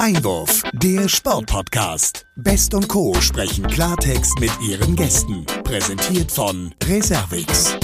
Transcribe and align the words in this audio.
Einwurf, 0.00 0.62
der 0.72 1.10
Sportpodcast. 1.10 2.26
Best 2.36 2.72
und 2.72 2.88
Co. 2.88 3.12
sprechen 3.20 3.66
Klartext 3.66 4.40
mit 4.40 4.50
ihren 4.62 4.96
Gästen. 4.96 5.44
Präsentiert 5.62 6.32
von 6.32 6.74
Reservix. 6.84 7.76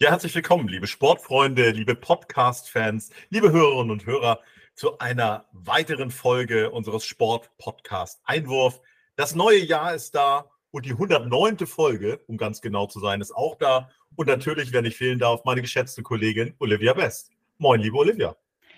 Ja, 0.00 0.10
herzlich 0.10 0.34
willkommen, 0.34 0.66
liebe 0.66 0.88
Sportfreunde, 0.88 1.70
liebe 1.70 1.94
Podcast-Fans, 1.94 3.10
liebe 3.30 3.52
Hörerinnen 3.52 3.92
und 3.92 4.06
Hörer, 4.06 4.40
zu 4.74 4.98
einer 4.98 5.44
weiteren 5.52 6.10
Folge 6.10 6.72
unseres 6.72 7.04
Sport-Podcast 7.04 8.20
Einwurf. 8.24 8.80
Das 9.14 9.36
neue 9.36 9.64
Jahr 9.64 9.94
ist 9.94 10.16
da 10.16 10.50
und 10.72 10.84
die 10.84 10.94
109. 10.94 11.58
Folge, 11.68 12.22
um 12.26 12.36
ganz 12.36 12.60
genau 12.60 12.88
zu 12.88 12.98
sein, 12.98 13.20
ist 13.20 13.30
auch 13.36 13.54
da. 13.54 13.88
Und 14.16 14.26
natürlich, 14.26 14.72
wenn 14.72 14.84
ich 14.84 14.96
fehlen 14.96 15.20
darf, 15.20 15.44
meine 15.44 15.62
geschätzte 15.62 16.02
Kollegin 16.02 16.54
Olivia 16.58 16.92
Best. 16.92 17.30
Moin, 17.58 17.80
liebe 17.80 17.96
Olivia. 17.96 18.34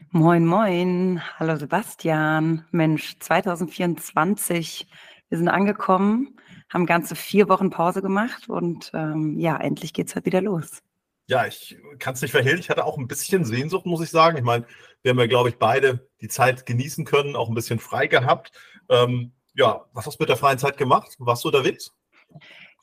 Moin, 0.09 0.45
moin. 0.45 1.23
Hallo 1.39 1.57
Sebastian. 1.57 2.65
Mensch, 2.73 3.19
2024. 3.21 4.89
Wir 5.29 5.39
sind 5.39 5.49
angekommen, 5.49 6.37
haben 6.69 6.87
ganze 6.87 7.15
vier 7.15 7.49
Wochen 7.49 7.71
Pause 7.71 8.03
gemacht 8.03 8.49
und 8.49 8.91
ähm, 8.95 9.39
ja, 9.39 9.57
endlich 9.57 9.93
geht 9.93 10.09
es 10.09 10.15
halt 10.15 10.25
wieder 10.25 10.41
los. 10.41 10.83
Ja, 11.29 11.47
ich 11.47 11.79
kann 12.01 12.15
es 12.15 12.23
nicht 12.23 12.33
verhehlen. 12.33 12.59
Ich 12.59 12.71
hatte 12.71 12.85
auch 12.85 12.99
ein 12.99 13.07
bisschen 13.07 13.45
Sehnsucht, 13.45 13.87
muss 13.87 14.03
ich 14.03 14.11
sagen. 14.11 14.37
Ich 14.37 14.43
meine, 14.43 14.67
wir 15.03 15.11
haben 15.11 15.19
ja, 15.21 15.27
glaube 15.27 15.51
ich, 15.51 15.59
beide 15.59 16.09
die 16.21 16.29
Zeit 16.29 16.67
genießen 16.67 17.05
können, 17.05 17.37
auch 17.37 17.49
ein 17.49 17.55
bisschen 17.55 17.79
frei 17.79 18.09
gehabt. 18.09 18.51
Ähm, 18.89 19.33
ja, 19.55 19.85
was 19.93 20.07
hast 20.07 20.19
du 20.19 20.23
mit 20.23 20.29
der 20.29 20.37
freien 20.37 20.59
Zeit 20.59 20.77
gemacht? 20.77 21.15
Warst 21.19 21.45
du 21.45 21.49
unterwegs? 21.49 21.95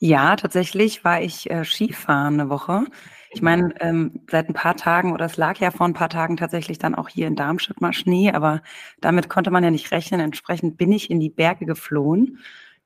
Ja, 0.00 0.36
tatsächlich 0.36 1.04
war 1.04 1.20
ich 1.20 1.50
äh, 1.50 1.64
Skifahren 1.64 2.40
eine 2.40 2.48
Woche. 2.48 2.86
Ich 3.30 3.42
meine, 3.42 3.74
ähm, 3.80 4.20
seit 4.30 4.48
ein 4.48 4.54
paar 4.54 4.76
Tagen 4.76 5.12
oder 5.12 5.26
es 5.26 5.36
lag 5.36 5.58
ja 5.58 5.70
vor 5.70 5.86
ein 5.86 5.94
paar 5.94 6.08
Tagen 6.08 6.36
tatsächlich 6.36 6.78
dann 6.78 6.94
auch 6.94 7.08
hier 7.08 7.26
in 7.26 7.36
Darmstadt 7.36 7.80
mal 7.80 7.92
Schnee, 7.92 8.32
aber 8.32 8.62
damit 9.00 9.28
konnte 9.28 9.50
man 9.50 9.64
ja 9.64 9.70
nicht 9.70 9.90
rechnen. 9.90 10.20
Entsprechend 10.20 10.78
bin 10.78 10.92
ich 10.92 11.10
in 11.10 11.20
die 11.20 11.30
Berge 11.30 11.66
geflohen. 11.66 12.38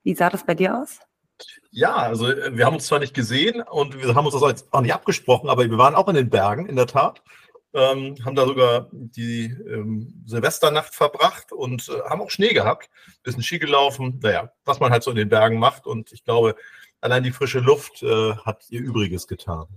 Wie 0.02 0.14
sah 0.14 0.30
das 0.30 0.44
bei 0.44 0.54
dir 0.54 0.78
aus? 0.78 0.98
Ja, 1.70 1.94
also 1.94 2.30
äh, 2.30 2.56
wir 2.56 2.66
haben 2.66 2.74
uns 2.74 2.86
zwar 2.86 2.98
nicht 2.98 3.14
gesehen 3.14 3.62
und 3.62 4.00
wir 4.02 4.14
haben 4.14 4.26
uns 4.26 4.38
das 4.38 4.72
auch 4.72 4.80
nicht 4.80 4.94
abgesprochen, 4.94 5.48
aber 5.48 5.68
wir 5.68 5.78
waren 5.78 5.94
auch 5.94 6.08
in 6.08 6.14
den 6.14 6.30
Bergen, 6.30 6.66
in 6.66 6.76
der 6.76 6.86
Tat. 6.86 7.22
Ähm, 7.74 8.16
haben 8.22 8.36
da 8.36 8.44
sogar 8.44 8.88
die 8.92 9.44
ähm, 9.44 10.22
Silvesternacht 10.26 10.94
verbracht 10.94 11.52
und 11.52 11.88
äh, 11.88 12.02
haben 12.10 12.20
auch 12.20 12.28
Schnee 12.28 12.52
gehabt, 12.52 12.90
bisschen 13.22 13.42
Ski 13.42 13.58
gelaufen, 13.58 14.20
naja, 14.22 14.52
was 14.66 14.78
man 14.78 14.92
halt 14.92 15.02
so 15.02 15.10
in 15.10 15.16
den 15.16 15.30
Bergen 15.30 15.58
macht 15.58 15.86
und 15.86 16.12
ich 16.12 16.22
glaube, 16.22 16.54
allein 17.00 17.22
die 17.22 17.32
frische 17.32 17.60
Luft 17.60 18.02
äh, 18.02 18.34
hat 18.36 18.64
ihr 18.68 18.80
Übriges 18.80 19.26
getan. 19.26 19.68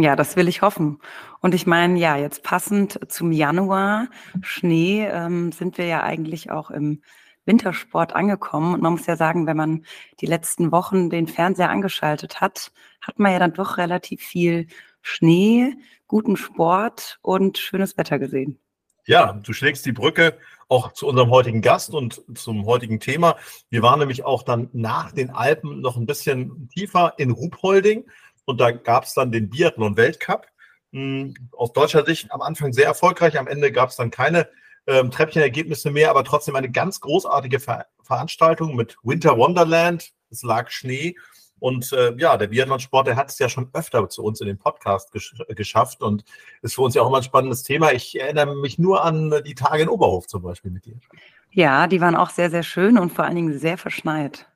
Ja, 0.00 0.14
das 0.14 0.36
will 0.36 0.46
ich 0.46 0.62
hoffen. 0.62 1.00
Und 1.40 1.54
ich 1.56 1.66
meine, 1.66 1.98
ja, 1.98 2.16
jetzt 2.16 2.44
passend 2.44 3.00
zum 3.10 3.32
Januar, 3.32 4.06
Schnee, 4.42 5.08
ähm, 5.10 5.50
sind 5.50 5.76
wir 5.76 5.86
ja 5.86 6.04
eigentlich 6.04 6.52
auch 6.52 6.70
im 6.70 7.02
Wintersport 7.46 8.14
angekommen. 8.14 8.74
Und 8.74 8.80
man 8.80 8.92
muss 8.92 9.06
ja 9.06 9.16
sagen, 9.16 9.48
wenn 9.48 9.56
man 9.56 9.84
die 10.20 10.26
letzten 10.26 10.70
Wochen 10.70 11.10
den 11.10 11.26
Fernseher 11.26 11.70
angeschaltet 11.70 12.40
hat, 12.40 12.70
hat 13.00 13.18
man 13.18 13.32
ja 13.32 13.40
dann 13.40 13.54
doch 13.54 13.76
relativ 13.76 14.22
viel 14.22 14.68
Schnee, 15.02 15.74
guten 16.06 16.36
Sport 16.36 17.18
und 17.20 17.58
schönes 17.58 17.98
Wetter 17.98 18.20
gesehen. 18.20 18.60
Ja, 19.04 19.32
du 19.32 19.52
schlägst 19.52 19.84
die 19.84 19.92
Brücke 19.92 20.38
auch 20.68 20.92
zu 20.92 21.08
unserem 21.08 21.30
heutigen 21.30 21.62
Gast 21.62 21.92
und 21.92 22.22
zum 22.38 22.66
heutigen 22.66 23.00
Thema. 23.00 23.36
Wir 23.68 23.82
waren 23.82 23.98
nämlich 23.98 24.24
auch 24.24 24.44
dann 24.44 24.68
nach 24.72 25.10
den 25.10 25.30
Alpen 25.30 25.80
noch 25.80 25.96
ein 25.96 26.06
bisschen 26.06 26.68
tiefer 26.68 27.14
in 27.16 27.30
Ruhpolding 27.30 28.04
und 28.48 28.62
da 28.62 28.70
gab 28.70 29.04
es 29.04 29.12
dann 29.12 29.30
den 29.30 29.50
Biathlon-Weltcup. 29.50 30.46
Hm, 30.92 31.34
aus 31.52 31.74
deutscher 31.74 32.06
Sicht 32.06 32.32
am 32.32 32.40
Anfang 32.40 32.72
sehr 32.72 32.86
erfolgreich. 32.86 33.38
Am 33.38 33.46
Ende 33.46 33.70
gab 33.70 33.90
es 33.90 33.96
dann 33.96 34.10
keine 34.10 34.48
ähm, 34.86 35.10
Treppchenergebnisse 35.10 35.90
mehr, 35.90 36.08
aber 36.08 36.24
trotzdem 36.24 36.56
eine 36.56 36.70
ganz 36.70 37.00
großartige 37.00 37.60
Ver 37.60 37.84
Veranstaltung 38.02 38.74
mit 38.74 38.96
Winter 39.02 39.36
Wonderland. 39.36 40.12
Es 40.30 40.42
lag 40.42 40.70
Schnee. 40.70 41.14
Und 41.58 41.92
äh, 41.92 42.14
ja, 42.16 42.38
der 42.38 42.46
Biathlon-Sport, 42.46 43.08
der 43.08 43.16
hat 43.16 43.28
es 43.28 43.38
ja 43.38 43.50
schon 43.50 43.68
öfter 43.74 44.08
zu 44.08 44.24
uns 44.24 44.40
in 44.40 44.46
den 44.46 44.56
Podcast 44.56 45.12
gesch 45.12 45.34
geschafft 45.50 46.00
und 46.00 46.24
ist 46.62 46.76
für 46.76 46.82
uns 46.82 46.94
ja 46.94 47.02
auch 47.02 47.08
immer 47.08 47.18
ein 47.18 47.24
spannendes 47.24 47.64
Thema. 47.64 47.92
Ich 47.92 48.18
erinnere 48.18 48.56
mich 48.56 48.78
nur 48.78 49.04
an 49.04 49.42
die 49.44 49.54
Tage 49.54 49.82
in 49.82 49.90
Oberhof 49.90 50.26
zum 50.26 50.40
Beispiel 50.40 50.70
mit 50.70 50.86
dir. 50.86 50.98
Ja, 51.50 51.86
die 51.86 52.00
waren 52.00 52.16
auch 52.16 52.30
sehr, 52.30 52.48
sehr 52.48 52.62
schön 52.62 52.96
und 52.96 53.12
vor 53.12 53.26
allen 53.26 53.36
Dingen 53.36 53.58
sehr 53.58 53.76
verschneit. 53.76 54.47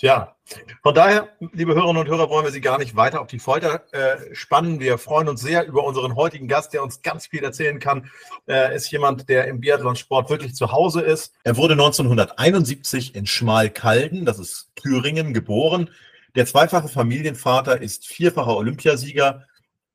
Ja, 0.00 0.36
von 0.82 0.94
daher, 0.94 1.28
liebe 1.52 1.74
Hörerinnen 1.74 2.00
und 2.00 2.08
Hörer, 2.08 2.30
wollen 2.30 2.46
wir 2.46 2.52
Sie 2.52 2.62
gar 2.62 2.78
nicht 2.78 2.96
weiter 2.96 3.20
auf 3.20 3.26
die 3.26 3.38
Folter 3.38 3.82
äh, 3.92 4.34
spannen. 4.34 4.80
Wir 4.80 4.96
freuen 4.96 5.28
uns 5.28 5.42
sehr 5.42 5.66
über 5.66 5.84
unseren 5.84 6.16
heutigen 6.16 6.48
Gast, 6.48 6.72
der 6.72 6.82
uns 6.82 7.02
ganz 7.02 7.26
viel 7.26 7.44
erzählen 7.44 7.78
kann. 7.78 8.10
Er 8.46 8.72
ist 8.72 8.90
jemand, 8.90 9.28
der 9.28 9.46
im 9.46 9.60
Biathlonsport 9.60 10.30
wirklich 10.30 10.54
zu 10.54 10.72
Hause 10.72 11.02
ist. 11.02 11.34
Er 11.44 11.58
wurde 11.58 11.74
1971 11.74 13.14
in 13.14 13.26
Schmalkalden, 13.26 14.24
das 14.24 14.38
ist 14.38 14.70
Thüringen, 14.74 15.34
geboren. 15.34 15.90
Der 16.34 16.46
zweifache 16.46 16.88
Familienvater 16.88 17.82
ist 17.82 18.06
vierfacher 18.06 18.56
Olympiasieger. 18.56 19.46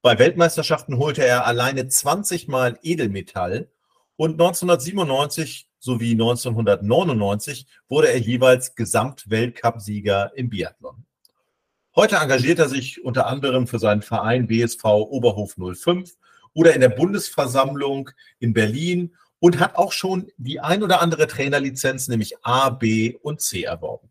Bei 0.03 0.19
Weltmeisterschaften 0.19 0.97
holte 0.97 1.25
er 1.25 1.47
alleine 1.47 1.87
20 1.87 2.47
Mal 2.47 2.77
Edelmetall 2.83 3.69
und 4.17 4.33
1997 4.33 5.67
sowie 5.85 6.11
1999 6.11 7.67
wurde 7.87 8.09
er 8.09 8.19
jeweils 8.19 8.75
Gesamtweltcupsieger 8.75 10.31
im 10.35 10.49
Biathlon. 10.49 11.05
Heute 11.95 12.17
engagiert 12.17 12.59
er 12.59 12.67
sich 12.67 13.05
unter 13.05 13.27
anderem 13.27 13.67
für 13.67 13.79
seinen 13.79 14.01
Verein 14.01 14.47
BSV 14.47 14.83
Oberhof 14.83 15.55
05 15.55 16.11
oder 16.53 16.73
in 16.73 16.81
der 16.81 16.89
Bundesversammlung 16.89 18.09
in 18.39 18.53
Berlin 18.53 19.15
und 19.39 19.59
hat 19.59 19.75
auch 19.75 19.91
schon 19.91 20.27
die 20.37 20.59
ein 20.59 20.83
oder 20.83 21.01
andere 21.01 21.27
Trainerlizenz, 21.27 22.07
nämlich 22.07 22.43
A, 22.43 22.69
B 22.69 23.15
und 23.21 23.41
C 23.41 23.63
erworben. 23.63 24.09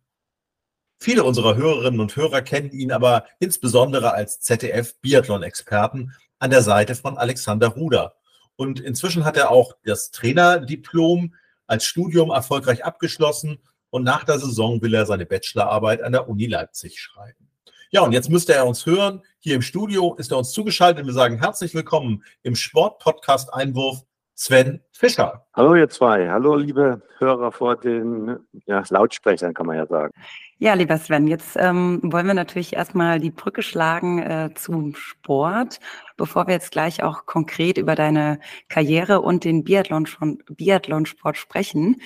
Viele 0.99 1.25
unserer 1.25 1.57
Hörerinnen 1.57 2.01
und 2.01 2.17
Hörer 2.17 2.41
kennen 2.41 2.71
ihn 2.71 2.93
aber 2.93 3.27
insbesondere 3.41 4.15
als 4.15 4.41
ZDF-Biathlon-Experten 4.41 6.13
an 6.39 6.51
der 6.51 6.63
Seite 6.63 6.95
von 6.95 7.19
Alexander 7.19 7.69
Ruder. 7.69 8.15
Und 8.57 8.81
inzwischen 8.81 9.25
hat 9.25 9.37
er 9.37 9.51
auch 9.51 9.75
das 9.85 10.11
Trainerdiplom 10.13 11.35
als 11.67 11.85
Studium 11.85 12.31
erfolgreich 12.31 12.85
abgeschlossen 12.85 13.59
und 13.91 14.03
nach 14.03 14.25
der 14.25 14.39
Saison 14.39 14.83
will 14.83 14.95
er 14.95 15.07
seine 15.07 15.27
Bachelorarbeit 15.27 16.03
an 16.03 16.13
der 16.13 16.29
Uni 16.29 16.47
Leipzig 16.47 17.01
schreiben. 17.01 17.49
Ja, 17.91 18.01
und 18.01 18.13
jetzt 18.13 18.29
müsste 18.29 18.55
er 18.55 18.67
uns 18.67 18.87
hören. 18.87 19.23
Hier 19.39 19.55
im 19.55 19.63
Studio 19.63 20.15
ist 20.15 20.33
er 20.33 20.39
uns 20.39 20.51
zugeschaltet. 20.51 21.07
Wir 21.07 21.13
sagen 21.13 21.39
herzlich 21.39 21.75
willkommen 21.75 22.25
im 22.43 22.57
Sportpodcast 22.57 23.55
Einwurf 23.55 24.03
Sven 24.37 24.81
Fischer. 24.91 25.47
Hallo 25.55 25.77
ihr 25.77 25.89
zwei. 25.89 26.29
Hallo 26.29 26.57
liebe 26.57 27.01
Hörer 27.19 27.53
vor 27.53 27.77
den 27.77 28.37
ja, 28.67 28.83
Lautsprechern, 28.89 29.55
kann 29.55 29.67
man 29.67 29.77
ja 29.77 29.87
sagen. 29.87 30.13
Ja, 30.59 30.75
lieber 30.75 30.99
Sven, 30.99 31.29
jetzt 31.29 31.57
ähm, 31.57 32.01
wollen 32.03 32.27
wir 32.27 32.35
natürlich 32.35 32.73
erstmal 32.73 33.21
die 33.21 33.31
Brücke 33.31 33.63
schlagen 33.63 34.19
äh, 34.21 34.51
zum 34.55 34.97
Sport, 34.97 35.79
bevor 36.17 36.49
wir 36.49 36.55
jetzt 36.55 36.73
gleich 36.73 37.03
auch 37.03 37.27
konkret 37.27 37.79
über 37.79 37.95
deine 37.95 38.41
Karriere 38.69 39.21
und 39.21 39.45
den 39.45 39.63
Biathlon 39.63 40.09
Biathlonsport 40.49 41.37
sprechen. 41.37 42.01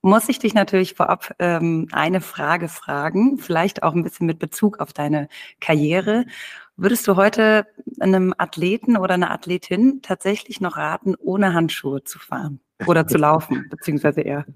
Muss 0.00 0.28
ich 0.28 0.38
dich 0.38 0.54
natürlich 0.54 0.94
vorab 0.94 1.34
ähm, 1.38 1.88
eine 1.92 2.20
Frage 2.20 2.68
fragen, 2.68 3.38
vielleicht 3.38 3.82
auch 3.82 3.94
ein 3.94 4.04
bisschen 4.04 4.26
mit 4.26 4.38
Bezug 4.38 4.80
auf 4.80 4.92
deine 4.92 5.28
Karriere. 5.60 6.24
Würdest 6.80 7.08
du 7.08 7.16
heute 7.16 7.66
einem 7.98 8.32
Athleten 8.38 8.96
oder 8.96 9.14
einer 9.14 9.32
Athletin 9.32 10.00
tatsächlich 10.00 10.60
noch 10.60 10.76
raten, 10.76 11.16
ohne 11.18 11.52
Handschuhe 11.52 12.04
zu 12.04 12.20
fahren 12.20 12.60
oder 12.86 13.04
zu 13.08 13.18
laufen, 13.18 13.66
beziehungsweise 13.70 14.20
eher? 14.20 14.46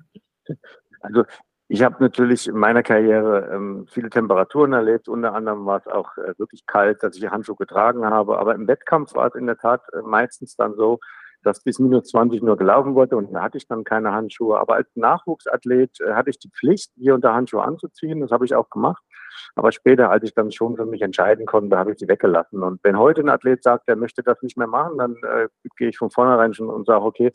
Also 1.01 1.25
ich 1.67 1.83
habe 1.83 1.97
natürlich 1.99 2.47
in 2.47 2.57
meiner 2.57 2.85
Karriere 2.85 3.51
ähm, 3.53 3.87
viele 3.91 4.09
Temperaturen 4.09 4.73
erlebt. 4.73 5.09
Unter 5.09 5.35
anderem 5.35 5.67
war 5.67 5.79
es 5.79 5.89
auch 5.89 6.17
äh, 6.17 6.39
wirklich 6.39 6.65
kalt, 6.65 7.03
dass 7.03 7.17
ich 7.17 7.27
Handschuhe 7.29 7.57
getragen 7.57 8.05
habe. 8.05 8.39
Aber 8.39 8.55
im 8.55 8.69
Wettkampf 8.69 9.17
war 9.17 9.27
es 9.27 9.35
in 9.35 9.47
der 9.47 9.57
Tat 9.57 9.83
äh, 9.93 10.03
meistens 10.03 10.55
dann 10.55 10.77
so, 10.77 11.01
dass 11.43 11.65
bis 11.65 11.81
minus 11.81 12.05
20 12.11 12.41
nur 12.41 12.57
gelaufen 12.57 12.95
wurde 12.95 13.17
und 13.17 13.33
da 13.33 13.43
hatte 13.43 13.59
ich 13.59 13.67
dann 13.67 13.83
keine 13.83 14.13
Handschuhe. 14.13 14.61
Aber 14.61 14.75
als 14.77 14.89
Nachwuchsathlet 14.95 15.99
äh, 16.01 16.13
hatte 16.13 16.31
ich 16.31 16.39
die 16.39 16.51
Pflicht, 16.51 16.93
hier 16.95 17.17
unter 17.17 17.35
Handschuhe 17.35 17.65
anzuziehen. 17.65 18.21
Das 18.21 18.31
habe 18.31 18.45
ich 18.45 18.55
auch 18.55 18.71
gemacht. 18.71 19.03
Aber 19.55 19.73
später, 19.73 20.11
als 20.11 20.25
ich 20.25 20.35
dann 20.35 20.53
schon 20.53 20.77
für 20.77 20.87
mich 20.87 21.03
entscheiden 21.03 21.47
konnte, 21.47 21.77
habe 21.77 21.93
ich 21.93 21.99
sie 21.99 22.09
weggelassen. 22.09 22.63
Und 22.63 22.81
wenn 22.83 22.99
heute 22.99 23.23
ein 23.23 23.29
Athlet 23.29 23.63
sagt, 23.63 23.89
er 23.89 23.97
möchte 23.97 24.23
das 24.23 24.41
nicht 24.43 24.57
mehr 24.57 24.67
machen, 24.67 24.99
dann 24.99 25.17
äh, 25.23 25.49
gehe 25.77 25.89
ich 25.89 25.99
von 25.99 26.11
vornherein 26.11 26.55
schon 26.55 26.69
und 26.69 26.87
sage, 26.87 27.05
okay, 27.05 27.31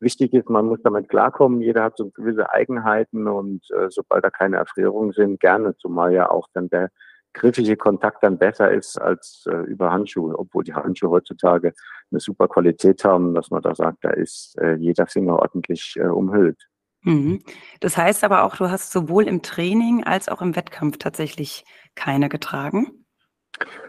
Wichtig 0.00 0.32
ist, 0.32 0.48
man 0.48 0.66
muss 0.66 0.78
damit 0.84 1.08
klarkommen. 1.08 1.60
Jeder 1.60 1.82
hat 1.82 1.96
so 1.96 2.10
gewisse 2.10 2.50
Eigenheiten 2.52 3.26
und 3.26 3.68
äh, 3.72 3.88
sobald 3.90 4.24
da 4.24 4.30
keine 4.30 4.56
Erfrierungen 4.56 5.12
sind, 5.12 5.40
gerne, 5.40 5.76
zumal 5.76 6.12
ja 6.12 6.30
auch 6.30 6.46
dann 6.54 6.68
der 6.68 6.90
griffige 7.32 7.76
Kontakt 7.76 8.22
dann 8.22 8.38
besser 8.38 8.70
ist 8.70 8.96
als 9.00 9.44
äh, 9.50 9.56
über 9.56 9.90
Handschuhe, 9.90 10.38
obwohl 10.38 10.62
die 10.64 10.74
Handschuhe 10.74 11.10
heutzutage 11.10 11.72
eine 12.10 12.20
super 12.20 12.46
Qualität 12.46 13.04
haben, 13.04 13.34
dass 13.34 13.50
man 13.50 13.62
da 13.62 13.74
sagt, 13.74 13.98
da 14.02 14.10
ist 14.10 14.56
äh, 14.60 14.74
jeder 14.74 15.06
Finger 15.06 15.36
ordentlich 15.40 15.94
äh, 15.96 16.06
umhüllt. 16.06 16.68
Mhm. 17.08 17.40
Das 17.80 17.96
heißt 17.96 18.22
aber 18.22 18.44
auch, 18.44 18.56
du 18.56 18.68
hast 18.68 18.92
sowohl 18.92 19.26
im 19.26 19.40
Training 19.42 20.04
als 20.04 20.28
auch 20.28 20.42
im 20.42 20.54
Wettkampf 20.54 20.98
tatsächlich 20.98 21.64
keine 21.94 22.28
getragen? 22.28 23.06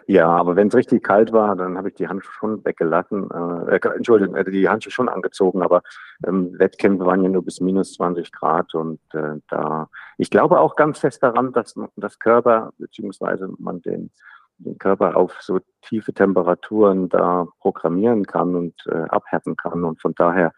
Ja, 0.07 0.27
aber 0.27 0.55
wenn 0.55 0.69
es 0.69 0.73
richtig 0.73 1.03
kalt 1.03 1.31
war, 1.33 1.55
dann 1.55 1.77
habe 1.77 1.89
ich 1.89 1.95
die 1.95 2.07
Handschuhe 2.07 2.33
schon 2.33 2.65
weggelassen. 2.65 3.29
Äh, 3.29 3.75
äh, 3.75 3.95
Entschuldigung, 3.95 4.35
äh, 4.35 4.49
die 4.49 4.67
Handschuhe 4.67 4.91
schon 4.91 5.09
angezogen, 5.09 5.61
aber 5.61 5.83
ähm, 6.25 6.57
Wettkämpfe 6.57 7.05
waren 7.05 7.21
ja 7.21 7.29
nur 7.29 7.43
bis 7.43 7.59
minus 7.59 7.93
20 7.93 8.31
Grad 8.31 8.73
und 8.73 9.01
äh, 9.13 9.35
da, 9.49 9.89
ich 10.17 10.31
glaube 10.31 10.59
auch 10.59 10.75
ganz 10.75 10.99
fest 10.99 11.21
daran, 11.21 11.51
dass 11.51 11.75
das 11.97 12.17
Körper, 12.17 12.71
beziehungsweise 12.79 13.49
man 13.59 13.81
den, 13.81 14.11
den 14.57 14.77
Körper 14.79 15.15
auf 15.15 15.37
so 15.41 15.59
tiefe 15.81 16.13
Temperaturen 16.13 17.09
da 17.09 17.47
programmieren 17.59 18.25
kann 18.25 18.55
und 18.55 18.73
äh, 18.87 19.03
abhärten 19.09 19.57
kann 19.57 19.83
und 19.83 20.01
von 20.01 20.15
daher 20.15 20.53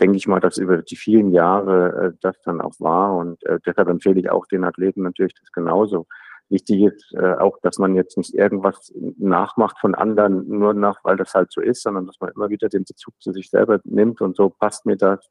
denke 0.00 0.16
ich 0.16 0.26
mal, 0.26 0.40
dass 0.40 0.58
über 0.58 0.82
die 0.82 0.96
vielen 0.96 1.32
Jahre 1.32 2.12
äh, 2.12 2.16
das 2.20 2.40
dann 2.42 2.60
auch 2.60 2.74
war 2.78 3.14
und 3.16 3.44
äh, 3.44 3.58
deshalb 3.64 3.88
empfehle 3.88 4.20
ich 4.20 4.30
auch 4.30 4.46
den 4.46 4.64
Athleten 4.64 5.02
natürlich 5.02 5.34
das 5.34 5.52
genauso 5.52 6.06
Wichtig 6.50 6.80
ist 6.82 7.14
äh, 7.14 7.34
auch, 7.34 7.58
dass 7.60 7.78
man 7.78 7.94
jetzt 7.94 8.16
nicht 8.16 8.34
irgendwas 8.34 8.92
nachmacht 9.18 9.78
von 9.78 9.94
anderen, 9.94 10.48
nur 10.48 10.72
nach, 10.72 11.04
weil 11.04 11.16
das 11.16 11.34
halt 11.34 11.52
so 11.52 11.60
ist, 11.60 11.82
sondern 11.82 12.06
dass 12.06 12.16
man 12.20 12.30
immer 12.30 12.48
wieder 12.48 12.70
den 12.70 12.84
Bezug 12.84 13.14
zu 13.20 13.32
sich 13.32 13.50
selber 13.50 13.80
nimmt 13.84 14.22
und 14.22 14.34
so 14.34 14.48
passt 14.48 14.86
mir 14.86 14.96
das, 14.96 15.28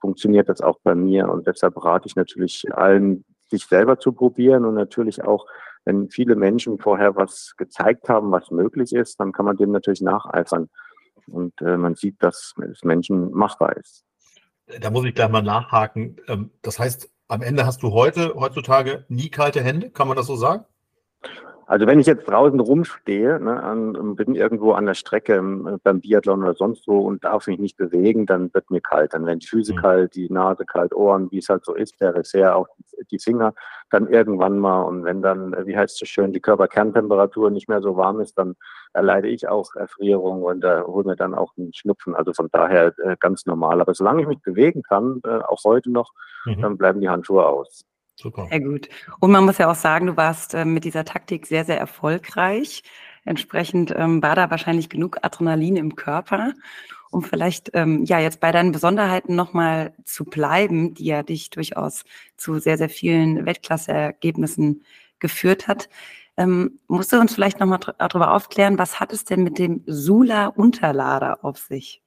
funktioniert 0.00 0.48
das 0.48 0.60
auch 0.60 0.80
bei 0.82 0.96
mir. 0.96 1.28
Und 1.28 1.46
deshalb 1.46 1.82
rate 1.84 2.08
ich 2.08 2.16
natürlich 2.16 2.66
allen, 2.72 3.24
sich 3.48 3.66
selber 3.66 4.00
zu 4.00 4.10
probieren 4.12 4.64
und 4.64 4.74
natürlich 4.74 5.22
auch, 5.22 5.46
wenn 5.84 6.10
viele 6.10 6.34
Menschen 6.34 6.78
vorher 6.78 7.14
was 7.14 7.54
gezeigt 7.56 8.08
haben, 8.08 8.32
was 8.32 8.50
möglich 8.50 8.92
ist, 8.92 9.20
dann 9.20 9.30
kann 9.30 9.44
man 9.44 9.56
dem 9.56 9.70
natürlich 9.70 10.00
nacheifern. 10.00 10.68
Und 11.26 11.60
äh, 11.60 11.76
man 11.76 11.94
sieht, 11.94 12.22
dass 12.22 12.54
es 12.70 12.84
Menschen 12.84 13.32
machbar 13.32 13.76
ist. 13.76 14.04
Da 14.80 14.90
muss 14.90 15.04
ich 15.04 15.14
gleich 15.14 15.30
mal 15.30 15.42
nachhaken. 15.42 16.16
Ähm, 16.28 16.50
das 16.62 16.78
heißt, 16.78 17.10
am 17.28 17.42
Ende 17.42 17.66
hast 17.66 17.82
du 17.82 17.92
heute, 17.92 18.34
heutzutage 18.34 19.04
nie 19.08 19.30
kalte 19.30 19.62
Hände, 19.62 19.90
kann 19.90 20.08
man 20.08 20.16
das 20.16 20.26
so 20.26 20.36
sagen? 20.36 20.64
Also 21.68 21.88
wenn 21.88 21.98
ich 21.98 22.06
jetzt 22.06 22.28
draußen 22.28 22.60
rumstehe, 22.60 23.40
ne, 23.40 23.60
an, 23.60 24.14
bin 24.14 24.36
irgendwo 24.36 24.72
an 24.72 24.86
der 24.86 24.94
Strecke 24.94 25.34
ähm, 25.34 25.80
beim 25.82 26.00
Biathlon 26.00 26.44
oder 26.44 26.54
sonst 26.54 26.86
wo 26.86 27.00
und 27.00 27.24
darf 27.24 27.48
mich 27.48 27.58
nicht 27.58 27.76
bewegen, 27.76 28.24
dann 28.24 28.54
wird 28.54 28.70
mir 28.70 28.80
kalt. 28.80 29.14
Dann 29.14 29.26
werden 29.26 29.40
die 29.40 29.48
Füße 29.48 29.72
mhm. 29.72 29.78
kalt, 29.78 30.14
die 30.14 30.30
Nase 30.30 30.64
kalt, 30.64 30.94
Ohren, 30.94 31.28
wie 31.32 31.38
es 31.38 31.48
halt 31.48 31.64
so 31.64 31.74
ist, 31.74 32.00
der 32.00 32.14
Reserve, 32.14 32.54
auch 32.54 32.68
die 33.10 33.18
Finger 33.18 33.52
dann 33.90 34.06
irgendwann 34.06 34.60
mal. 34.60 34.82
Und 34.82 35.04
wenn 35.04 35.22
dann, 35.22 35.54
äh, 35.54 35.66
wie 35.66 35.76
heißt 35.76 36.00
es 36.00 36.08
schön, 36.08 36.32
die 36.32 36.40
Körperkerntemperatur 36.40 37.50
nicht 37.50 37.68
mehr 37.68 37.82
so 37.82 37.96
warm 37.96 38.20
ist, 38.20 38.38
dann 38.38 38.54
erleide 38.92 39.26
ich 39.26 39.48
auch 39.48 39.74
Erfrierung 39.74 40.44
und 40.44 40.64
äh, 40.64 40.82
hole 40.82 41.04
mir 41.04 41.16
dann 41.16 41.34
auch 41.34 41.52
einen 41.56 41.72
Schnupfen. 41.74 42.14
Also 42.14 42.32
von 42.32 42.48
daher 42.52 42.94
äh, 42.98 43.16
ganz 43.18 43.44
normal. 43.44 43.80
Aber 43.80 43.92
solange 43.92 44.22
ich 44.22 44.28
mich 44.28 44.40
bewegen 44.40 44.82
kann, 44.82 45.20
äh, 45.24 45.38
auch 45.38 45.64
heute 45.64 45.90
noch, 45.90 46.12
mhm. 46.44 46.60
dann 46.60 46.78
bleiben 46.78 47.00
die 47.00 47.08
Handschuhe 47.08 47.44
aus. 47.44 47.84
Super. 48.16 48.48
Sehr 48.50 48.60
gut. 48.60 48.88
Und 49.20 49.30
man 49.30 49.44
muss 49.44 49.58
ja 49.58 49.70
auch 49.70 49.76
sagen, 49.76 50.06
du 50.06 50.16
warst 50.16 50.54
äh, 50.54 50.64
mit 50.64 50.84
dieser 50.84 51.04
Taktik 51.04 51.46
sehr, 51.46 51.64
sehr 51.64 51.78
erfolgreich. 51.78 52.82
Entsprechend 53.24 53.92
ähm, 53.94 54.22
war 54.22 54.34
da 54.34 54.50
wahrscheinlich 54.50 54.88
genug 54.88 55.18
Adrenalin 55.22 55.76
im 55.76 55.96
Körper, 55.96 56.54
um 57.10 57.22
vielleicht 57.22 57.70
ähm, 57.74 58.04
ja 58.04 58.18
jetzt 58.18 58.40
bei 58.40 58.52
deinen 58.52 58.72
Besonderheiten 58.72 59.34
nochmal 59.34 59.94
zu 60.04 60.24
bleiben, 60.24 60.94
die 60.94 61.06
ja 61.06 61.22
dich 61.22 61.50
durchaus 61.50 62.04
zu 62.36 62.58
sehr, 62.58 62.78
sehr 62.78 62.88
vielen 62.88 63.44
Weltklasseergebnissen 63.44 64.82
geführt 65.18 65.68
hat. 65.68 65.88
Ähm, 66.38 66.78
musst 66.86 67.12
du 67.12 67.20
uns 67.20 67.34
vielleicht 67.34 67.60
nochmal 67.60 67.80
darüber 67.98 68.32
aufklären, 68.32 68.78
was 68.78 69.00
hat 69.00 69.12
es 69.12 69.24
denn 69.24 69.42
mit 69.42 69.58
dem 69.58 69.82
Sula-Unterlader 69.86 71.44
auf 71.44 71.58
sich? 71.58 72.02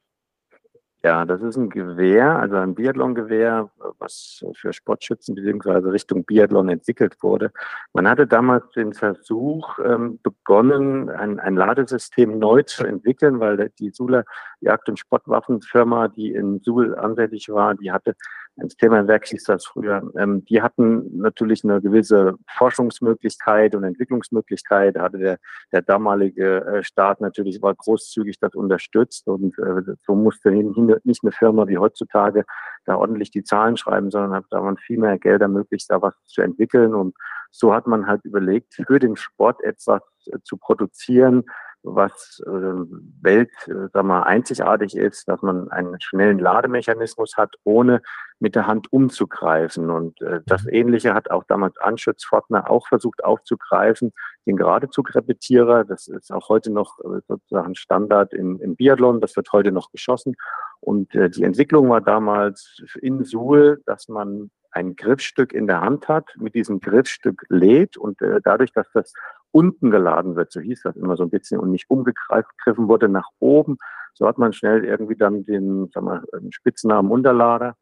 Ja, 1.01 1.24
das 1.24 1.42
ist 1.42 1.56
ein 1.56 1.69
Gewehr, 1.69 2.38
also 2.40 2.57
ein 2.57 2.75
Biathlon-Gewehr, 2.75 3.69
was 4.00 4.44
für 4.54 4.74
Sportschützen 4.74 5.34
beziehungsweise 5.34 5.94
Richtung 5.94 6.25
Biathlon 6.25 6.68
entwickelt 6.68 7.16
wurde. 7.22 7.54
Man 7.94 8.06
hatte 8.06 8.28
damals 8.28 8.69
den 8.72 8.94
Versuch 8.94 9.80
ähm, 9.80 10.19
begonnen, 10.22 11.10
ein, 11.10 11.40
ein, 11.40 11.56
Ladesystem 11.56 12.38
neu 12.38 12.63
zu 12.63 12.84
entwickeln, 12.84 13.40
weil 13.40 13.69
die 13.80 13.92
Sula 13.92 14.25
Jagd- 14.60 14.90
und 14.90 15.00
Sportwaffenfirma, 15.00 16.10
die 16.10 16.34
in 16.34 16.60
Suhl 16.60 16.94
ansässig 16.96 17.48
war, 17.48 17.75
die 17.75 17.94
hatte 17.94 18.16
ins 18.61 18.75
Themenwerk 18.75 19.25
hieß 19.27 19.44
das 19.44 19.65
früher, 19.65 20.11
ähm, 20.17 20.45
die 20.45 20.61
hatten 20.61 21.19
natürlich 21.19 21.63
eine 21.63 21.81
gewisse 21.81 22.35
Forschungsmöglichkeit 22.57 23.75
und 23.75 23.83
Entwicklungsmöglichkeit. 23.83 24.97
Hatte 24.97 25.17
der, 25.17 25.38
der 25.71 25.81
damalige 25.81 26.65
äh, 26.65 26.83
Staat 26.83 27.21
natürlich 27.21 27.61
war 27.61 27.75
großzügig 27.75 28.39
das 28.39 28.56
unterstützt. 28.56 29.27
Und 29.27 29.57
äh, 29.59 29.94
so 30.06 30.15
musste 30.15 30.51
nicht 30.51 31.23
eine 31.23 31.31
Firma 31.31 31.67
wie 31.67 31.77
heutzutage 31.77 32.45
da 32.85 32.95
ordentlich 32.95 33.31
die 33.31 33.44
Zahlen 33.44 33.77
schreiben, 33.77 34.11
sondern 34.11 34.33
hat 34.33 34.45
da 34.50 34.61
man 34.61 34.77
viel 34.77 34.97
mehr 34.97 35.17
Gelder 35.17 35.47
möglich, 35.47 35.85
da 35.88 36.01
was 36.01 36.13
zu 36.25 36.41
entwickeln. 36.41 36.94
Und 36.94 37.15
so 37.51 37.73
hat 37.73 37.88
man 37.88 38.07
halt 38.07 38.23
überlegt, 38.25 38.73
für 38.73 39.00
den 39.00 39.15
Sport 39.15 39.63
etwas 39.63 40.01
äh, 40.27 40.38
zu 40.44 40.57
produzieren, 40.57 41.44
was 41.84 42.42
äh, 42.46 42.50
Welt, 42.50 43.52
äh, 43.68 43.88
sag 43.94 44.04
mal, 44.04 44.24
einzigartig 44.24 44.96
ist, 44.96 45.28
dass 45.28 45.42
man 45.42 45.70
einen 45.72 46.00
schnellen 46.02 46.40
Lademechanismus 46.40 47.38
hat, 47.38 47.56
ohne 47.64 48.02
mit 48.40 48.56
der 48.56 48.68
Hand 48.68 48.92
umzugreifen. 48.92 49.90
Und 49.90 50.22
äh, 50.22 50.42
das 50.46 50.64
mhm. 50.64 50.74
Ähnliche 50.74 51.14
hat 51.14 51.31
auch 51.31 51.44
damals 51.46 51.78
Anschütz 51.78 52.24
Fortner 52.24 52.70
auch 52.70 52.88
versucht 52.88 53.24
aufzugreifen, 53.24 54.12
den 54.46 54.58
Geradezugrepetierer. 54.58 55.86
Das 55.86 56.08
ist 56.08 56.31
auch 56.31 56.50
heute 56.50 56.72
noch 56.72 57.00
äh, 57.00 57.22
sozusagen 57.28 57.76
Standard 57.76 58.34
im, 58.34 58.60
im 58.62 58.76
Biathlon. 58.76 59.22
Das 59.22 59.36
wird 59.36 59.52
heute 59.54 59.72
noch 59.72 59.92
geschossen. 59.92 60.36
Und 60.81 61.14
äh, 61.16 61.30
die 61.30 61.44
Entwicklung 61.44 61.90
war 61.90 62.02
damals 62.02 62.81
in 63.02 63.24
Suhl, 63.24 63.81
dass 63.86 64.08
man 64.08 64.52
ein 64.72 64.96
Griffstück 64.96 65.54
in 65.54 65.68
der 65.68 65.81
Hand 65.81 66.08
hat, 66.08 66.30
mit 66.38 66.56
diesem 66.56 66.80
Griffstück 66.80 67.44
lädt 67.50 67.98
und 67.98 68.22
äh, 68.22 68.40
dadurch, 68.44 68.72
dass 68.72 68.88
das 68.94 69.14
unten 69.51 69.92
geladen 69.92 70.36
wird, 70.36 70.51
so 70.51 70.60
hieß 70.60 70.81
das 70.84 70.96
immer 70.96 71.18
so 71.18 71.24
ein 71.24 71.30
bisschen, 71.30 71.60
und 71.60 71.72
nicht 71.72 71.90
umgegriffen 71.90 72.88
wurde 72.88 73.10
nach 73.10 73.28
oben, 73.40 73.78
so 74.13 74.28
hat 74.28 74.38
man 74.38 74.54
schnell 74.54 74.84
irgendwie 74.84 75.16
dann 75.16 75.46
den, 75.46 75.90
sag 75.94 76.04
mal, 76.04 76.24
Spitznamen 76.50 77.12
Unterlader. 77.12 77.75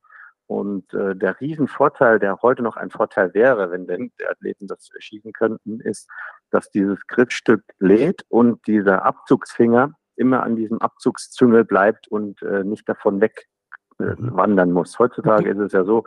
Und 0.45 0.93
äh, 0.93 1.13
der 1.13 1.41
Riesenvorteil, 1.41 2.19
der 2.19 2.41
heute 2.41 2.63
noch 2.63 2.77
ein 2.77 2.89
Vorteil 2.89 3.33
wäre, 3.33 3.69
wenn 3.69 3.85
denn 3.85 4.11
die 4.19 4.27
Athleten 4.27 4.67
das 4.67 4.89
schießen 4.97 5.33
könnten, 5.33 5.81
ist, 5.81 6.09
dass 6.51 6.69
dieses 6.69 7.05
Griffstück 7.07 7.63
lädt 7.79 8.23
und 8.29 8.65
dieser 8.65 9.03
Abzugsfinger 9.03 9.93
immer 10.15 10.43
an 10.43 10.55
diesem 10.55 10.79
Abzugszüngel 10.79 11.65
bleibt 11.65 12.07
und 12.07 12.41
äh, 12.43 12.63
nicht 12.63 12.87
davon 12.87 13.19
weg 13.19 13.47
wandern 13.97 14.71
muss. 14.71 14.97
Heutzutage 14.99 15.49
ist 15.49 15.59
es 15.59 15.71
ja 15.71 15.83
so, 15.83 16.03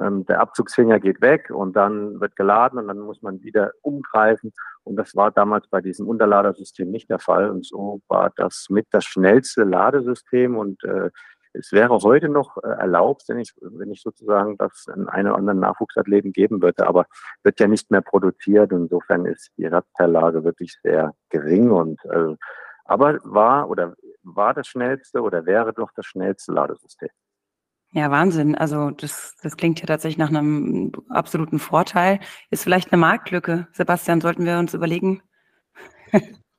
ähm, 0.00 0.24
der 0.26 0.40
Abzugsfinger 0.40 1.00
geht 1.00 1.20
weg 1.20 1.50
und 1.50 1.74
dann 1.76 2.20
wird 2.20 2.36
geladen 2.36 2.78
und 2.78 2.88
dann 2.88 3.00
muss 3.00 3.22
man 3.22 3.42
wieder 3.42 3.72
umgreifen. 3.82 4.52
Und 4.84 4.96
das 4.96 5.14
war 5.14 5.30
damals 5.30 5.68
bei 5.68 5.80
diesem 5.80 6.08
Unterladersystem 6.08 6.90
nicht 6.90 7.10
der 7.10 7.18
Fall. 7.18 7.50
Und 7.50 7.66
so 7.66 8.00
war 8.08 8.32
das 8.36 8.66
mit 8.70 8.86
das 8.90 9.04
schnellste 9.04 9.64
Ladesystem 9.64 10.56
und 10.56 10.82
äh, 10.84 11.10
es 11.54 11.70
wäre 11.72 11.98
heute 11.98 12.30
noch 12.30 12.56
äh, 12.58 12.68
erlaubt, 12.68 13.24
wenn 13.28 13.38
ich, 13.38 13.52
wenn 13.60 13.90
ich 13.90 14.00
sozusagen 14.00 14.56
das 14.56 14.86
in 14.94 15.08
einem 15.08 15.32
oder 15.32 15.38
anderen 15.38 15.60
Nachwuchsathleten 15.60 16.32
geben 16.32 16.62
würde, 16.62 16.86
aber 16.86 17.06
wird 17.42 17.60
ja 17.60 17.68
nicht 17.68 17.90
mehr 17.90 18.00
produziert. 18.00 18.72
Insofern 18.72 19.26
ist 19.26 19.50
die 19.58 19.64
Ersatzteillage 19.64 20.44
wirklich 20.44 20.78
sehr 20.82 21.12
gering 21.28 21.70
und 21.70 22.02
äh, 22.06 22.36
aber 22.84 23.18
war 23.24 23.68
oder 23.68 23.94
war 24.22 24.54
das 24.54 24.66
schnellste 24.66 25.20
oder 25.20 25.46
wäre 25.46 25.72
doch 25.72 25.90
das 25.94 26.06
schnellste 26.06 26.52
Ladesystem. 26.52 27.10
Ja, 27.94 28.10
Wahnsinn. 28.10 28.54
Also 28.54 28.90
das, 28.90 29.36
das 29.42 29.56
klingt 29.56 29.80
ja 29.80 29.86
tatsächlich 29.86 30.16
nach 30.16 30.30
einem 30.30 30.92
absoluten 31.10 31.58
Vorteil. 31.58 32.20
Ist 32.50 32.64
vielleicht 32.64 32.90
eine 32.90 33.00
Marktlücke, 33.00 33.68
Sebastian, 33.72 34.22
sollten 34.22 34.46
wir 34.46 34.58
uns 34.58 34.72
überlegen? 34.72 35.22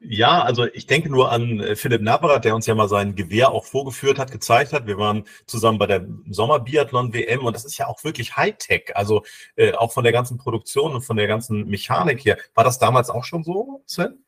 Ja, 0.06 0.42
also 0.42 0.66
ich 0.66 0.86
denke 0.86 1.10
nur 1.10 1.32
an 1.32 1.62
äh, 1.62 1.78
Philipp 1.78 2.02
Napperath, 2.02 2.44
der 2.44 2.56
uns 2.56 2.66
ja 2.66 2.76
mal 2.76 2.90
sein 2.90 3.16
Gewehr 3.16 3.52
auch 3.52 3.66
vorgeführt 3.66 4.20
hat, 4.20 4.34
gezeigt 4.34 4.74
hat. 4.74 4.86
Wir 4.86 4.98
waren 4.98 5.24
zusammen 5.48 5.78
bei 5.78 5.88
der 5.88 6.06
Sommerbiathlon-WM 6.30 7.46
und 7.46 7.56
das 7.56 7.64
ist 7.64 7.78
ja 7.78 7.88
auch 7.88 8.04
wirklich 8.04 8.36
Hightech. 8.36 8.96
Also 8.96 9.24
äh, 9.56 9.72
auch 9.74 9.94
von 9.94 10.04
der 10.04 10.12
ganzen 10.12 10.38
Produktion 10.38 10.94
und 10.94 11.04
von 11.04 11.16
der 11.16 11.28
ganzen 11.28 11.68
Mechanik 11.70 12.20
hier. 12.20 12.38
War 12.54 12.66
das 12.66 12.80
damals 12.80 13.10
auch 13.10 13.24
schon 13.24 13.46
so, 13.46 13.82
Sven? 13.86 14.23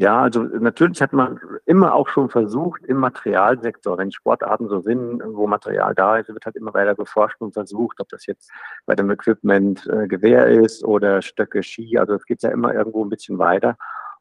Ja, 0.00 0.22
also 0.22 0.44
natürlich 0.44 1.02
hat 1.02 1.12
man 1.12 1.38
immer 1.66 1.94
auch 1.94 2.08
schon 2.08 2.30
versucht, 2.30 2.82
im 2.86 2.96
Materialsektor, 2.96 3.98
wenn 3.98 4.10
Sportarten 4.10 4.66
so 4.66 4.80
sind, 4.80 5.20
wo 5.22 5.46
Material 5.46 5.94
da 5.94 6.16
ist, 6.16 6.30
wird 6.30 6.46
halt 6.46 6.56
immer 6.56 6.72
weiter 6.72 6.94
geforscht 6.94 7.38
und 7.42 7.52
versucht, 7.52 8.00
ob 8.00 8.08
das 8.08 8.24
jetzt 8.24 8.50
bei 8.86 8.94
dem 8.94 9.10
Equipment 9.10 9.86
äh, 9.88 10.08
Gewehr 10.08 10.46
ist 10.46 10.82
oder 10.84 11.20
Stöcke, 11.20 11.62
Ski. 11.62 11.98
Also 11.98 12.14
es 12.14 12.24
geht 12.24 12.42
ja 12.42 12.48
immer 12.48 12.72
irgendwo 12.72 13.04
ein 13.04 13.10
bisschen 13.10 13.38
weiter. 13.38 13.76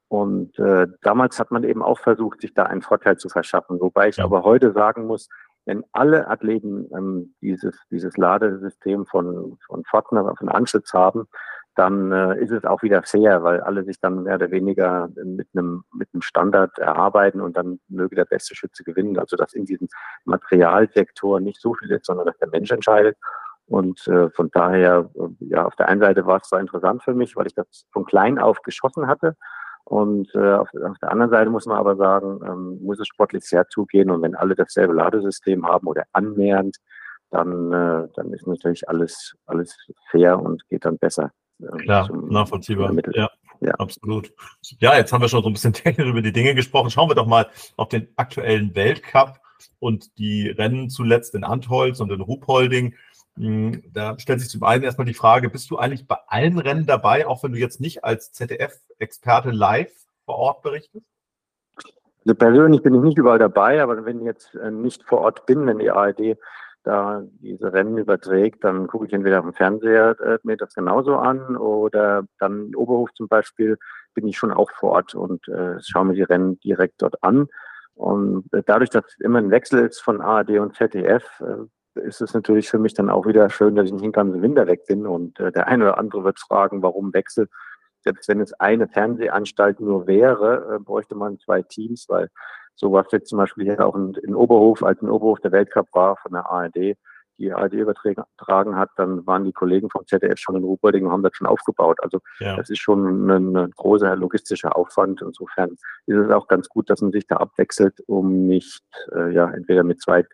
Und 0.09 0.59
äh, 0.59 0.87
damals 1.01 1.39
hat 1.39 1.49
man 1.49 1.63
eben 1.63 1.81
auch 1.81 1.99
versucht, 1.99 2.41
sich 2.41 2.53
da 2.53 2.63
einen 2.63 2.81
Vorteil 2.81 3.15
zu 3.15 3.29
verschaffen. 3.29 3.79
Wobei 3.79 4.09
ich 4.09 4.21
aber 4.21 4.43
heute 4.43 4.73
sagen 4.73 5.07
muss, 5.07 5.29
wenn 5.63 5.85
alle 5.93 6.27
Athleten 6.27 6.89
ähm, 6.93 7.35
dieses, 7.39 7.79
dieses 7.89 8.17
Ladesystem 8.17 9.05
von, 9.05 9.57
von 9.65 9.85
Fortner, 9.85 10.35
von 10.35 10.49
Anschütz 10.49 10.91
haben, 10.91 11.29
dann 11.79 12.11
äh, 12.11 12.43
ist 12.43 12.51
es 12.51 12.65
auch 12.65 12.83
wieder 12.83 13.03
fair, 13.03 13.41
weil 13.41 13.61
alle 13.61 13.85
sich 13.85 14.01
dann 14.01 14.23
mehr 14.23 14.35
oder 14.35 14.51
weniger 14.51 15.07
mit 15.23 15.47
einem, 15.53 15.85
mit 15.93 16.09
einem 16.13 16.21
Standard 16.21 16.77
erarbeiten 16.77 17.39
und 17.39 17.55
dann 17.55 17.79
möge 17.87 18.17
der 18.17 18.25
beste 18.25 18.53
Schütze 18.53 18.83
gewinnen. 18.83 19.17
Also 19.17 19.37
dass 19.37 19.53
in 19.53 19.65
diesem 19.65 19.87
Materialsektor 20.25 21.39
nicht 21.39 21.61
so 21.61 21.73
viel 21.73 21.89
ist, 21.91 22.05
sondern 22.05 22.25
dass 22.25 22.37
der 22.37 22.49
Mensch 22.49 22.69
entscheidet. 22.69 23.17
Und 23.65 24.05
äh, 24.09 24.29
von 24.31 24.49
daher, 24.51 25.09
äh, 25.15 25.45
ja, 25.45 25.65
auf 25.65 25.75
der 25.77 25.87
einen 25.87 26.01
Seite 26.01 26.25
war 26.25 26.41
es 26.41 26.49
zwar 26.49 26.59
interessant 26.59 27.01
für 27.01 27.13
mich, 27.13 27.37
weil 27.37 27.47
ich 27.47 27.55
das 27.55 27.85
von 27.93 28.03
klein 28.03 28.39
auf 28.39 28.61
geschossen 28.61 29.07
hatte 29.07 29.37
Und 29.85 30.35
äh, 30.35 30.53
auf, 30.55 30.69
auf, 30.73 30.97
der 30.99 31.11
anderen 31.11 31.31
Seite 31.31 31.49
muss 31.49 31.65
man 31.65 31.77
aber 31.77 31.95
sagen, 31.95 32.41
ähm, 32.45 32.79
muss 32.81 32.99
es 32.99 33.07
sportlich 33.07 33.45
sehr 33.45 33.69
zugehen 33.69 34.11
und 34.11 34.21
wenn 34.21 34.35
alle 34.35 34.55
dasselbe 34.55 34.93
Ladesystem 34.93 35.65
haben 35.65 35.87
oder 35.87 36.03
annähernd, 36.11 36.75
dann, 37.31 37.71
äh, 37.71 38.07
dann 38.15 38.33
ist 38.33 38.47
natürlich 38.47 38.89
alles, 38.89 39.35
alles 39.45 39.77
fair 40.11 40.39
und 40.39 40.67
geht 40.67 40.83
dann 40.83 40.97
besser. 40.97 41.31
Äh, 41.61 41.77
Klar, 41.83 42.09
nachvollziehbar. 42.29 42.93
Ja. 43.13 43.29
Ja. 43.61 43.73
Absolut. 43.73 44.31
Ja, 44.79 44.95
jetzt 44.95 45.11
haben 45.11 45.21
wir 45.21 45.27
schon 45.27 45.43
so 45.43 45.49
ein 45.49 45.53
bisschen 45.53 45.73
technisch 45.73 46.07
über 46.07 46.21
die 46.21 46.31
Dinge 46.31 46.55
gesprochen. 46.55 46.89
Schauen 46.89 47.09
wir 47.09 47.15
doch 47.15 47.27
mal 47.27 47.49
auf 47.75 47.89
den 47.89 48.07
aktuellen 48.15 48.73
Weltcup 48.75 49.39
und 49.79 50.17
die 50.17 50.49
Rennen 50.49 50.89
zuletzt 50.89 51.35
in 51.35 51.43
Antholz 51.43 51.99
und 51.99 52.11
in 52.11 52.21
Ruhpolding. 52.21 52.95
Hm, 53.35 53.83
da 53.91 54.17
stellt 54.17 54.41
sich 54.41 54.49
zum 54.49 54.63
einen 54.63 54.83
erstmal 54.83 55.05
die 55.05 55.13
Frage, 55.13 55.49
bist 55.49 55.69
du 55.71 55.77
eigentlich 55.77 56.07
bei 56.07 56.17
allen 56.27 56.59
Rennen 56.59 56.85
dabei, 56.85 57.27
auch 57.27 57.43
wenn 57.43 57.51
du 57.51 57.59
jetzt 57.59 57.79
nicht 57.81 58.03
als 58.03 58.31
ZDF-Experte 58.31 59.51
live 59.51 59.91
vor 60.25 60.35
Ort 60.35 60.61
berichtest? 60.61 61.05
Also 62.25 62.35
persönlich 62.35 62.83
bin 62.83 62.93
ich 62.93 63.01
nicht 63.01 63.17
überall 63.17 63.39
dabei, 63.39 63.81
aber 63.81 64.05
wenn 64.05 64.19
ich 64.19 64.25
jetzt 64.25 64.55
äh, 64.55 64.71
nicht 64.71 65.03
vor 65.03 65.21
Ort 65.21 65.45
bin, 65.45 65.65
wenn 65.65 65.79
die 65.79 65.89
ARD 65.89 66.37
da 66.89 67.23
diese 67.39 67.71
Rennen 67.71 67.99
überträgt, 67.99 68.63
dann 68.63 68.87
gucke 68.87 69.05
ich 69.05 69.13
entweder 69.13 69.41
dem 69.41 69.53
Fernseher 69.53 70.19
äh, 70.19 70.39
mir 70.41 70.57
das 70.57 70.73
genauso 70.73 71.17
an 71.17 71.55
oder 71.55 72.23
dann 72.39 72.65
in 72.67 72.75
Oberhof 72.75 73.13
zum 73.13 73.27
Beispiel 73.27 73.77
bin 74.15 74.27
ich 74.27 74.37
schon 74.37 74.51
auch 74.51 74.71
vor 74.71 74.91
Ort 74.91 75.13
und 75.13 75.47
äh, 75.47 75.79
schaue 75.81 76.05
mir 76.05 76.15
die 76.15 76.23
Rennen 76.23 76.59
direkt 76.61 77.03
dort 77.03 77.23
an. 77.23 77.47
Und 77.93 78.51
äh, 78.53 78.63
dadurch, 78.65 78.89
dass 78.89 79.03
immer 79.19 79.37
ein 79.37 79.51
Wechsel 79.51 79.85
ist 79.85 79.99
von 79.99 80.19
ARD 80.19 80.59
und 80.59 80.75
ZDF, 80.75 81.23
äh, 81.41 81.99
ist 82.01 82.21
es 82.21 82.33
natürlich 82.33 82.69
für 82.69 82.79
mich 82.79 82.95
dann 82.95 83.09
auch 83.11 83.27
wieder 83.27 83.49
schön, 83.51 83.75
dass 83.75 83.85
ich 83.85 83.91
nicht 83.91 84.03
den 84.03 84.11
ganzen 84.11 84.41
Winter 84.41 84.65
weg 84.65 84.85
bin. 84.87 85.05
Und 85.05 85.39
äh, 85.39 85.51
der 85.51 85.67
eine 85.67 85.83
oder 85.83 85.97
andere 85.99 86.23
wird 86.23 86.39
fragen, 86.39 86.81
warum 86.81 87.13
Wechsel. 87.13 87.49
Selbst 88.01 88.27
wenn 88.29 88.39
es 88.41 88.53
eine 88.53 88.87
Fernsehanstalt 88.87 89.79
nur 89.79 90.07
wäre, 90.07 90.75
äh, 90.75 90.79
bräuchte 90.79 91.13
man 91.13 91.37
zwei 91.37 91.61
Teams, 91.61 92.05
weil 92.09 92.29
so 92.79 92.93
was 92.93 93.07
jetzt 93.11 93.29
zum 93.29 93.37
Beispiel 93.37 93.65
hier 93.65 93.85
auch 93.85 93.95
in, 93.95 94.13
in 94.23 94.33
Oberhof, 94.33 94.83
als 94.83 95.01
in 95.01 95.09
Oberhof 95.09 95.39
der 95.41 95.51
Weltcup 95.51 95.87
war 95.91 96.15
von 96.15 96.31
der 96.31 96.49
ARD, 96.49 96.95
die 97.37 97.51
ARD 97.51 97.73
übertragen 97.73 98.75
hat, 98.75 98.89
dann 98.95 99.25
waren 99.25 99.43
die 99.43 99.51
Kollegen 99.53 99.89
vom 99.89 100.05
ZDF 100.05 100.37
schon 100.37 100.55
in 100.55 100.63
Ruhpolding 100.63 101.05
und 101.05 101.11
haben 101.11 101.23
das 101.23 101.35
schon 101.35 101.47
aufgebaut. 101.47 101.97
Also 102.01 102.19
ja. 102.39 102.55
das 102.55 102.69
ist 102.69 102.79
schon 102.79 103.27
ein, 103.29 103.55
ein, 103.55 103.71
großer 103.71 104.15
logistischer 104.15 104.77
Aufwand. 104.77 105.21
Insofern 105.21 105.71
ist 106.05 106.17
es 106.17 106.31
auch 106.31 106.47
ganz 106.47 106.67
gut, 106.69 106.89
dass 106.89 107.01
man 107.01 107.11
sich 107.11 107.27
da 107.27 107.37
abwechselt, 107.37 108.01
um 108.07 108.45
nicht 108.47 108.83
äh, 109.13 109.33
ja 109.33 109.49
entweder 109.51 109.83
mit 109.83 110.01
zwei 110.01 110.25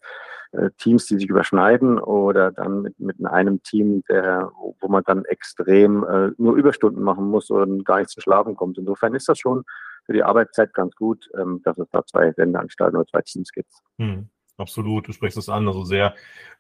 äh, 0.52 0.70
Teams, 0.78 1.06
die 1.06 1.16
sich 1.16 1.30
überschneiden, 1.30 2.00
oder 2.00 2.52
dann 2.52 2.82
mit, 2.82 3.00
mit 3.00 3.24
einem 3.26 3.62
Team, 3.64 4.04
der, 4.10 4.52
wo, 4.80 4.88
man 4.88 5.04
dann 5.06 5.26
extrem 5.26 6.04
äh, 6.04 6.32
nur 6.38 6.56
Überstunden 6.56 7.04
machen 7.04 7.26
muss 7.26 7.50
und 7.50 7.86
gar 7.86 8.00
nicht 8.00 8.10
zu 8.10 8.22
schlafen 8.22 8.56
kommt. 8.56 8.78
Insofern 8.78 9.16
ist 9.16 9.30
das 9.30 9.40
schon 9.40 9.64
für 10.06 10.14
die 10.14 10.24
Arbeitszeit 10.24 10.74
ganz 10.74 10.96
gut, 10.96 11.30
ähm, 11.38 11.62
dass 11.64 11.78
es 11.78 11.88
da 11.92 12.06
zwei 12.06 12.32
Sendeanstalten 12.32 12.98
oder 12.98 13.08
zwei 13.08 13.22
Teams 13.22 13.52
gibt. 13.52 13.72
Hm, 13.98 14.30
absolut, 14.58 15.08
du 15.08 15.12
sprichst 15.12 15.38
es 15.38 15.50
an, 15.50 15.68
also 15.68 15.84
sehr 15.84 16.16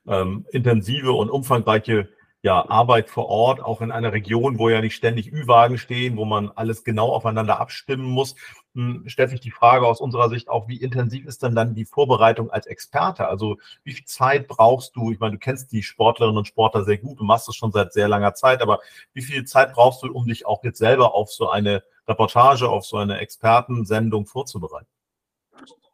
ähm, 0.08 0.46
intensive 0.52 1.12
und 1.12 1.30
umfangreiche 1.30 2.10
ja, 2.46 2.64
Arbeit 2.70 3.10
vor 3.10 3.28
Ort, 3.28 3.60
auch 3.60 3.82
in 3.82 3.92
einer 3.92 4.14
Region, 4.14 4.60
wo 4.60 4.70
ja 4.70 4.80
nicht 4.80 4.94
ständig 4.94 5.34
Ü-Wagen 5.34 5.80
stehen, 5.80 6.16
wo 6.16 6.25
man 6.25 6.52
alles 6.54 6.84
genau 6.84 7.10
aufeinander 7.10 7.60
abstimmen 7.60 8.06
muss. 8.06 8.36
Hm, 8.75 9.04
stellt 9.08 9.32
sich 9.32 9.40
die 9.40 9.50
Frage 9.50 9.88
aus 9.88 10.00
unserer 10.00 10.30
Sicht 10.30 10.48
auch, 10.48 10.68
wie 10.68 10.80
intensiv 10.80 11.25
ist 11.25 11.42
denn 11.42 11.56
dann 11.56 11.74
die 11.74 11.86
Vorbereitung 11.86 12.52
als 12.52 12.68
Experte? 12.68 13.28
Also 13.28 13.58
wie 13.84 13.94
viel 13.94 14.06
Zeit 14.06 14.48
brauchst 14.48 14.96
du? 14.96 15.12
Ich 15.12 15.18
meine, 15.18 15.34
du 15.34 15.40
kennst 15.40 15.72
die 15.72 15.82
Sportlerinnen 15.82 16.38
und 16.38 16.48
Sportler 16.48 16.84
sehr 16.84 17.00
gut, 17.00 17.20
du 17.20 17.24
machst 17.24 17.48
das 17.48 17.56
schon 17.56 17.72
seit 17.72 17.94
sehr 17.94 18.08
langer 18.08 18.36
Zeit, 18.36 18.62
aber 18.62 18.80
wie 19.14 19.24
viel 19.24 19.44
Zeit 19.46 19.74
brauchst 19.74 20.04
du, 20.04 20.14
um 20.14 20.28
dich 20.28 20.46
auch 20.46 20.64
jetzt 20.64 20.78
selber 20.78 21.16
auf 21.16 21.32
so 21.32 21.50
eine 21.50 21.82
Reportage, 22.08 22.70
auf 22.70 22.86
so 22.86 22.98
eine 22.98 23.20
Expertensendung 23.20 24.26
vorzubereiten? 24.26 24.88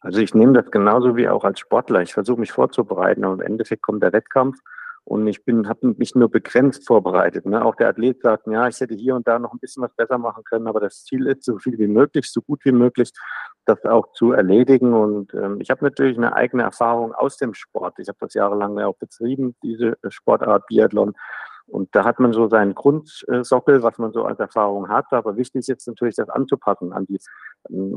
Also 0.01 0.19
ich 0.19 0.33
nehme 0.33 0.53
das 0.53 0.71
genauso 0.71 1.15
wie 1.15 1.29
auch 1.29 1.43
als 1.43 1.59
Sportler. 1.59 2.01
Ich 2.01 2.13
versuche 2.13 2.39
mich 2.39 2.51
vorzubereiten 2.51 3.23
und 3.23 3.39
im 3.39 3.45
Endeffekt 3.45 3.83
kommt 3.83 4.01
der 4.01 4.13
Wettkampf 4.13 4.57
und 5.03 5.25
ich 5.27 5.43
bin, 5.45 5.67
habe 5.67 5.95
mich 5.97 6.15
nur 6.15 6.29
begrenzt 6.29 6.87
vorbereitet. 6.87 7.45
Ne? 7.45 7.63
Auch 7.63 7.75
der 7.75 7.89
Athlet 7.89 8.21
sagt, 8.21 8.47
ja, 8.47 8.67
ich 8.67 8.79
hätte 8.79 8.95
hier 8.95 9.15
und 9.15 9.27
da 9.27 9.39
noch 9.39 9.53
ein 9.53 9.59
bisschen 9.59 9.83
was 9.83 9.93
besser 9.95 10.17
machen 10.17 10.43
können, 10.43 10.67
aber 10.67 10.79
das 10.79 11.03
Ziel 11.03 11.27
ist, 11.27 11.43
so 11.43 11.57
viel 11.57 11.77
wie 11.79 11.87
möglich, 11.87 12.31
so 12.31 12.41
gut 12.41 12.63
wie 12.65 12.71
möglich, 12.71 13.11
das 13.65 13.83
auch 13.85 14.11
zu 14.13 14.31
erledigen. 14.31 14.93
Und 14.93 15.33
ähm, 15.33 15.59
ich 15.59 15.69
habe 15.69 15.83
natürlich 15.83 16.17
eine 16.17 16.35
eigene 16.35 16.63
Erfahrung 16.63 17.13
aus 17.13 17.37
dem 17.37 17.53
Sport. 17.53 17.99
Ich 17.99 18.07
habe 18.07 18.17
das 18.21 18.33
jahrelang 18.33 18.77
auch 18.79 18.97
betrieben, 18.97 19.55
diese 19.63 19.97
Sportart 20.09 20.67
Biathlon. 20.67 21.13
Und 21.71 21.95
da 21.95 22.03
hat 22.03 22.19
man 22.19 22.33
so 22.33 22.49
seinen 22.49 22.75
Grundsockel, 22.75 23.81
was 23.81 23.97
man 23.97 24.11
so 24.11 24.25
als 24.25 24.39
Erfahrung 24.39 24.89
hat. 24.89 25.05
Aber 25.11 25.37
wichtig 25.37 25.59
ist 25.59 25.67
jetzt 25.67 25.87
natürlich, 25.87 26.15
das 26.15 26.29
anzupassen 26.29 26.91
an 26.91 27.05
die, 27.05 27.19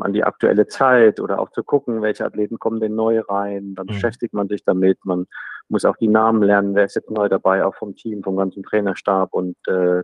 an 0.00 0.12
die 0.12 0.22
aktuelle 0.22 0.66
Zeit 0.66 1.20
oder 1.20 1.40
auch 1.40 1.50
zu 1.50 1.64
gucken, 1.64 2.00
welche 2.00 2.24
Athleten 2.24 2.58
kommen 2.58 2.80
denn 2.80 2.94
neu 2.94 3.20
rein. 3.20 3.74
Dann 3.74 3.86
mhm. 3.86 3.94
beschäftigt 3.94 4.32
man 4.32 4.48
sich 4.48 4.64
damit. 4.64 5.04
Man 5.04 5.26
muss 5.68 5.84
auch 5.84 5.96
die 5.96 6.08
Namen 6.08 6.42
lernen. 6.42 6.74
Wer 6.74 6.84
ist 6.84 6.94
jetzt 6.94 7.10
neu 7.10 7.28
dabei, 7.28 7.64
auch 7.64 7.74
vom 7.74 7.96
Team, 7.96 8.22
vom 8.22 8.36
ganzen 8.36 8.62
Trainerstab. 8.62 9.32
Und 9.32 9.56
äh, 9.66 10.02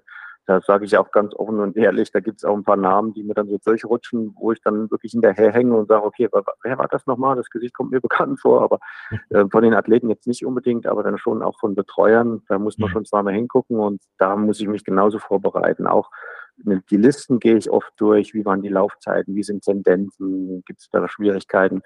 da 0.51 0.61
sage 0.61 0.85
ich 0.85 0.99
auch 0.99 1.13
ganz 1.13 1.33
offen 1.33 1.61
und 1.61 1.77
ehrlich, 1.77 2.11
da 2.11 2.19
gibt 2.19 2.39
es 2.39 2.45
auch 2.45 2.57
ein 2.57 2.65
paar 2.65 2.77
Namen, 2.77 3.15
die 3.15 3.23
mir 3.23 3.35
dann 3.35 3.49
so 3.49 3.59
durchrutschen, 3.65 4.35
wo 4.37 4.51
ich 4.51 4.61
dann 4.61 4.91
wirklich 4.91 5.13
hinterher 5.13 5.53
hänge 5.53 5.77
und 5.77 5.87
sage, 5.87 6.05
okay, 6.05 6.29
wer 6.65 6.77
war 6.77 6.89
das 6.89 7.07
nochmal? 7.07 7.37
Das 7.37 7.51
Gesicht 7.51 7.73
kommt 7.73 7.93
mir 7.93 8.01
bekannt 8.01 8.41
vor, 8.41 8.63
aber 8.63 8.81
äh, 9.31 9.45
von 9.49 9.63
den 9.63 9.75
Athleten 9.75 10.09
jetzt 10.09 10.27
nicht 10.27 10.45
unbedingt, 10.45 10.89
aber 10.89 11.05
dann 11.05 11.19
schon 11.19 11.45
auch 11.45 11.57
von 11.61 11.77
Betreuern, 11.77 12.43
da 12.49 12.59
muss 12.59 12.79
man 12.79 12.91
mhm. 12.91 12.95
schon 12.95 13.05
zweimal 13.05 13.33
hingucken 13.33 13.79
und 13.79 14.03
da 14.19 14.35
muss 14.35 14.61
ich 14.61 14.67
mich 14.67 14.83
genauso 14.83 15.21
vorbereiten. 15.21 15.87
Auch 15.87 16.11
die 16.57 16.97
Listen 16.97 17.39
gehe 17.39 17.57
ich 17.57 17.71
oft 17.71 17.93
durch, 17.97 18.35
wie 18.35 18.45
waren 18.45 18.61
die 18.61 18.69
Laufzeiten, 18.69 19.37
wie 19.37 19.45
sind 19.45 19.63
Tendenzen, 19.63 20.65
gibt 20.67 20.81
es 20.81 20.89
da 20.91 21.07
Schwierigkeiten. 21.07 21.83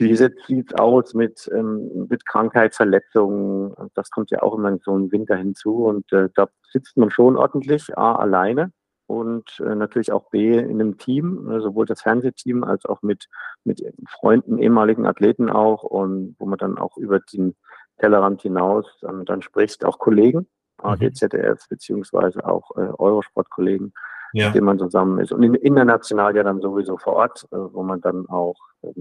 Wie 0.00 0.16
sieht 0.16 0.34
es 0.48 0.74
aus 0.78 1.12
mit, 1.12 1.50
ähm, 1.52 2.06
mit 2.08 2.24
Krankheitsverletzungen? 2.26 3.74
Das 3.94 4.10
kommt 4.10 4.30
ja 4.30 4.42
auch 4.42 4.54
immer 4.56 4.78
so 4.82 4.96
im 4.96 5.12
Winter 5.12 5.36
hinzu. 5.36 5.84
Und 5.84 6.10
äh, 6.12 6.28
da 6.34 6.48
sitzt 6.72 6.96
man 6.96 7.10
schon 7.10 7.36
ordentlich, 7.36 7.96
A, 7.98 8.14
alleine 8.14 8.72
und 9.06 9.60
äh, 9.60 9.74
natürlich 9.74 10.12
auch 10.12 10.30
B, 10.30 10.56
in 10.56 10.80
einem 10.80 10.96
Team, 10.96 11.50
äh, 11.50 11.60
sowohl 11.60 11.84
das 11.84 12.02
Fernsehteam 12.02 12.64
als 12.64 12.86
auch 12.86 13.02
mit, 13.02 13.28
mit 13.64 13.82
Freunden, 14.08 14.58
ehemaligen 14.58 15.04
Athleten 15.04 15.50
auch. 15.50 15.82
Und 15.82 16.36
wo 16.38 16.46
man 16.46 16.58
dann 16.58 16.78
auch 16.78 16.96
über 16.96 17.20
den 17.20 17.56
Tellerrand 17.98 18.40
hinaus 18.40 18.86
dann, 19.02 19.24
dann 19.24 19.42
spricht, 19.42 19.84
auch 19.84 19.98
Kollegen, 19.98 20.46
mhm. 20.82 20.90
ADZDF, 20.90 21.68
beziehungsweise 21.68 22.46
auch 22.46 22.70
äh, 22.76 22.88
Eurosport-Kollegen 22.98 23.92
ja. 24.32 24.46
mit 24.46 24.56
dem 24.56 24.64
man 24.64 24.78
zusammen 24.78 25.18
ist. 25.20 25.32
Und 25.32 25.42
international 25.42 26.36
ja 26.36 26.42
dann 26.42 26.60
sowieso 26.60 26.96
vor 26.96 27.14
Ort, 27.14 27.46
äh, 27.52 27.56
wo 27.56 27.82
man 27.82 28.00
dann 28.00 28.26
auch 28.28 28.56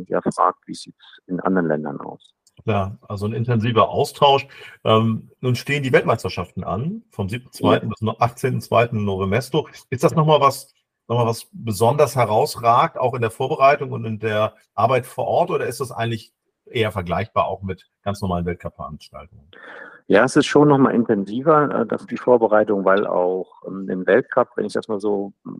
ja, 0.07 0.21
fragt, 0.21 0.67
wie 0.67 0.73
sieht 0.73 0.95
es 0.99 1.21
in 1.27 1.39
anderen 1.39 1.67
Ländern 1.67 1.99
aus. 2.01 2.33
Klar, 2.63 2.97
also 3.07 3.25
ein 3.25 3.33
intensiver 3.33 3.89
Austausch. 3.89 4.47
Ähm, 4.83 5.31
nun 5.39 5.55
stehen 5.55 5.83
die 5.83 5.93
Weltmeisterschaften 5.93 6.63
an, 6.63 7.03
vom 7.09 7.27
7.2. 7.27 7.73
Ja. 7.73 7.79
bis 7.79 8.01
18.2. 8.01 8.95
Novemesto. 8.95 9.67
Ist 9.89 10.03
das 10.03 10.13
nochmal 10.13 10.41
was, 10.41 10.73
nochmal 11.07 11.27
was 11.27 11.47
besonders 11.51 12.15
herausragt, 12.15 12.97
auch 12.97 13.13
in 13.13 13.21
der 13.21 13.31
Vorbereitung 13.31 13.91
und 13.91 14.05
in 14.05 14.19
der 14.19 14.55
Arbeit 14.75 15.05
vor 15.05 15.25
Ort, 15.25 15.51
oder 15.51 15.67
ist 15.67 15.79
das 15.79 15.91
eigentlich 15.91 16.33
eher 16.65 16.91
vergleichbar 16.91 17.47
auch 17.47 17.61
mit 17.61 17.89
ganz 18.03 18.21
normalen 18.21 18.45
Weltcup-Veranstaltungen? 18.45 19.49
Ja, 20.09 20.23
es 20.23 20.35
ist 20.35 20.47
schon 20.47 20.69
nochmal 20.69 20.95
intensiver, 20.95 21.81
äh, 21.81 21.85
dass 21.85 22.07
die 22.07 22.17
Vorbereitung, 22.17 22.83
weil 22.83 23.05
auch 23.05 23.61
ähm, 23.67 23.87
im 23.89 24.07
Weltcup, 24.07 24.49
wenn 24.55 24.65
ich 24.65 24.73
das 24.73 24.87
mal 24.87 24.99
so 24.99 25.33
äh, 25.45 25.51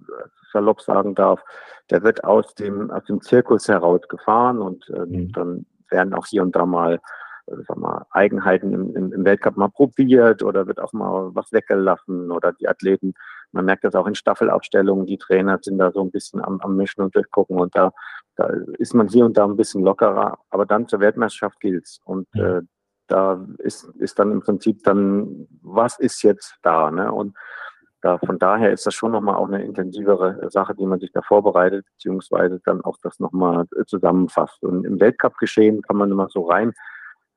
salopp 0.52 0.82
sagen 0.82 1.14
darf, 1.14 1.44
der 1.92 2.02
wird 2.02 2.24
aus 2.24 2.56
dem, 2.56 2.90
aus 2.90 3.06
dem 3.06 3.22
Zirkus 3.22 3.68
heraus 3.68 4.02
gefahren 4.10 4.60
und 4.60 4.90
äh, 4.90 5.06
mhm. 5.06 5.32
dann 5.34 5.66
werden 5.92 6.16
auch 6.16 6.26
hier 6.26 6.42
und 6.42 6.56
da 6.56 6.66
mal, 6.66 7.00
sag 7.46 7.78
mal 7.78 8.08
Eigenheiten 8.10 8.74
im, 8.74 8.96
im, 8.96 9.14
im, 9.14 9.24
Weltcup 9.24 9.56
mal 9.56 9.70
probiert 9.70 10.42
oder 10.42 10.66
wird 10.66 10.80
auch 10.80 10.94
mal 10.94 11.30
was 11.36 11.52
weggelassen 11.52 12.32
oder 12.32 12.52
die 12.52 12.68
Athleten, 12.68 13.14
man 13.52 13.66
merkt 13.66 13.84
das 13.84 13.94
auch 13.94 14.08
in 14.08 14.16
Staffelaufstellungen, 14.16 15.06
die 15.06 15.20
Trainer 15.20 15.60
sind 15.62 15.78
da 15.78 15.92
so 15.92 16.02
ein 16.02 16.10
bisschen 16.10 16.44
am, 16.44 16.60
am 16.62 16.76
Mischen 16.76 17.04
und 17.04 17.14
durchgucken 17.14 17.60
und 17.60 17.76
da, 17.76 17.92
da 18.36 18.50
ist 18.80 18.96
man 18.96 19.10
hier 19.10 19.26
und 19.26 19.38
da 19.38 19.46
ein 19.46 19.58
bisschen 19.58 19.84
lockerer, 19.84 20.40
aber 20.50 20.66
dann 20.66 20.88
zur 20.88 21.02
Weltmeisterschaft 21.02 21.60
gilt's 21.60 22.00
und 22.04 22.28
mhm. 22.34 22.42
äh, 22.42 22.62
da 23.10 23.46
ist, 23.58 23.84
ist 24.00 24.20
dann 24.20 24.32
im 24.32 24.42
Prinzip 24.42 24.84
dann, 24.84 25.48
was 25.62 26.00
ist 26.00 26.24
jetzt 26.24 26.56
da? 26.62 26.92
Ne? 26.92 27.12
Und 27.12 27.36
da, 28.02 28.18
von 28.18 28.40
daher 28.40 28.72
ist 28.72 28.86
das 28.86 28.94
schon 28.94 29.12
nochmal 29.12 29.36
auch 29.36 29.48
eine 29.48 29.64
intensivere 29.64 30.50
Sache, 30.50 30.74
die 30.74 30.86
man 30.86 31.00
sich 31.00 31.12
da 31.12 31.22
vorbereitet, 31.22 31.86
beziehungsweise 31.94 32.62
dann 32.64 32.82
auch 32.82 32.98
das 33.04 33.20
nochmal 33.20 33.66
zusammenfasst. 33.88 34.64
Und 34.64 34.86
im 34.86 35.00
Weltcup-Geschehen 35.00 35.82
kann 35.82 35.98
man 35.98 36.12
immer 36.12 36.30
so 36.30 36.48
rein, 36.48 36.74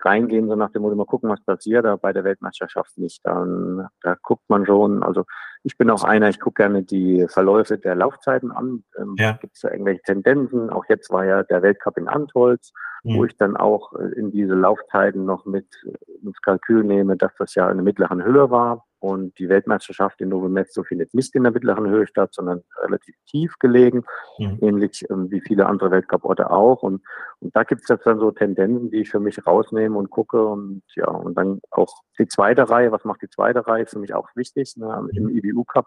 reingehen, 0.04 0.48
so 0.48 0.56
nach 0.56 0.70
dem 0.70 0.82
Motto, 0.82 0.96
mal 0.96 1.06
gucken, 1.06 1.30
was 1.30 1.42
passiert, 1.44 1.84
aber 1.84 1.98
bei 1.98 2.12
der 2.12 2.24
Weltmeisterschaft 2.24 2.98
nicht. 2.98 3.20
Dann, 3.24 3.86
da 4.02 4.16
guckt 4.22 4.48
man 4.48 4.66
schon, 4.66 5.02
also 5.02 5.24
ich 5.64 5.76
bin 5.76 5.90
auch 5.90 6.04
einer, 6.04 6.28
ich 6.28 6.40
gucke 6.40 6.62
gerne 6.62 6.82
die 6.82 7.26
Verläufe 7.28 7.78
der 7.78 7.94
Laufzeiten 7.94 8.50
an. 8.50 8.84
Ähm, 8.98 9.14
ja. 9.18 9.32
Gibt 9.40 9.54
es 9.54 9.60
da 9.60 9.70
irgendwelche 9.70 10.02
Tendenzen? 10.02 10.70
Auch 10.70 10.84
jetzt 10.88 11.10
war 11.10 11.24
ja 11.24 11.42
der 11.42 11.62
Weltcup 11.62 11.98
in 11.98 12.08
Antholz 12.08 12.72
mhm. 13.02 13.16
wo 13.16 13.24
ich 13.24 13.36
dann 13.36 13.56
auch 13.56 13.92
äh, 13.94 14.18
in 14.18 14.30
diese 14.30 14.54
Laufzeiten 14.54 15.24
noch 15.24 15.44
mit 15.44 15.66
äh, 15.84 16.26
ins 16.26 16.40
Kalkül 16.40 16.84
nehme, 16.84 17.16
dass 17.16 17.32
das 17.38 17.54
ja 17.54 17.70
in 17.70 17.78
der 17.78 17.84
mittleren 17.84 18.22
Höhe 18.22 18.50
war. 18.50 18.86
Und 19.02 19.36
die 19.40 19.48
Weltmeisterschaft 19.48 20.20
in 20.20 20.28
Novo 20.28 20.48
Mesto 20.48 20.84
findet 20.84 21.12
nicht 21.12 21.34
in 21.34 21.42
der 21.42 21.50
mittleren 21.50 21.88
Höhe 21.88 22.06
statt, 22.06 22.32
sondern 22.32 22.62
relativ 22.80 23.16
tief 23.26 23.58
gelegen, 23.58 24.04
mhm. 24.38 24.58
ähnlich 24.60 25.04
ähm, 25.10 25.28
wie 25.28 25.40
viele 25.40 25.66
andere 25.66 25.90
Weltcuporte 25.90 26.52
auch. 26.52 26.84
Und, 26.84 27.02
und 27.40 27.56
da 27.56 27.64
gibt 27.64 27.82
es 27.82 27.88
jetzt 27.88 28.06
dann 28.06 28.20
so 28.20 28.30
Tendenzen, 28.30 28.92
die 28.92 28.98
ich 28.98 29.10
für 29.10 29.18
mich 29.18 29.44
rausnehme 29.44 29.98
und 29.98 30.10
gucke. 30.10 30.46
Und 30.46 30.84
ja, 30.94 31.08
und 31.08 31.36
dann 31.36 31.60
auch 31.72 31.92
die 32.16 32.28
zweite 32.28 32.70
Reihe, 32.70 32.92
was 32.92 33.04
macht 33.04 33.22
die 33.22 33.28
zweite 33.28 33.66
Reihe, 33.66 33.82
ist 33.82 33.90
für 33.90 33.98
mich 33.98 34.14
auch 34.14 34.28
wichtig 34.36 34.76
ne, 34.76 35.08
im 35.12 35.24
mhm. 35.24 35.36
IBU 35.36 35.64
Cup. 35.64 35.86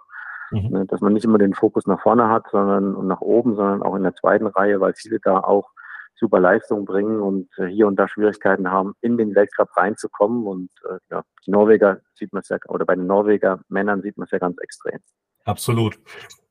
Mhm. 0.51 0.69
Ne, 0.69 0.86
dass 0.86 1.00
man 1.00 1.13
nicht 1.13 1.24
immer 1.24 1.38
den 1.38 1.53
Fokus 1.53 1.88
nach 1.88 2.01
vorne 2.01 2.27
hat, 2.27 2.48
sondern 2.51 2.95
und 2.95 3.07
nach 3.07 3.22
oben, 3.22 3.55
sondern 3.55 3.81
auch 3.81 3.95
in 3.95 4.03
der 4.03 4.13
zweiten 4.13 4.48
Reihe, 4.48 4.81
weil 4.81 4.93
viele 4.93 5.22
da 5.22 5.39
auch 5.39 5.72
super 6.15 6.39
Leistung 6.39 6.86
bringen 6.86 7.19
und 7.22 7.50
äh, 7.57 7.67
hier 7.67 7.88
und 7.88 7.98
da 7.98 8.07
Schwierigkeiten 8.07 8.72
haben, 8.72 8.93
in 9.01 9.17
den 9.17 9.36
Weltcup 9.36 9.75
reinzukommen. 9.75 10.45
Und 10.45 10.69
äh, 10.89 10.98
ja, 11.10 11.24
die 11.45 11.51
Norweger 11.51 12.01
sieht 12.13 12.34
man 12.34 12.41
es 12.41 12.50
ja, 12.50 12.57
oder 12.67 12.86
bei 12.86 12.95
den 12.95 13.07
Norweger 13.07 13.60
Männern 13.67 14.01
sieht 14.01 14.17
man 14.17 14.25
es 14.25 14.31
ja 14.31 14.39
ganz 14.39 14.57
extrem. 14.60 15.00
Absolut. 15.43 16.00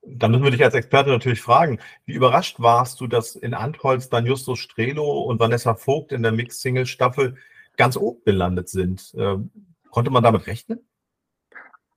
Da 0.06 0.28
müssen 0.28 0.44
wir 0.44 0.50
dich 0.50 0.62
als 0.62 0.75
Experte 0.75 1.11
natürlich 1.11 1.40
fragen, 1.40 1.78
wie 2.04 2.12
überrascht 2.12 2.61
warst 2.61 3.00
du, 3.00 3.06
dass 3.06 3.37
in 3.37 3.54
Antholz 3.54 4.11
dann 4.11 4.26
Justus 4.26 4.59
Strelo 4.59 5.23
und 5.23 5.40
Vanessa 5.40 5.75
Vogt 5.75 6.12
in 6.12 6.23
der 6.23 6.33
Mix-Single-Staffel 6.33 7.37
ganz 7.76 7.97
oben 7.97 8.23
gelandet 8.25 8.68
sind? 8.68 9.14
Äh, 9.14 9.38
konnte 9.90 10.11
man 10.11 10.23
damit 10.23 10.47
rechnen? 10.47 10.80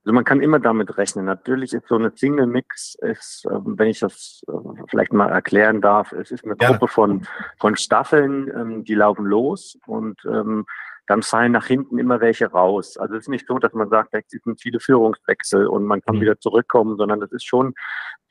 Also 0.07 0.15
man 0.15 0.23
kann 0.23 0.39
immer 0.39 0.61
damit 0.61 0.97
rechnen. 0.97 1.25
Natürlich 1.25 1.73
ist 1.73 1.89
so 1.89 1.95
eine 1.95 2.13
Single-Mix, 2.15 2.95
ist, 3.01 3.45
ähm, 3.51 3.77
wenn 3.77 3.89
ich 3.89 3.99
das 3.99 4.41
äh, 4.47 4.53
vielleicht 4.89 5.11
mal 5.11 5.27
erklären 5.27 5.81
darf, 5.81 6.13
es 6.13 6.31
ist 6.31 6.45
eine 6.45 6.55
Gruppe 6.55 6.85
ja. 6.85 6.87
von, 6.87 7.27
von 7.59 7.75
Staffeln, 7.75 8.49
ähm, 8.55 8.85
die 8.85 8.93
laufen 8.93 9.25
los 9.25 9.77
und 9.85 10.17
ähm, 10.23 10.65
dann 11.07 11.23
fallen 11.23 11.51
nach 11.51 11.65
hinten 11.65 11.99
immer 11.99 12.21
welche 12.21 12.49
raus. 12.49 12.95
Also 12.95 13.15
es 13.15 13.23
ist 13.23 13.27
nicht 13.27 13.47
so, 13.47 13.59
dass 13.59 13.73
man 13.73 13.89
sagt, 13.89 14.13
es 14.13 14.41
sind 14.41 14.61
viele 14.61 14.79
Führungswechsel 14.79 15.67
und 15.67 15.83
man 15.83 15.99
kann 15.99 16.15
mhm. 16.15 16.21
wieder 16.21 16.39
zurückkommen, 16.39 16.95
sondern 16.95 17.21
es 17.21 17.33
ist 17.33 17.45
schon 17.45 17.73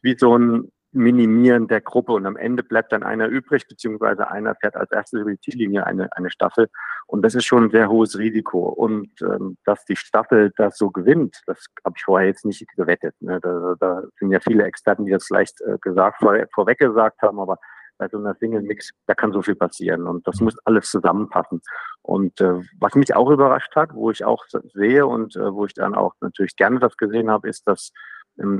wie 0.00 0.16
so 0.16 0.35
ein 0.35 0.73
Minimieren 0.93 1.69
der 1.69 1.81
Gruppe 1.81 2.12
und 2.12 2.26
am 2.26 2.37
Ende 2.37 2.62
bleibt 2.62 2.93
dann 2.93 3.02
einer 3.02 3.28
übrig, 3.28 3.66
beziehungsweise 3.69 4.31
einer 4.31 4.55
fährt 4.55 4.76
als 4.76 4.90
erstes 4.90 5.21
über 5.21 5.31
die 5.31 5.40
Ziellinie 5.40 5.87
eine, 5.87 6.09
eine 6.16 6.31
Staffel 6.31 6.69
und 7.07 7.23
das 7.23 7.35
ist 7.35 7.45
schon 7.45 7.64
ein 7.64 7.71
sehr 7.71 7.88
hohes 7.88 8.19
Risiko 8.19 8.69
und 8.69 9.11
ähm, 9.23 9.57
dass 9.64 9.85
die 9.85 9.97
Staffel 9.97 10.52
das 10.57 10.76
so 10.76 10.90
gewinnt, 10.90 11.40
das 11.47 11.66
habe 11.85 11.95
ich 11.97 12.05
vorher 12.05 12.28
jetzt 12.28 12.45
nicht 12.45 12.66
gewettet. 12.76 13.14
Ne? 13.21 13.38
Da, 13.40 13.75
da 13.78 14.02
sind 14.19 14.33
ja 14.33 14.40
viele 14.40 14.64
Experten, 14.64 15.05
die 15.05 15.12
das 15.12 15.26
vielleicht 15.26 15.61
äh, 15.61 15.78
gesagt, 15.81 16.19
vor, 16.19 16.37
vorweg 16.52 16.78
gesagt 16.78 17.23
haben, 17.23 17.38
aber 17.38 17.59
bei 17.99 18.09
so 18.09 18.19
einer 18.19 18.35
Single-Mix, 18.35 18.90
da 19.07 19.14
kann 19.14 19.33
so 19.33 19.43
viel 19.43 19.55
passieren 19.55 20.07
und 20.07 20.26
das 20.26 20.40
muss 20.40 20.57
alles 20.64 20.90
zusammenpassen. 20.90 21.62
Und 22.02 22.40
äh, 22.40 22.61
was 22.78 22.95
mich 22.95 23.14
auch 23.14 23.31
überrascht 23.31 23.75
hat, 23.75 23.95
wo 23.95 24.11
ich 24.11 24.25
auch 24.25 24.45
sehe 24.75 25.07
und 25.07 25.37
äh, 25.37 25.52
wo 25.52 25.64
ich 25.66 25.75
dann 25.75 25.95
auch 25.95 26.12
natürlich 26.21 26.57
gerne 26.57 26.78
das 26.78 26.97
gesehen 26.97 27.31
habe, 27.31 27.49
ist, 27.49 27.66
dass 27.66 27.93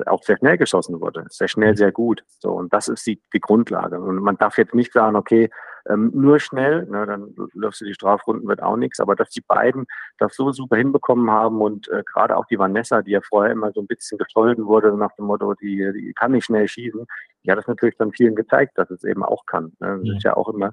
auch 0.07 0.23
sehr 0.23 0.39
schnell 0.39 0.57
geschossen 0.57 1.01
wurde. 1.01 1.25
Sehr 1.29 1.49
schnell, 1.49 1.77
sehr 1.77 1.93
gut. 1.93 2.25
So, 2.39 2.53
und 2.53 2.73
das 2.73 2.89
ist 2.89 3.07
die, 3.07 3.21
die 3.35 3.41
Grundlage. 3.41 4.01
Und 4.01 4.17
man 4.17 4.37
darf 4.39 4.59
jetzt 4.59 4.75
nicht 4.75 4.93
sagen, 4.93 5.17
okay, 5.17 5.51
ähm, 5.89 6.11
nur 6.15 6.41
schnell, 6.41 6.87
ne, 6.87 7.07
dann 7.07 7.35
läufst 7.53 7.81
du 7.81 7.85
die 7.85 7.95
Strafrunden, 7.95 8.49
wird 8.49 8.63
auch 8.63 8.77
nichts. 8.77 9.01
Aber 9.01 9.15
dass 9.15 9.31
die 9.31 9.43
beiden 9.43 9.87
das 10.19 10.35
so 10.35 10.51
super 10.53 10.77
hinbekommen 10.77 11.31
haben 11.31 11.61
und 11.61 11.89
äh, 11.89 12.03
gerade 12.13 12.37
auch 12.37 12.47
die 12.47 12.59
Vanessa, 12.59 13.03
die 13.03 13.13
ja 13.13 13.21
vorher 13.21 13.53
immer 13.53 13.73
so 13.73 13.81
ein 13.81 13.87
bisschen 13.87 14.19
gescholden 14.19 14.67
wurde 14.67 14.97
nach 14.97 15.15
dem 15.17 15.27
Motto, 15.27 15.55
die, 15.55 15.91
die 15.95 16.13
kann 16.15 16.33
nicht 16.33 16.47
schnell 16.47 16.67
schießen, 16.67 17.07
die 17.45 17.51
hat 17.53 17.59
es 17.59 17.69
natürlich 17.69 17.97
dann 17.99 18.13
vielen 18.13 18.35
gezeigt, 18.35 18.79
dass 18.79 18.91
es 18.91 19.05
eben 19.05 19.23
auch 19.23 19.47
kann. 19.47 19.73
Ne? 19.79 20.01
Das 20.05 20.17
ist 20.17 20.25
ja 20.25 20.37
auch 20.37 20.49
immer 20.49 20.73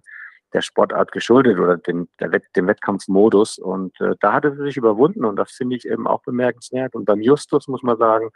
der 0.54 0.62
Sportart 0.62 1.12
geschuldet 1.12 1.60
oder 1.60 1.78
der 1.78 2.32
Wett, 2.32 2.44
dem 2.56 2.68
Wettkampfmodus. 2.68 3.58
Und 3.58 4.00
äh, 4.02 4.16
da 4.20 4.34
hat 4.34 4.46
er 4.46 4.56
sich 4.56 4.78
überwunden 4.78 5.26
und 5.26 5.36
das 5.36 5.52
finde 5.52 5.76
ich 5.76 5.88
eben 5.88 6.08
auch 6.08 6.22
bemerkenswert. 6.22 6.96
Und 6.96 7.06
beim 7.06 7.22
Justus 7.22 7.68
muss 7.68 7.84
man 7.84 7.98
sagen, 7.98 8.30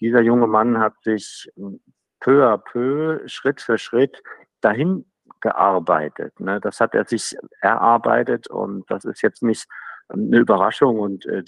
dieser 0.00 0.20
junge 0.20 0.46
Mann 0.46 0.78
hat 0.78 0.94
sich 1.02 1.50
hm, 1.56 1.80
peu 2.20 2.44
à 2.46 2.58
peu, 2.58 3.20
Schritt 3.26 3.60
für 3.60 3.78
Schritt 3.78 4.22
dahin 4.60 5.04
gearbeitet. 5.40 6.38
Ne? 6.40 6.60
Das 6.60 6.80
hat 6.80 6.94
er 6.94 7.04
sich 7.04 7.36
erarbeitet 7.60 8.48
und 8.48 8.90
das 8.90 9.04
ist 9.04 9.22
jetzt 9.22 9.42
nicht 9.42 9.66
eine 10.08 10.38
Überraschung 10.38 10.98
und 10.98 11.26
äh, 11.26 11.44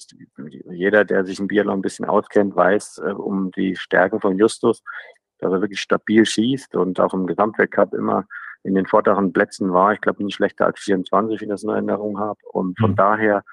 jeder, 0.71 1.05
der 1.05 1.25
sich 1.25 1.41
im 1.41 1.49
Biathlon 1.49 1.79
ein 1.79 1.83
bisschen 1.83 2.05
auskennt, 2.05 2.55
weiß 2.55 2.99
äh, 3.05 3.13
um 3.13 3.51
die 3.53 3.75
Stärken 3.75 4.21
von 4.21 4.37
Justus, 4.37 4.83
dass 5.39 5.53
er 5.53 5.63
wirklich 5.63 5.81
stabil 5.81 6.27
schießt 6.27 6.77
und 6.77 7.01
auch 7.01 7.15
im 7.15 7.27
Gesamtweltcup 7.27 7.95
immer 7.95 8.27
in 8.63 8.75
den 8.75 8.87
vorderen 8.87 9.33
Plätzen 9.33 9.73
war. 9.73 9.93
Ich 9.93 10.01
glaube 10.01 10.23
nicht 10.23 10.35
schlechter 10.35 10.67
als 10.67 10.81
24, 10.81 11.41
wenn 11.41 11.49
ich 11.49 11.53
das 11.53 11.63
in 11.63 11.71
Erinnerung 11.71 12.19
habe. 12.19 12.39
Und 12.53 12.79
von 12.79 12.93
mhm. 12.93 12.97
daher 12.97 13.45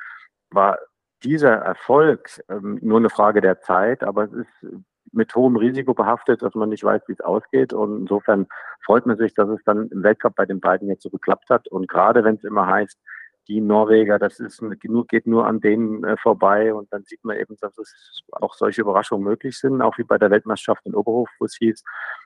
war 0.50 0.80
dieser 1.24 1.54
Erfolg 1.54 2.30
ähm, 2.50 2.80
nur 2.82 3.00
eine 3.00 3.10
Frage 3.10 3.42
der 3.42 3.62
Zeit, 3.62 4.04
aber 4.04 4.26
es 4.26 4.34
ist 4.34 4.68
mit 5.12 5.34
hohem 5.36 5.56
Risiko 5.56 5.94
behaftet, 5.94 6.42
dass 6.42 6.54
man 6.54 6.70
nicht 6.70 6.84
weiß, 6.84 7.02
wie 7.08 7.14
es 7.14 7.22
ausgeht. 7.22 7.74
Und 7.74 8.02
insofern 8.02 8.48
freut 8.86 9.06
man 9.06 9.18
sich, 9.18 9.34
dass 9.34 9.50
es 9.50 9.64
dann 9.64 9.88
im 9.90 10.04
Weltcup 10.04 10.36
bei 10.36 10.46
den 10.46 10.60
beiden 10.60 10.90
jetzt 10.90 11.04
so 11.04 11.10
geklappt 11.10 11.50
hat. 11.50 11.68
Und 11.68 11.88
gerade 11.88 12.24
wenn 12.24 12.36
es 12.36 12.44
immer 12.44 12.68
heißt, 12.68 12.98
die 13.48 13.62
Norweger, 13.62 14.20
das 14.20 14.40
ist 14.40 14.62
nur, 14.62 14.76
geht 15.06 15.28
nur 15.28 15.48
an 15.48 15.60
denen 15.60 16.04
äh, 16.04 16.18
vorbei 16.18 16.74
und 16.74 16.92
dann 16.92 17.04
sieht 17.04 17.24
man 17.24 17.38
eben, 17.38 17.56
dass 17.62 17.78
es 17.78 18.22
auch 18.32 18.54
solche 18.54 18.82
Überraschungen 18.82 19.24
möglich 19.24 19.58
sind, 19.58 19.82
auch 19.82 19.98
wie 19.98 20.04
bei 20.04 20.18
der 20.18 20.32
Weltmeisterschaft 20.32 20.86
in 20.86 20.96
Oberhof, 20.96 21.30
wo 21.40 21.46
es 21.46 21.56
hieß, 21.58 21.84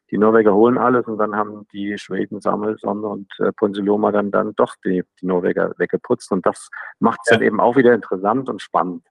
die 0.10 0.18
Norweger 0.18 0.54
holen 0.54 0.78
alles 0.78 1.06
und 1.06 1.18
dann 1.18 1.36
haben 1.36 1.68
die 1.72 1.98
Schweden, 1.98 2.42
Samuelsson 2.42 3.04
und 3.04 3.32
äh, 3.40 3.52
Ponsiloma 3.52 4.12
dann, 4.12 4.32
dann 4.32 4.54
doch 4.56 4.76
die, 4.84 5.04
die 5.22 5.26
Norweger 5.26 5.74
weggeputzt 5.78 6.32
und 6.32 6.46
das 6.46 6.70
macht 7.00 7.20
es 7.24 7.32
ja. 7.32 7.38
dann 7.38 7.46
eben 7.46 7.60
auch 7.60 7.76
wieder 7.76 7.94
interessant 7.94 8.50
und 8.50 8.62
spannend. 8.62 9.04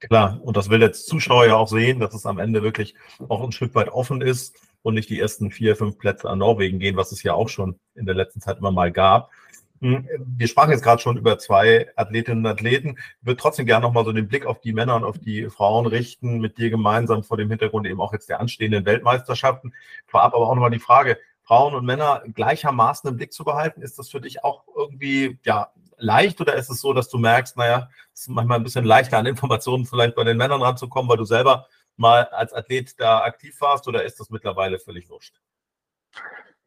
Klar, 0.00 0.40
und 0.42 0.56
das 0.56 0.70
will 0.70 0.78
der 0.78 0.92
Zuschauer 0.92 1.46
ja 1.46 1.56
auch 1.56 1.66
sehen, 1.66 1.98
dass 1.98 2.14
es 2.14 2.24
am 2.24 2.38
Ende 2.38 2.62
wirklich 2.62 2.94
auch 3.28 3.42
ein 3.42 3.50
Stück 3.50 3.74
weit 3.74 3.88
offen 3.88 4.20
ist 4.20 4.56
und 4.82 4.94
nicht 4.94 5.10
die 5.10 5.18
ersten 5.18 5.50
vier, 5.50 5.74
fünf 5.74 5.98
Plätze 5.98 6.30
an 6.30 6.38
Norwegen 6.38 6.78
gehen, 6.78 6.96
was 6.96 7.10
es 7.10 7.24
ja 7.24 7.34
auch 7.34 7.48
schon 7.48 7.80
in 7.96 8.06
der 8.06 8.14
letzten 8.14 8.40
Zeit 8.40 8.58
immer 8.58 8.70
mal 8.70 8.92
gab. 8.92 9.30
Hm, 9.80 10.08
wir 10.36 10.48
sprachen 10.48 10.70
jetzt 10.72 10.82
gerade 10.82 11.00
schon 11.00 11.16
über 11.16 11.38
zwei 11.38 11.88
Athletinnen 11.94 12.44
und 12.44 12.50
Athleten. 12.50 12.96
Ich 13.20 13.26
würde 13.26 13.40
trotzdem 13.40 13.66
gerne 13.66 13.86
nochmal 13.86 14.04
so 14.04 14.12
den 14.12 14.28
Blick 14.28 14.44
auf 14.44 14.60
die 14.60 14.72
Männer 14.72 14.96
und 14.96 15.04
auf 15.04 15.18
die 15.18 15.48
Frauen 15.50 15.86
richten, 15.86 16.40
mit 16.40 16.58
dir 16.58 16.70
gemeinsam 16.70 17.22
vor 17.22 17.36
dem 17.36 17.48
Hintergrund 17.48 17.86
eben 17.86 18.00
auch 18.00 18.12
jetzt 18.12 18.28
der 18.28 18.40
anstehenden 18.40 18.84
Weltmeisterschaften. 18.84 19.74
Vorab 20.06 20.34
aber 20.34 20.48
auch 20.48 20.54
nochmal 20.54 20.70
die 20.70 20.80
Frage, 20.80 21.18
Frauen 21.42 21.74
und 21.74 21.86
Männer 21.86 22.22
gleichermaßen 22.34 23.08
im 23.08 23.16
Blick 23.16 23.32
zu 23.32 23.44
behalten. 23.44 23.80
Ist 23.80 23.98
das 23.98 24.10
für 24.10 24.20
dich 24.20 24.44
auch 24.44 24.64
irgendwie 24.76 25.38
ja, 25.44 25.72
leicht 25.96 26.40
oder 26.40 26.54
ist 26.54 26.70
es 26.70 26.80
so, 26.80 26.92
dass 26.92 27.08
du 27.08 27.18
merkst, 27.18 27.56
naja, 27.56 27.88
es 28.12 28.22
ist 28.22 28.28
manchmal 28.28 28.58
ein 28.58 28.64
bisschen 28.64 28.84
leichter 28.84 29.18
an 29.18 29.26
Informationen 29.26 29.86
vielleicht 29.86 30.14
bei 30.14 30.24
den 30.24 30.36
Männern 30.36 30.62
ranzukommen, 30.62 31.08
weil 31.08 31.16
du 31.16 31.24
selber 31.24 31.66
mal 31.96 32.24
als 32.24 32.52
Athlet 32.52 33.00
da 33.00 33.22
aktiv 33.22 33.60
warst 33.60 33.88
oder 33.88 34.04
ist 34.04 34.20
das 34.20 34.30
mittlerweile 34.30 34.78
völlig 34.78 35.08
wurscht? 35.08 35.34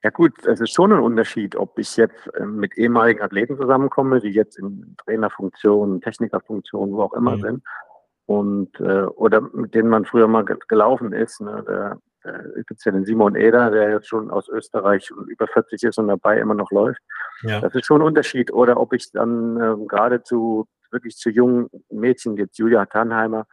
Ja 0.03 0.09
gut, 0.09 0.45
es 0.45 0.59
ist 0.59 0.73
schon 0.73 0.91
ein 0.91 0.99
Unterschied, 0.99 1.55
ob 1.55 1.77
ich 1.77 1.95
jetzt 1.95 2.29
ähm, 2.39 2.57
mit 2.57 2.77
ehemaligen 2.77 3.21
Athleten 3.21 3.57
zusammenkomme, 3.57 4.19
die 4.19 4.29
jetzt 4.29 4.57
in 4.57 4.95
Trainerfunktion, 5.03 6.01
Technikerfunktion, 6.01 6.91
wo 6.91 7.03
auch 7.03 7.13
immer 7.13 7.37
mhm. 7.37 7.41
sind, 7.41 7.63
und 8.25 8.79
äh, 8.79 9.03
oder 9.03 9.41
mit 9.41 9.75
denen 9.75 9.89
man 9.89 10.05
früher 10.05 10.27
mal 10.27 10.43
gelaufen 10.43 11.13
ist. 11.13 11.41
Ne? 11.41 11.63
Da, 11.65 11.97
da 12.23 12.39
gibt 12.67 12.79
es 12.79 12.85
ja 12.85 12.91
den 12.91 13.05
Simon 13.05 13.35
Eder, 13.35 13.69
der 13.71 13.91
jetzt 13.91 14.07
schon 14.07 14.31
aus 14.31 14.47
Österreich 14.47 15.11
über 15.27 15.47
40 15.47 15.83
ist 15.83 15.97
und 15.97 16.07
dabei 16.07 16.39
immer 16.39 16.55
noch 16.55 16.71
läuft. 16.71 17.01
Ja. 17.43 17.59
Das 17.59 17.75
ist 17.75 17.85
schon 17.85 18.01
ein 18.01 18.07
Unterschied. 18.07 18.51
Oder 18.53 18.79
ob 18.79 18.93
ich 18.93 19.11
dann 19.11 19.59
ähm, 19.61 19.87
gerade 19.87 20.23
zu 20.23 20.67
wirklich 20.91 21.15
zu 21.17 21.29
jungen 21.29 21.69
Mädchen, 21.89 22.37
jetzt 22.37 22.57
Julia 22.57 22.85
Tannheimer, 22.85 23.45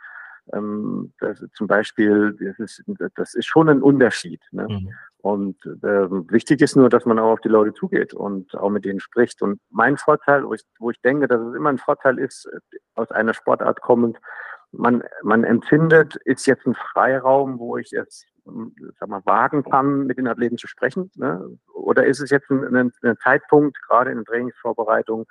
ähm, 0.53 1.13
das 1.21 1.45
zum 1.55 1.67
Beispiel, 1.67 2.37
das 2.41 2.59
ist, 2.59 2.83
das 3.17 3.35
ist 3.35 3.47
schon 3.47 3.69
ein 3.69 3.83
Unterschied. 3.83 4.43
Ne? 4.51 4.67
Mhm. 4.69 4.95
Und 5.19 5.57
äh, 5.67 6.11
wichtig 6.31 6.61
ist 6.63 6.77
nur, 6.77 6.89
dass 6.89 7.05
man 7.05 7.19
auch 7.19 7.33
auf 7.33 7.41
die 7.41 7.49
Leute 7.49 7.75
zugeht 7.75 8.15
und 8.15 8.55
auch 8.55 8.71
mit 8.71 8.85
denen 8.85 9.01
spricht. 9.01 9.43
Und 9.43 9.61
mein 9.71 9.97
Vorteil, 9.97 10.45
wo 10.45 10.55
ich, 10.55 10.63
wo 10.79 10.91
ich 10.91 11.01
denke, 11.03 11.27
dass 11.27 11.41
es 11.41 11.55
immer 11.55 11.71
ein 11.71 11.79
Vorteil 11.79 12.19
ist, 12.19 12.49
aus 12.95 13.11
einer 13.11 13.35
Sportart 13.35 13.81
kommend, 13.81 14.19
man, 14.71 15.03
man 15.23 15.45
empfindet, 15.45 16.17
ist 16.25 16.47
jetzt 16.47 16.67
ein 16.67 16.75
Freiraum, 16.75 17.59
wo 17.59 17.79
ich 17.79 17.91
jetzt 17.91 18.27
sag 18.99 19.09
mal, 19.09 19.23
wagen 19.25 19.63
kann, 19.65 20.07
mit 20.07 20.19
den 20.19 20.29
Athleten 20.29 20.59
zu 20.59 20.69
sprechen? 20.69 21.11
Ne? 21.17 21.59
Oder 21.75 22.07
ist 22.07 22.21
es 22.21 22.31
jetzt 22.31 22.51
ein, 22.51 22.77
ein, 22.77 22.93
ein 23.03 23.17
Zeitpunkt, 23.19 23.81
gerade 23.83 24.11
in 24.11 24.19
der 24.19 24.25
Trainingsvorbereitung, 24.25 25.27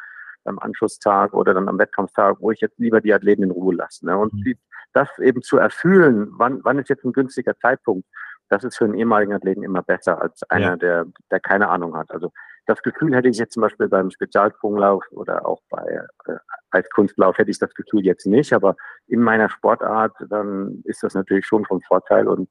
am 0.47 0.59
Anschlusstag 0.59 1.33
oder 1.33 1.53
dann 1.53 1.69
am 1.69 1.77
Wettkampftag, 1.77 2.37
wo 2.39 2.51
ich 2.51 2.61
jetzt 2.61 2.79
lieber 2.79 3.01
die 3.01 3.13
Athleten 3.13 3.43
in 3.43 3.51
Ruhe 3.51 3.75
lasse. 3.75 4.05
Ne? 4.05 4.17
Und 4.17 4.33
mhm. 4.33 4.43
die, 4.43 4.57
das 4.93 5.09
eben 5.19 5.41
zu 5.41 5.57
erfüllen, 5.57 6.29
wann, 6.31 6.61
wann 6.63 6.79
ist 6.79 6.89
jetzt 6.89 7.03
ein 7.03 7.13
günstiger 7.13 7.57
Zeitpunkt, 7.57 8.07
das 8.49 8.63
ist 8.63 8.77
für 8.77 8.85
einen 8.85 8.95
ehemaligen 8.95 9.33
Athleten 9.33 9.63
immer 9.63 9.81
besser 9.81 10.21
als 10.21 10.43
einer, 10.49 10.71
ja. 10.71 10.75
der, 10.77 11.05
der 11.31 11.39
keine 11.39 11.67
Ahnung 11.69 11.97
hat. 11.97 12.11
Also 12.11 12.31
das 12.65 12.81
Gefühl 12.81 13.15
hätte 13.15 13.29
ich 13.29 13.37
jetzt 13.37 13.53
zum 13.53 13.61
Beispiel 13.61 13.87
beim 13.87 14.09
Spezialsprunglauf 14.09 15.03
oder 15.11 15.45
auch 15.45 15.61
bei 15.69 16.01
äh, 16.25 16.37
Eiskunstlauf 16.71 17.37
hätte 17.37 17.51
ich 17.51 17.59
das 17.59 17.73
Gefühl 17.73 18.05
jetzt 18.05 18.25
nicht, 18.25 18.53
aber 18.53 18.75
in 19.07 19.21
meiner 19.21 19.49
Sportart, 19.49 20.15
dann 20.29 20.81
ist 20.83 21.03
das 21.03 21.13
natürlich 21.13 21.45
schon 21.45 21.65
von 21.65 21.81
Vorteil 21.81 22.27
und 22.27 22.49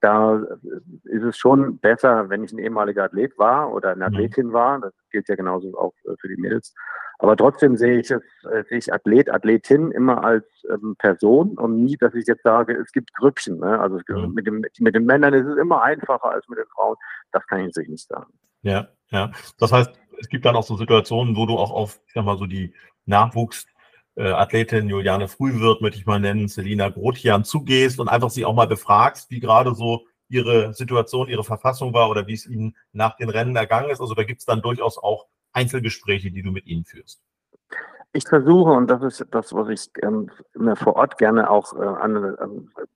da 0.00 0.42
ist 1.04 1.22
es 1.22 1.38
schon 1.38 1.78
besser, 1.78 2.28
wenn 2.28 2.44
ich 2.44 2.52
ein 2.52 2.58
ehemaliger 2.58 3.04
Athlet 3.04 3.38
war 3.38 3.72
oder 3.72 3.92
eine 3.92 4.06
mhm. 4.06 4.14
Athletin 4.14 4.52
war. 4.52 4.78
Das 4.80 4.92
gilt 5.10 5.28
ja 5.28 5.34
genauso 5.34 5.78
auch 5.78 5.94
für 6.20 6.28
die 6.28 6.36
Mädels. 6.36 6.74
Aber 7.18 7.36
trotzdem 7.36 7.76
sehe 7.76 8.00
ich 8.00 8.10
es, 8.10 8.22
äh, 8.50 8.64
sehe 8.68 8.78
ich 8.78 8.92
Athlet, 8.92 9.30
Athletin 9.30 9.90
immer 9.92 10.24
als 10.24 10.44
ähm, 10.70 10.96
Person 10.98 11.56
und 11.58 11.84
nie, 11.84 11.96
dass 11.96 12.14
ich 12.14 12.26
jetzt 12.26 12.42
sage, 12.42 12.74
es 12.74 12.92
gibt 12.92 13.14
Grüppchen. 13.14 13.58
Ne? 13.58 13.78
Also 13.78 14.00
mhm. 14.08 14.34
mit, 14.34 14.46
dem, 14.46 14.64
mit 14.78 14.94
den 14.94 15.04
Männern 15.04 15.34
ist 15.34 15.46
es 15.46 15.56
immer 15.56 15.82
einfacher 15.82 16.30
als 16.30 16.48
mit 16.48 16.58
den 16.58 16.66
Frauen. 16.74 16.96
Das 17.32 17.46
kann 17.46 17.60
ich 17.60 17.74
sich 17.74 17.88
nicht 17.88 18.06
sagen. 18.08 18.32
Ja, 18.62 18.88
ja. 19.10 19.30
Das 19.58 19.72
heißt, 19.72 19.92
es 20.18 20.28
gibt 20.28 20.44
dann 20.44 20.56
auch 20.56 20.64
so 20.64 20.76
Situationen, 20.76 21.36
wo 21.36 21.46
du 21.46 21.56
auch 21.56 21.70
auf, 21.70 22.00
ich 22.06 22.14
sag 22.14 22.24
mal 22.24 22.38
so 22.38 22.46
die 22.46 22.74
Nachwuchs 23.06 23.66
äh, 24.16 24.30
Athletin 24.30 24.88
Juliane 24.88 25.28
Frühwirt, 25.28 25.80
möchte 25.80 25.98
ich 25.98 26.06
mal 26.06 26.20
nennen, 26.20 26.48
Selina 26.48 26.88
Grotian, 26.88 27.44
zugehst 27.44 28.00
und 28.00 28.08
einfach 28.08 28.30
sie 28.30 28.44
auch 28.44 28.54
mal 28.54 28.66
befragst, 28.66 29.30
wie 29.30 29.40
gerade 29.40 29.74
so 29.74 30.06
ihre 30.28 30.72
Situation, 30.72 31.28
ihre 31.28 31.44
Verfassung 31.44 31.92
war 31.92 32.10
oder 32.10 32.26
wie 32.26 32.34
es 32.34 32.46
ihnen 32.46 32.76
nach 32.92 33.16
den 33.16 33.28
Rennen 33.28 33.56
ergangen 33.56 33.90
ist. 33.90 34.00
Also 34.00 34.14
da 34.14 34.24
gibt 34.24 34.40
es 34.40 34.46
dann 34.46 34.62
durchaus 34.62 34.98
auch 34.98 35.26
Einzelgespräche, 35.54 36.30
die 36.30 36.42
du 36.42 36.50
mit 36.50 36.66
ihnen 36.66 36.84
führst. 36.84 37.22
Ich 38.12 38.28
versuche, 38.28 38.70
und 38.70 38.88
das 38.88 39.02
ist 39.02 39.26
das, 39.32 39.52
was 39.52 39.68
ich 39.68 39.90
ähm, 40.02 40.30
vor 40.76 40.96
Ort 40.96 41.18
gerne 41.18 41.50
auch 41.50 41.74
äh, 41.74 41.84
an, 41.84 42.16
äh, 42.16 42.46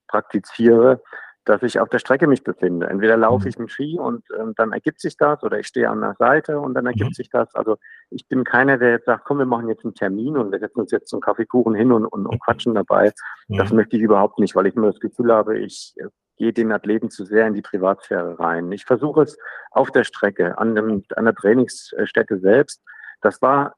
praktiziere, 0.06 1.02
dass 1.48 1.62
ich 1.62 1.80
auf 1.80 1.88
der 1.88 1.98
Strecke 1.98 2.26
mich 2.26 2.44
befinde. 2.44 2.88
Entweder 2.88 3.16
laufe 3.16 3.44
mhm. 3.44 3.48
ich 3.48 3.58
mit 3.58 3.70
Ski 3.70 3.98
und 3.98 4.22
ähm, 4.38 4.52
dann 4.56 4.72
ergibt 4.72 5.00
sich 5.00 5.16
das 5.16 5.42
oder 5.42 5.58
ich 5.58 5.66
stehe 5.66 5.88
an 5.88 6.00
der 6.00 6.14
Seite 6.18 6.60
und 6.60 6.74
dann 6.74 6.86
ergibt 6.86 7.10
mhm. 7.10 7.14
sich 7.14 7.30
das. 7.30 7.52
Also 7.54 7.78
ich 8.10 8.28
bin 8.28 8.44
keiner, 8.44 8.76
der 8.78 8.90
jetzt 8.90 9.06
sagt, 9.06 9.24
komm, 9.24 9.38
wir 9.38 9.46
machen 9.46 9.68
jetzt 9.68 9.84
einen 9.84 9.94
Termin 9.94 10.36
und 10.36 10.52
wir 10.52 10.58
setzen 10.58 10.80
uns 10.80 10.90
jetzt 10.90 11.08
zum 11.08 11.20
Kaffeekuchen 11.20 11.74
hin 11.74 11.90
und, 11.90 12.04
und, 12.04 12.26
und 12.26 12.34
mhm. 12.34 12.40
quatschen 12.40 12.74
dabei. 12.74 13.12
Mhm. 13.48 13.56
Das 13.56 13.72
möchte 13.72 13.96
ich 13.96 14.02
überhaupt 14.02 14.38
nicht, 14.38 14.54
weil 14.54 14.66
ich 14.66 14.74
mir 14.74 14.86
das 14.86 15.00
Gefühl 15.00 15.32
habe, 15.32 15.58
ich 15.58 15.94
äh, 15.96 16.08
gehe 16.38 16.52
den 16.52 16.72
Athleten 16.72 17.10
zu 17.10 17.24
sehr 17.24 17.46
in 17.46 17.54
die 17.54 17.62
Privatsphäre 17.62 18.38
rein. 18.38 18.72
Ich 18.72 18.84
versuche 18.84 19.22
es 19.22 19.36
auf 19.70 19.90
der 19.90 20.04
Strecke, 20.04 20.56
an, 20.58 20.74
dem, 20.74 21.04
an 21.16 21.24
der 21.24 21.34
Trainingsstätte 21.34 22.38
selbst. 22.38 22.82
Das 23.20 23.42
war 23.42 23.76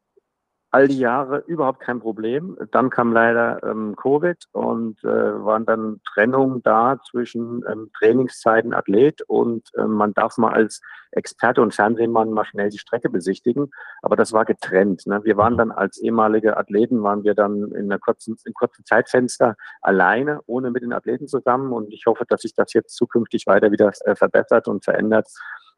all 0.70 0.88
die 0.88 0.98
Jahre 0.98 1.38
überhaupt 1.46 1.80
kein 1.80 2.00
Problem. 2.00 2.56
Dann 2.70 2.90
kam 2.90 3.12
leider 3.12 3.62
ähm, 3.64 3.96
Covid 3.96 4.44
und 4.52 5.02
äh, 5.02 5.06
waren 5.06 5.66
dann 5.66 6.00
Trennungen 6.04 6.62
da 6.62 7.00
zwischen 7.10 7.64
ähm, 7.68 7.90
Trainingszeiten 7.98 8.72
Athlet 8.72 9.22
und 9.22 9.68
äh, 9.76 9.84
man 9.84 10.14
darf 10.14 10.38
mal 10.38 10.52
als 10.52 10.80
Experte 11.12 11.60
und 11.60 11.74
Fernsehmann 11.74 12.30
mal 12.30 12.44
schnell 12.44 12.70
die 12.70 12.78
Strecke 12.78 13.10
besichtigen. 13.10 13.70
Aber 14.02 14.14
das 14.14 14.32
war 14.32 14.44
getrennt. 14.44 15.06
Ne? 15.06 15.20
Wir 15.24 15.36
waren 15.36 15.56
dann 15.56 15.72
als 15.72 15.98
ehemalige 15.98 16.56
Athleten, 16.56 17.02
waren 17.02 17.24
wir 17.24 17.34
dann 17.34 17.72
in 17.72 17.86
einer 17.86 17.98
kurzen, 17.98 18.36
in 18.44 18.54
kurzen 18.54 18.84
Zeitfenster 18.84 19.56
alleine, 19.82 20.40
ohne 20.46 20.70
mit 20.70 20.82
den 20.82 20.92
Athleten 20.92 21.26
zusammen. 21.26 21.72
Und 21.72 21.92
ich 21.92 22.04
hoffe, 22.06 22.24
dass 22.28 22.42
sich 22.42 22.54
das 22.54 22.72
jetzt 22.74 22.94
zukünftig 22.94 23.46
weiter 23.46 23.72
wieder 23.72 23.92
äh, 24.04 24.14
verbessert 24.14 24.68
und 24.68 24.84
verändert 24.84 25.28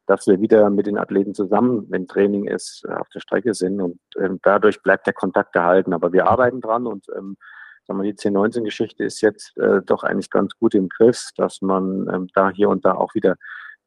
dass 0.07 0.27
wir 0.27 0.41
wieder 0.41 0.71
mit 0.71 0.87
den 0.87 0.99
Athleten 0.99 1.35
zusammen, 1.35 1.87
wenn 1.89 2.07
Training 2.07 2.47
ist, 2.47 2.85
äh, 2.89 2.95
auf 2.95 3.09
der 3.11 3.21
Strecke 3.21 3.55
sind 3.55 3.81
und 3.81 3.99
ähm, 4.19 4.41
dadurch 4.43 4.83
bleibt 4.83 5.07
der 5.07 5.15
Kontakt 5.15 5.55
erhalten. 5.55 5.93
Aber 5.93 6.13
wir 6.13 6.27
arbeiten 6.27 6.61
dran 6.61 6.87
und 6.87 7.07
ähm, 7.17 7.37
sagen 7.87 8.03
wir, 8.03 8.13
die 8.13 8.19
10-19-Geschichte 8.19 9.05
ist 9.05 9.21
jetzt 9.21 9.57
äh, 9.59 9.81
doch 9.85 10.03
eigentlich 10.03 10.31
ganz 10.31 10.55
gut 10.57 10.75
im 10.75 10.89
Griff, 10.89 11.31
dass 11.37 11.63
man 11.63 12.09
ähm, 12.13 12.29
da 12.35 12.51
hier 12.51 12.69
und 12.69 12.85
da 12.85 12.95
auch 12.95 13.15
wieder 13.15 13.37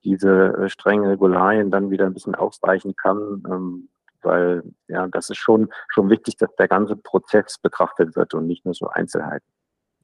diese 0.03 0.53
äh, 0.53 0.69
strengen 0.69 1.07
Regularien 1.07 1.71
dann 1.71 1.89
wieder 1.89 2.05
ein 2.05 2.13
bisschen 2.13 2.35
aufweichen 2.35 2.95
kann, 2.95 3.43
ähm, 3.49 3.89
weil 4.21 4.63
ja, 4.87 5.07
das 5.07 5.29
ist 5.29 5.37
schon, 5.37 5.69
schon 5.89 6.09
wichtig, 6.09 6.37
dass 6.37 6.53
der 6.55 6.67
ganze 6.67 6.95
Prozess 6.95 7.57
betrachtet 7.61 8.15
wird 8.15 8.33
und 8.33 8.47
nicht 8.47 8.65
nur 8.65 8.73
so 8.73 8.87
Einzelheiten. 8.87 9.45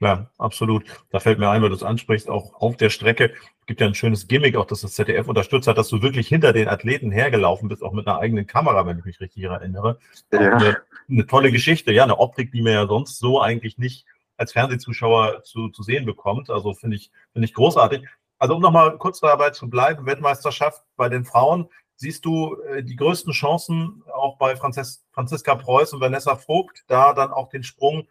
Ja, 0.01 0.31
absolut. 0.39 0.83
Da 1.11 1.19
fällt 1.19 1.37
mir 1.37 1.49
ein, 1.49 1.61
weil 1.61 1.69
du 1.69 1.75
es 1.75 1.83
ansprichst, 1.83 2.27
auch 2.27 2.55
auf 2.55 2.75
der 2.75 2.89
Strecke 2.89 3.33
gibt 3.67 3.81
ja 3.81 3.87
ein 3.87 3.95
schönes 3.95 4.27
Gimmick, 4.27 4.57
auch 4.57 4.65
dass 4.65 4.81
das 4.81 4.95
ZDF 4.95 5.27
unterstützt 5.27 5.67
hat, 5.67 5.77
dass 5.77 5.89
du 5.89 6.01
wirklich 6.01 6.27
hinter 6.27 6.53
den 6.53 6.67
Athleten 6.67 7.11
hergelaufen 7.11 7.69
bist, 7.69 7.83
auch 7.83 7.93
mit 7.93 8.07
einer 8.07 8.17
eigenen 8.17 8.47
Kamera, 8.47 8.85
wenn 8.85 8.97
ich 8.97 9.05
mich 9.05 9.21
richtig 9.21 9.43
erinnere. 9.43 9.99
Ja. 10.33 10.39
Eine, 10.39 10.77
eine, 11.07 11.27
tolle 11.27 11.51
Geschichte, 11.51 11.93
ja, 11.93 12.03
eine 12.03 12.17
Optik, 12.17 12.51
die 12.51 12.61
man 12.61 12.73
ja 12.73 12.87
sonst 12.87 13.19
so 13.19 13.39
eigentlich 13.39 13.77
nicht 13.77 14.05
als 14.37 14.53
Fernsehzuschauer 14.53 15.43
zu, 15.43 15.69
zu 15.69 15.83
sehen 15.83 16.05
bekommt. 16.05 16.49
Also 16.49 16.73
finde 16.73 16.97
ich, 16.97 17.11
finde 17.31 17.45
ich 17.45 17.53
großartig. 17.53 18.05
Also 18.39 18.55
um 18.55 18.61
nochmal 18.61 18.97
kurz 18.97 19.19
dabei 19.19 19.51
zu 19.51 19.69
bleiben, 19.69 20.07
Weltmeisterschaft 20.07 20.83
bei 20.97 21.09
den 21.09 21.25
Frauen, 21.25 21.69
siehst 21.95 22.25
du 22.25 22.59
äh, 22.63 22.83
die 22.83 22.95
größten 22.95 23.31
Chancen 23.33 24.03
auch 24.11 24.39
bei 24.39 24.55
Franzis 24.55 25.05
Franziska 25.11 25.53
Preuß 25.53 25.93
und 25.93 26.01
Vanessa 26.01 26.35
Vogt, 26.35 26.83
da 26.87 27.13
dann 27.13 27.31
auch 27.31 27.49
den 27.49 27.63
Sprung 27.63 28.07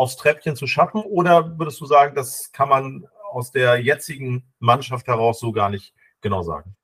aufs 0.00 0.16
Treppchen 0.16 0.56
zu 0.56 0.66
schaffen? 0.66 1.02
Oder 1.02 1.58
würdest 1.58 1.78
du 1.78 1.84
sagen, 1.84 2.14
das 2.14 2.50
kann 2.52 2.70
man 2.70 3.06
aus 3.30 3.50
der 3.50 3.78
jetzigen 3.80 4.50
Mannschaft 4.58 5.06
heraus 5.06 5.40
so 5.40 5.52
gar 5.52 5.68
nicht 5.68 5.92
genau 6.22 6.42
sagen? 6.42 6.74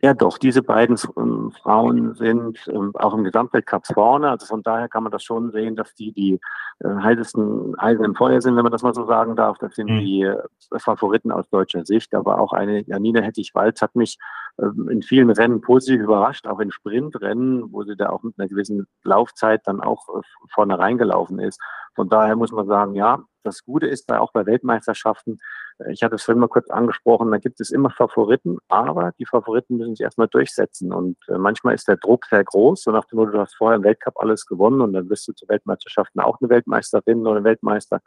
Ja, 0.00 0.14
doch, 0.14 0.38
diese 0.38 0.62
beiden 0.62 0.96
ähm, 1.16 1.52
Frauen 1.62 2.14
sind 2.14 2.58
ähm, 2.68 2.92
auch 2.94 3.14
im 3.14 3.24
Gesamtweltcup 3.24 3.86
vorne. 3.86 4.30
Also 4.30 4.46
von 4.46 4.62
daher 4.62 4.88
kann 4.88 5.02
man 5.02 5.10
das 5.10 5.24
schon 5.24 5.50
sehen, 5.50 5.74
dass 5.74 5.94
die 5.94 6.12
die 6.12 6.40
äh, 6.80 6.88
heißesten 6.88 7.76
Eisen 7.78 8.04
im 8.04 8.14
Feuer 8.14 8.40
sind, 8.40 8.56
wenn 8.56 8.62
man 8.62 8.70
das 8.72 8.82
mal 8.82 8.94
so 8.94 9.06
sagen 9.06 9.34
darf. 9.34 9.58
Das 9.58 9.74
sind 9.74 9.90
mhm. 9.90 9.98
die 9.98 10.22
äh, 10.22 10.38
Favoriten 10.78 11.32
aus 11.32 11.48
deutscher 11.50 11.84
Sicht. 11.84 12.14
Aber 12.14 12.40
auch 12.40 12.52
eine 12.52 12.82
Janina 12.86 13.20
Hettich-Walz 13.20 13.82
hat 13.82 13.96
mich 13.96 14.18
ähm, 14.60 14.88
in 14.88 15.02
vielen 15.02 15.30
Rennen 15.30 15.60
positiv 15.60 16.00
überrascht, 16.02 16.46
auch 16.46 16.60
in 16.60 16.70
Sprintrennen, 16.70 17.72
wo 17.72 17.82
sie 17.82 17.96
da 17.96 18.10
auch 18.10 18.22
mit 18.22 18.38
einer 18.38 18.48
gewissen 18.48 18.86
Laufzeit 19.02 19.62
dann 19.66 19.80
auch 19.80 20.08
äh, 20.08 20.20
vorne 20.54 20.78
reingelaufen 20.78 21.40
ist. 21.40 21.60
Von 21.96 22.08
daher 22.08 22.36
muss 22.36 22.52
man 22.52 22.68
sagen, 22.68 22.94
ja, 22.94 23.24
das 23.48 23.64
Gute 23.64 23.86
ist 23.86 24.10
da 24.10 24.20
auch 24.20 24.32
bei 24.32 24.46
Weltmeisterschaften, 24.46 25.38
äh, 25.78 25.92
ich 25.92 26.02
hatte 26.02 26.16
es 26.16 26.22
vorhin 26.22 26.40
mal 26.40 26.48
kurz 26.48 26.70
angesprochen, 26.70 27.30
da 27.30 27.38
gibt 27.38 27.60
es 27.60 27.70
immer 27.70 27.90
Favoriten, 27.90 28.58
aber 28.68 29.12
die 29.18 29.26
Favoriten 29.26 29.76
müssen 29.76 29.96
sich 29.96 30.04
erstmal 30.04 30.28
durchsetzen. 30.28 30.92
Und 30.92 31.16
äh, 31.28 31.38
manchmal 31.38 31.74
ist 31.74 31.88
der 31.88 31.96
Druck 31.96 32.26
sehr 32.26 32.44
groß, 32.44 32.82
so 32.82 32.90
nach 32.90 33.04
dem 33.06 33.18
Motto, 33.18 33.32
du 33.32 33.40
hast 33.40 33.56
vorher 33.56 33.76
im 33.76 33.84
Weltcup 33.84 34.14
alles 34.18 34.46
gewonnen 34.46 34.80
und 34.80 34.92
dann 34.92 35.08
bist 35.08 35.26
du 35.28 35.32
zu 35.32 35.48
Weltmeisterschaften 35.48 36.20
auch 36.20 36.40
eine 36.40 36.50
Weltmeisterin 36.50 37.26
oder 37.26 37.40
ein 37.40 37.44
Weltmeister. 37.44 38.00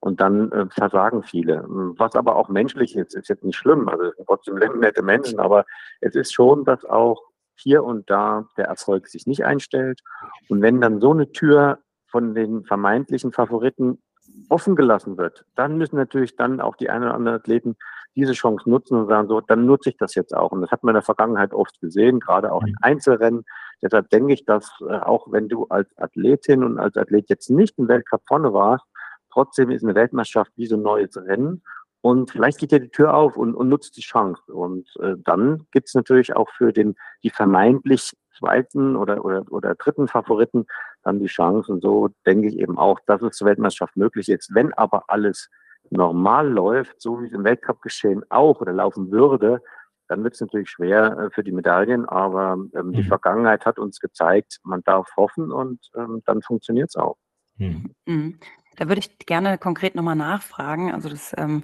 Und 0.00 0.20
dann 0.20 0.50
äh, 0.50 0.66
versagen 0.68 1.22
viele. 1.22 1.64
Was 1.68 2.16
aber 2.16 2.34
auch 2.34 2.48
menschlich 2.48 2.96
ist, 2.96 3.14
ist 3.14 3.28
jetzt 3.28 3.44
nicht 3.44 3.56
schlimm. 3.56 3.88
Also 3.88 4.10
trotzdem 4.26 4.56
nette 4.56 5.00
Menschen, 5.00 5.38
aber 5.38 5.64
es 6.00 6.16
ist 6.16 6.32
schon, 6.32 6.64
dass 6.64 6.84
auch 6.84 7.22
hier 7.54 7.84
und 7.84 8.10
da 8.10 8.48
der 8.56 8.66
Erfolg 8.66 9.06
sich 9.06 9.28
nicht 9.28 9.44
einstellt. 9.44 10.00
Und 10.48 10.60
wenn 10.60 10.80
dann 10.80 11.00
so 11.00 11.12
eine 11.12 11.30
Tür 11.30 11.78
von 12.08 12.34
den 12.34 12.64
vermeintlichen 12.64 13.32
Favoriten 13.32 14.02
offen 14.48 14.76
gelassen 14.76 15.16
wird, 15.16 15.44
dann 15.54 15.78
müssen 15.78 15.96
natürlich 15.96 16.36
dann 16.36 16.60
auch 16.60 16.76
die 16.76 16.90
ein 16.90 17.02
oder 17.02 17.14
anderen 17.14 17.38
Athleten 17.38 17.76
diese 18.14 18.32
Chance 18.32 18.68
nutzen 18.68 18.96
und 18.96 19.08
sagen, 19.08 19.28
so, 19.28 19.40
dann 19.40 19.64
nutze 19.64 19.90
ich 19.90 19.96
das 19.96 20.14
jetzt 20.14 20.36
auch. 20.36 20.52
Und 20.52 20.60
das 20.60 20.70
hat 20.70 20.82
man 20.82 20.92
in 20.92 20.96
der 20.96 21.02
Vergangenheit 21.02 21.54
oft 21.54 21.80
gesehen, 21.80 22.20
gerade 22.20 22.52
auch 22.52 22.62
in 22.62 22.74
Einzelrennen. 22.82 23.44
Deshalb 23.80 24.10
denke 24.10 24.34
ich, 24.34 24.44
dass 24.44 24.70
äh, 24.86 24.94
auch 24.98 25.32
wenn 25.32 25.48
du 25.48 25.66
als 25.66 25.88
Athletin 25.96 26.62
und 26.62 26.78
als 26.78 26.96
Athlet 26.96 27.30
jetzt 27.30 27.50
nicht 27.50 27.78
im 27.78 27.88
Weltcup 27.88 28.22
vorne 28.26 28.52
warst, 28.52 28.84
trotzdem 29.32 29.70
ist 29.70 29.82
eine 29.82 29.94
Weltmeisterschaft 29.94 30.52
wie 30.56 30.66
so 30.66 30.76
ein 30.76 30.82
neues 30.82 31.16
Rennen. 31.16 31.62
Und 32.02 32.32
vielleicht 32.32 32.58
geht 32.58 32.72
dir 32.72 32.80
die 32.80 32.90
Tür 32.90 33.14
auf 33.14 33.36
und, 33.36 33.54
und 33.54 33.68
nutzt 33.68 33.96
die 33.96 34.02
Chance. 34.02 34.42
Und 34.52 34.88
äh, 35.00 35.14
dann 35.24 35.66
gibt 35.70 35.88
es 35.88 35.94
natürlich 35.94 36.34
auch 36.34 36.50
für 36.50 36.72
den, 36.72 36.96
die 37.22 37.30
vermeintlich 37.30 38.12
zweiten 38.36 38.96
oder, 38.96 39.24
oder, 39.24 39.44
oder 39.50 39.74
dritten 39.76 40.08
Favoriten 40.08 40.66
dann 41.02 41.20
die 41.20 41.26
Chance. 41.26 41.72
Und 41.72 41.82
so 41.82 42.10
denke 42.26 42.48
ich 42.48 42.58
eben 42.58 42.78
auch, 42.78 43.00
dass 43.06 43.22
es 43.22 43.36
zur 43.36 43.46
Weltmeisterschaft 43.48 43.96
möglich 43.96 44.28
ist. 44.28 44.54
Wenn 44.54 44.72
aber 44.74 45.04
alles 45.08 45.50
normal 45.90 46.48
läuft, 46.48 47.00
so 47.00 47.20
wie 47.20 47.26
es 47.26 47.32
im 47.32 47.44
Weltcup 47.44 47.82
geschehen 47.82 48.24
auch 48.30 48.60
oder 48.60 48.72
laufen 48.72 49.10
würde, 49.10 49.60
dann 50.08 50.24
wird 50.24 50.34
es 50.34 50.40
natürlich 50.40 50.70
schwer 50.70 51.16
äh, 51.18 51.30
für 51.30 51.42
die 51.42 51.52
Medaillen. 51.52 52.06
Aber 52.06 52.54
ähm, 52.74 52.86
mhm. 52.88 52.92
die 52.92 53.04
Vergangenheit 53.04 53.66
hat 53.66 53.78
uns 53.78 54.00
gezeigt, 54.00 54.58
man 54.62 54.82
darf 54.84 55.08
hoffen 55.16 55.50
und 55.50 55.80
ähm, 55.96 56.22
dann 56.26 56.42
funktioniert 56.42 56.90
es 56.90 56.96
auch. 56.96 57.16
Mhm. 57.56 57.94
mhm. 58.06 58.38
Da 58.76 58.88
würde 58.88 59.00
ich 59.00 59.18
gerne 59.18 59.58
konkret 59.58 59.94
nochmal 59.94 60.16
nachfragen. 60.16 60.94
Also 60.94 61.10
das 61.10 61.34
ähm, 61.36 61.62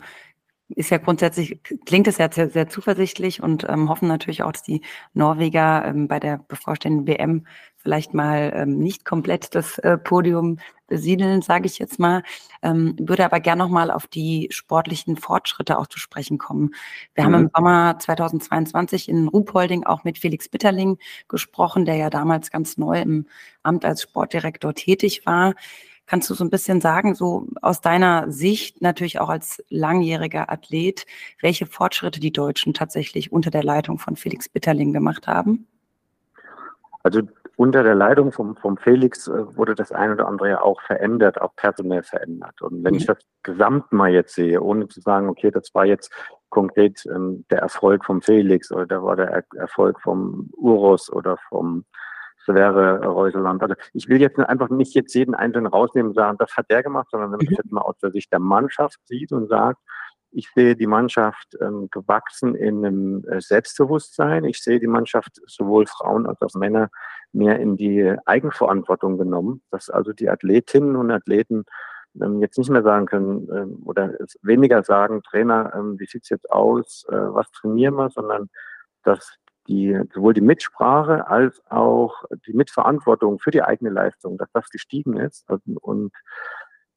ist 0.69 0.91
ja 0.91 0.99
grundsätzlich, 0.99 1.61
klingt 1.87 2.07
es 2.09 2.19
ja 2.19 2.31
sehr, 2.31 2.51
sehr 2.51 2.69
zuversichtlich 2.69 3.43
und 3.43 3.65
ähm, 3.69 3.89
hoffen 3.89 4.09
natürlich 4.09 4.43
auch, 4.43 4.53
dass 4.53 4.63
die 4.63 4.83
Norweger 5.15 5.85
ähm, 5.87 6.09
bei 6.09 6.21
der 6.21 6.39
bevorstehenden 6.39 7.07
WM 7.07 7.47
vielleicht 7.77 8.13
mal 8.13 8.53
ähm, 8.55 8.79
nicht 8.79 9.05
komplett 9.05 9.55
das 9.55 9.79
äh, 9.79 9.97
Podium 9.97 10.59
besiedeln, 10.89 11.43
sage 11.43 11.67
ich 11.67 11.79
jetzt 11.79 11.99
mal. 11.99 12.23
Ähm, 12.63 12.97
würde 12.99 13.25
aber 13.25 13.41
gerne 13.41 13.63
nochmal 13.63 13.91
auf 13.91 14.07
die 14.07 14.49
sportlichen 14.51 15.17
Fortschritte 15.17 15.79
auch 15.79 15.87
zu 15.87 15.99
sprechen 15.99 16.39
kommen. 16.39 16.75
Wir 17.15 17.25
mhm. 17.25 17.27
haben 17.27 17.35
im 17.35 17.43
mhm. 17.45 17.51
Sommer 17.55 17.99
2022 17.99 19.09
in 19.09 19.29
Ruhpolding 19.29 19.85
auch 19.85 20.05
mit 20.05 20.19
Felix 20.19 20.49
Bitterling 20.49 20.99
gesprochen, 21.29 21.85
der 21.85 21.97
ja 21.97 22.11
damals 22.11 22.51
ganz 22.51 22.77
neu 22.77 23.01
im 23.01 23.27
Amt 23.63 23.85
als 23.85 24.03
Sportdirektor 24.03 24.75
tätig 24.75 25.25
war. 25.25 25.55
Kannst 26.09 26.31
du 26.31 26.35
so 26.35 26.43
ein 26.43 26.49
bisschen 26.49 26.81
sagen, 26.81 27.15
so 27.15 27.47
aus 27.61 27.83
deiner 27.83 28.33
Sicht, 28.33 28.81
natürlich 28.81 29.21
auch 29.21 29.29
als 29.29 29.63
langjähriger 29.69 30.51
Athlet, 30.51 31.05
welche 31.43 31.67
Fortschritte 31.67 32.19
die 32.19 32.33
Deutschen 32.33 32.73
tatsächlich 32.73 33.31
unter 33.31 33.51
der 33.51 33.63
Leitung 33.63 33.99
von 33.99 34.17
Felix 34.17 34.49
Bitterling 34.49 34.95
gemacht 34.95 35.27
haben? 35.27 35.67
Also 37.03 37.21
unter 37.57 37.83
der 37.83 37.95
Leitung 37.95 38.33
vom, 38.33 38.57
vom 38.57 38.79
Felix 38.79 39.29
äh, 39.29 39.57
wurde 39.57 39.75
das 39.75 39.93
eine 39.93 40.15
oder 40.15 40.29
andere 40.29 40.49
ja 40.49 40.63
auch 40.63 40.81
verändert, 40.81 41.41
auch 41.41 41.55
personell 41.57 42.03
verändert. 42.03 42.63
Und 42.63 42.85
wenn 42.85 42.93
mhm. 42.93 43.01
ich 43.01 43.07
das 43.07 43.19
Gesamt 43.43 43.93
mal 43.93 44.11
jetzt 44.11 44.35
sehe, 44.35 44.63
ohne 44.63 44.89
zu 44.89 45.01
sagen, 45.01 45.29
okay, 45.29 45.51
das 45.51 45.75
war 45.75 45.85
jetzt 45.85 46.11
konkret 46.49 47.05
ähm, 47.07 47.45
der 47.51 47.59
Erfolg 47.59 48.05
vom 48.05 48.23
Felix 48.23 48.73
oder 48.73 48.87
da 48.87 49.03
war 49.03 49.17
der 49.17 49.29
er 49.29 49.45
Erfolg 49.57 50.01
vom 50.01 50.49
Uros 50.57 51.13
oder 51.13 51.37
vom 51.49 51.85
Sverre 52.49 53.05
Reuseland. 53.05 53.63
Also 53.63 53.75
ich 53.93 54.09
will 54.09 54.21
jetzt 54.21 54.39
einfach 54.39 54.71
nicht 54.71 54.95
jetzt 54.95 55.15
jeden 55.15 55.35
Einzelnen 55.35 55.67
rausnehmen 55.67 56.11
und 56.11 56.15
sagen, 56.15 56.39
das 56.39 56.57
hat 56.57 56.71
der 56.71 56.83
gemacht, 56.83 57.09
sondern 57.11 57.33
wenn 57.33 57.39
man 57.39 57.47
mhm. 57.47 57.51
das 57.51 57.65
jetzt 57.65 57.73
mal 57.73 57.83
aus 57.83 57.99
der 57.99 58.11
Sicht 58.11 58.33
der 58.33 58.41
Mannschaft 58.41 58.99
sieht 59.05 59.33
und 59.33 59.49
sagt, 59.49 59.79
ich 60.31 60.51
sehe 60.55 60.77
die 60.77 60.87
Mannschaft 60.87 61.57
ähm, 61.61 61.89
gewachsen 61.91 62.55
in 62.55 62.85
einem 62.85 63.25
äh, 63.29 63.41
Selbstbewusstsein. 63.41 64.45
Ich 64.45 64.63
sehe 64.63 64.79
die 64.79 64.87
Mannschaft 64.87 65.41
sowohl 65.47 65.87
Frauen 65.87 66.27
als 66.27 66.43
auch 66.43 66.55
Männer 66.55 66.91
mehr 67.33 67.59
in 67.61 67.77
die 67.77 68.15
Eigenverantwortung 68.27 69.19
genommen, 69.19 69.63
dass 69.71 69.89
also 69.89 70.13
die 70.13 70.29
Athletinnen 70.29 70.97
und 70.97 71.11
Athleten 71.11 71.65
ähm, 72.21 72.41
jetzt 72.41 72.59
nicht 72.59 72.71
mehr 72.71 72.83
sagen 72.83 73.07
können 73.07 73.49
ähm, 73.53 73.83
oder 73.85 74.13
weniger 74.43 74.83
sagen, 74.83 75.23
Trainer, 75.23 75.73
ähm, 75.75 75.99
wie 75.99 76.07
sieht's 76.07 76.29
jetzt 76.29 76.51
aus, 76.51 77.07
äh, 77.09 77.15
was 77.15 77.51
trainieren 77.51 77.95
wir, 77.95 78.11
sondern 78.11 78.49
dass 79.05 79.37
die, 79.69 80.01
sowohl 80.13 80.35
die 80.35 80.41
Mitsprache 80.41 81.29
als 81.29 81.63
auch 81.71 82.25
die 82.47 82.55
Mitverantwortung 82.55 83.39
für 83.39 83.51
die 83.51 83.63
eigene 83.63 83.91
Leistung, 83.91 84.39
dass 84.39 84.51
das 84.53 84.71
gestiegen 84.71 85.17
ist 85.17 85.49
und, 85.51 85.77
und 85.77 86.13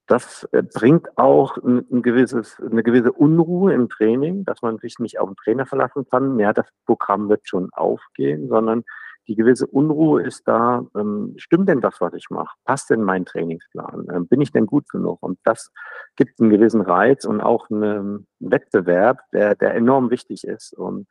das 0.07 0.43
äh, 0.51 0.61
bringt 0.61 1.17
auch 1.17 1.57
ein 1.57 2.01
gewisses, 2.01 2.59
eine 2.59 2.83
gewisse 2.83 3.13
Unruhe 3.13 3.73
im 3.73 3.87
Training, 3.87 4.43
dass 4.43 4.61
man 4.61 4.77
sich 4.77 4.99
nicht 4.99 5.19
auf 5.19 5.29
den 5.29 5.37
Trainer 5.37 5.65
verlassen 5.65 6.05
kann. 6.09 6.37
Ja, 6.37 6.51
das 6.51 6.67
Programm 6.85 7.29
wird 7.29 7.47
schon 7.47 7.69
aufgehen, 7.71 8.49
sondern 8.49 8.83
die 9.27 9.35
gewisse 9.35 9.67
Unruhe 9.67 10.23
ist 10.23 10.47
da. 10.47 10.85
Ähm, 10.97 11.35
stimmt 11.37 11.69
denn 11.69 11.79
das, 11.79 12.01
was 12.01 12.13
ich 12.13 12.29
mache? 12.29 12.53
Passt 12.65 12.89
denn 12.89 13.03
mein 13.03 13.23
Trainingsplan? 13.23 14.07
Ähm, 14.11 14.27
bin 14.27 14.41
ich 14.41 14.51
denn 14.51 14.65
gut 14.65 14.89
genug? 14.89 15.19
Und 15.21 15.39
das 15.45 15.71
gibt 16.17 16.41
einen 16.41 16.49
gewissen 16.49 16.81
Reiz 16.81 17.23
und 17.23 17.39
auch 17.39 17.69
einen 17.69 18.27
Wettbewerb, 18.39 19.19
der, 19.31 19.55
der 19.55 19.75
enorm 19.75 20.09
wichtig 20.09 20.43
ist. 20.43 20.73
Und 20.73 21.07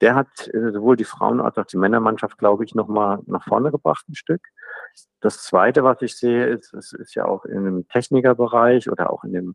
der 0.00 0.14
hat 0.14 0.48
äh, 0.52 0.72
sowohl 0.72 0.96
die 0.96 1.04
Frauen- 1.04 1.40
als 1.40 1.58
auch 1.58 1.66
die 1.66 1.76
Männermannschaft, 1.76 2.38
glaube 2.38 2.64
ich, 2.64 2.74
nochmal 2.74 3.20
nach 3.26 3.44
vorne 3.44 3.70
gebracht 3.70 4.08
ein 4.08 4.14
Stück. 4.14 4.42
Das 5.20 5.42
Zweite, 5.42 5.84
was 5.84 6.00
ich 6.02 6.16
sehe, 6.16 6.46
ist, 6.46 6.72
es 6.74 6.92
ist 6.92 7.14
ja 7.14 7.26
auch 7.26 7.44
dem 7.44 7.86
Technikerbereich 7.88 8.90
oder 8.90 9.12
auch 9.12 9.24
in 9.24 9.32
dem, 9.32 9.54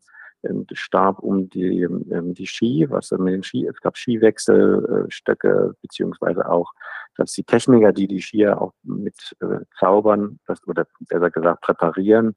Stab 0.73 1.19
um 1.19 1.49
die, 1.49 1.87
um 1.87 2.33
die 2.35 2.45
Ski, 2.45 2.85
was 2.89 3.09
mit 3.11 3.33
den 3.33 3.41
Ski, 3.41 3.65
es 3.65 3.81
gab 3.81 3.97
Skiwechselstöcke, 3.97 5.73
beziehungsweise 5.81 6.47
auch, 6.47 6.71
dass 7.17 7.31
die 7.31 7.43
Techniker, 7.43 7.91
die 7.93 8.07
die 8.07 8.21
Skier 8.21 8.61
auch 8.61 8.73
mit 8.83 9.35
äh, 9.39 9.61
zaubern, 9.79 10.39
das, 10.45 10.65
oder 10.67 10.85
besser 10.99 11.31
gesagt 11.31 11.61
präparieren, 11.61 12.35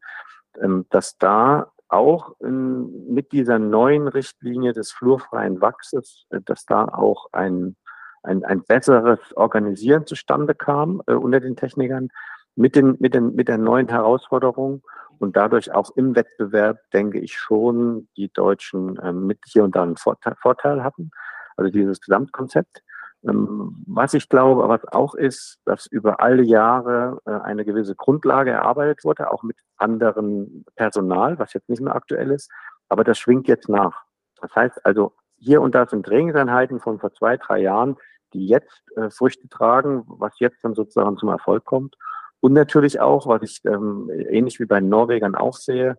ähm, 0.58 0.86
dass 0.88 1.18
da 1.18 1.70
auch 1.88 2.38
in, 2.40 3.12
mit 3.12 3.32
dieser 3.32 3.58
neuen 3.58 4.08
Richtlinie 4.08 4.72
des 4.72 4.90
flurfreien 4.92 5.60
Wachses, 5.60 6.24
äh, 6.30 6.40
dass 6.42 6.64
da 6.64 6.86
auch 6.86 7.26
ein 7.32 7.76
ein, 8.22 8.44
ein 8.44 8.62
besseres 8.62 9.18
Organisieren 9.36 10.06
zustande 10.06 10.54
kam 10.54 11.02
äh, 11.06 11.14
unter 11.14 11.40
den 11.40 11.56
Technikern 11.56 12.08
mit, 12.56 12.74
den, 12.74 12.96
mit, 12.98 13.14
den, 13.14 13.34
mit 13.34 13.48
der 13.48 13.58
neuen 13.58 13.88
Herausforderung 13.88 14.82
und 15.18 15.36
dadurch 15.36 15.72
auch 15.72 15.90
im 15.96 16.14
Wettbewerb, 16.14 16.78
denke 16.92 17.18
ich 17.18 17.36
schon, 17.36 18.08
die 18.16 18.32
Deutschen 18.32 18.96
äh, 18.98 19.12
mit 19.12 19.38
hier 19.46 19.64
und 19.64 19.76
da 19.76 19.82
einen 19.82 19.96
Vorteil, 19.96 20.34
Vorteil 20.40 20.82
hatten. 20.82 21.10
Also 21.56 21.70
dieses 21.70 22.00
Gesamtkonzept. 22.00 22.82
Ähm, 23.24 23.84
was 23.86 24.14
ich 24.14 24.28
glaube, 24.28 24.68
was 24.68 24.84
auch 24.88 25.14
ist, 25.14 25.58
dass 25.64 25.86
über 25.86 26.20
alle 26.20 26.42
Jahre 26.42 27.18
äh, 27.26 27.30
eine 27.30 27.64
gewisse 27.64 27.96
Grundlage 27.96 28.52
erarbeitet 28.52 29.04
wurde, 29.04 29.32
auch 29.32 29.42
mit 29.42 29.56
anderem 29.76 30.64
Personal, 30.76 31.38
was 31.38 31.52
jetzt 31.52 31.68
nicht 31.68 31.82
mehr 31.82 31.96
aktuell 31.96 32.30
ist, 32.30 32.50
aber 32.88 33.02
das 33.02 33.18
schwingt 33.18 33.48
jetzt 33.48 33.68
nach. 33.68 34.04
Das 34.40 34.54
heißt 34.54 34.86
also, 34.86 35.14
hier 35.38 35.62
und 35.62 35.74
da 35.74 35.86
sind 35.86 36.06
Trainingseinheiten 36.06 36.80
von 36.80 36.98
vor 36.98 37.12
zwei, 37.12 37.36
drei 37.36 37.60
Jahren, 37.60 37.96
die 38.32 38.46
jetzt 38.46 38.82
äh, 38.96 39.10
Früchte 39.10 39.48
tragen, 39.48 40.04
was 40.06 40.38
jetzt 40.38 40.62
dann 40.64 40.74
sozusagen 40.74 41.16
zum 41.16 41.28
Erfolg 41.28 41.64
kommt. 41.64 41.96
Und 42.40 42.52
natürlich 42.52 43.00
auch, 43.00 43.26
was 43.26 43.42
ich 43.42 43.64
ähm, 43.64 44.10
ähnlich 44.10 44.60
wie 44.60 44.66
bei 44.66 44.80
Norwegern 44.80 45.34
auch 45.34 45.56
sehe, 45.56 45.98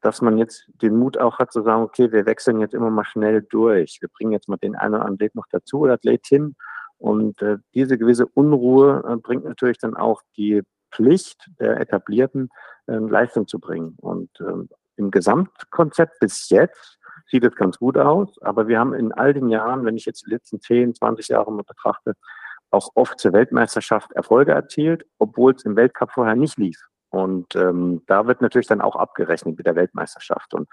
dass 0.00 0.22
man 0.22 0.38
jetzt 0.38 0.68
den 0.82 0.96
Mut 0.96 1.18
auch 1.18 1.38
hat 1.38 1.52
zu 1.52 1.62
sagen, 1.62 1.82
okay, 1.82 2.12
wir 2.12 2.26
wechseln 2.26 2.60
jetzt 2.60 2.74
immer 2.74 2.90
mal 2.90 3.04
schnell 3.04 3.42
durch. 3.42 3.98
Wir 4.00 4.08
bringen 4.08 4.32
jetzt 4.32 4.48
mal 4.48 4.56
den 4.56 4.76
einen 4.76 4.94
oder 4.94 5.04
anderen 5.04 5.14
Athlet 5.14 5.34
noch 5.34 5.46
dazu 5.50 5.80
oder 5.80 5.94
Athletin. 5.94 6.56
Und 6.98 7.40
äh, 7.42 7.58
diese 7.74 7.98
gewisse 7.98 8.26
Unruhe 8.26 9.04
äh, 9.08 9.16
bringt 9.16 9.44
natürlich 9.44 9.78
dann 9.78 9.96
auch 9.96 10.22
die 10.36 10.62
Pflicht 10.92 11.48
der 11.58 11.80
Etablierten, 11.80 12.50
äh, 12.86 12.94
Leistung 12.96 13.46
zu 13.46 13.58
bringen. 13.58 13.94
Und 14.00 14.30
ähm, 14.40 14.68
im 14.96 15.10
Gesamtkonzept 15.10 16.18
bis 16.20 16.48
jetzt 16.50 16.97
sieht 17.26 17.44
es 17.44 17.54
ganz 17.54 17.78
gut 17.78 17.96
aus. 17.96 18.40
Aber 18.42 18.68
wir 18.68 18.78
haben 18.78 18.94
in 18.94 19.12
all 19.12 19.34
den 19.34 19.48
Jahren, 19.48 19.84
wenn 19.84 19.96
ich 19.96 20.06
jetzt 20.06 20.26
die 20.26 20.30
letzten 20.30 20.60
10, 20.60 20.94
20 20.94 21.28
Jahre 21.28 21.52
mal 21.52 21.64
betrachte, 21.64 22.14
auch 22.70 22.90
oft 22.94 23.18
zur 23.18 23.32
Weltmeisterschaft 23.32 24.12
Erfolge 24.12 24.52
erzielt, 24.52 25.06
obwohl 25.18 25.54
es 25.54 25.64
im 25.64 25.76
Weltcup 25.76 26.12
vorher 26.12 26.36
nicht 26.36 26.58
lief. 26.58 26.78
Und 27.10 27.56
ähm, 27.56 28.02
da 28.06 28.26
wird 28.26 28.42
natürlich 28.42 28.66
dann 28.66 28.82
auch 28.82 28.96
abgerechnet 28.96 29.56
mit 29.56 29.66
der 29.66 29.76
Weltmeisterschaft. 29.76 30.52
Und 30.52 30.68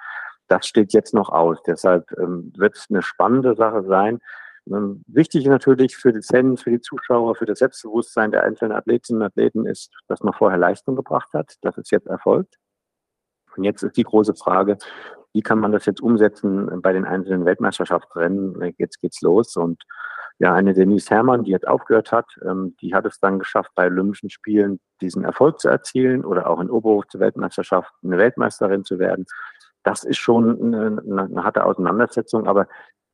das 0.47 0.67
steht 0.67 0.93
jetzt 0.93 1.13
noch 1.13 1.29
aus. 1.29 1.62
Deshalb 1.65 2.12
ähm, 2.19 2.51
wird 2.58 2.75
es 2.75 2.88
eine 2.89 3.01
spannende 3.01 3.55
Sache 3.55 3.84
sein. 3.84 4.19
Ähm, 4.67 5.03
wichtig 5.08 5.45
natürlich 5.45 5.95
für 5.95 6.12
die 6.12 6.21
Fans, 6.21 6.63
für 6.63 6.71
die 6.71 6.81
Zuschauer, 6.81 7.36
für 7.36 7.45
das 7.45 7.60
Selbstbewusstsein 7.60 8.31
der 8.31 8.43
einzelnen 8.43 8.75
Athletinnen 8.75 9.21
und 9.21 9.27
Athleten 9.27 9.65
ist, 9.65 9.93
dass 10.08 10.21
man 10.21 10.34
vorher 10.34 10.58
Leistung 10.58 10.95
gebracht 10.95 11.34
hat. 11.34 11.55
Das 11.62 11.77
ist 11.77 11.91
jetzt 11.91 12.08
erfolgt. 12.08 12.55
Und 13.57 13.63
jetzt 13.63 13.83
ist 13.83 13.97
die 13.97 14.03
große 14.03 14.35
Frage, 14.35 14.77
wie 15.33 15.41
kann 15.41 15.59
man 15.59 15.71
das 15.71 15.85
jetzt 15.85 16.01
umsetzen 16.01 16.81
bei 16.81 16.93
den 16.93 17.05
einzelnen 17.05 17.45
Weltmeisterschaftsrennen? 17.45 18.73
Jetzt 18.77 19.01
geht's 19.01 19.21
los 19.21 19.55
und 19.57 19.83
ja, 20.37 20.53
eine 20.53 20.73
Denise 20.73 21.09
Herrmann, 21.09 21.43
die 21.43 21.51
jetzt 21.51 21.67
aufgehört 21.67 22.11
hat, 22.11 22.25
ähm, 22.45 22.75
die 22.81 22.93
hat 22.93 23.05
es 23.05 23.19
dann 23.19 23.39
geschafft, 23.39 23.71
bei 23.73 23.85
Olympischen 23.87 24.29
Spielen 24.29 24.79
diesen 25.01 25.23
Erfolg 25.23 25.59
zu 25.59 25.69
erzielen 25.69 26.25
oder 26.25 26.49
auch 26.49 26.59
in 26.59 26.69
Oberhof 26.69 27.07
zur 27.07 27.21
Weltmeisterschaft 27.21 27.91
eine 28.03 28.17
Weltmeisterin 28.17 28.83
zu 28.83 28.99
werden. 28.99 29.25
Das 29.83 30.03
ist 30.03 30.17
schon 30.17 30.73
eine, 30.73 31.01
eine 31.21 31.43
harte 31.43 31.63
Auseinandersetzung, 31.65 32.47
aber 32.47 32.67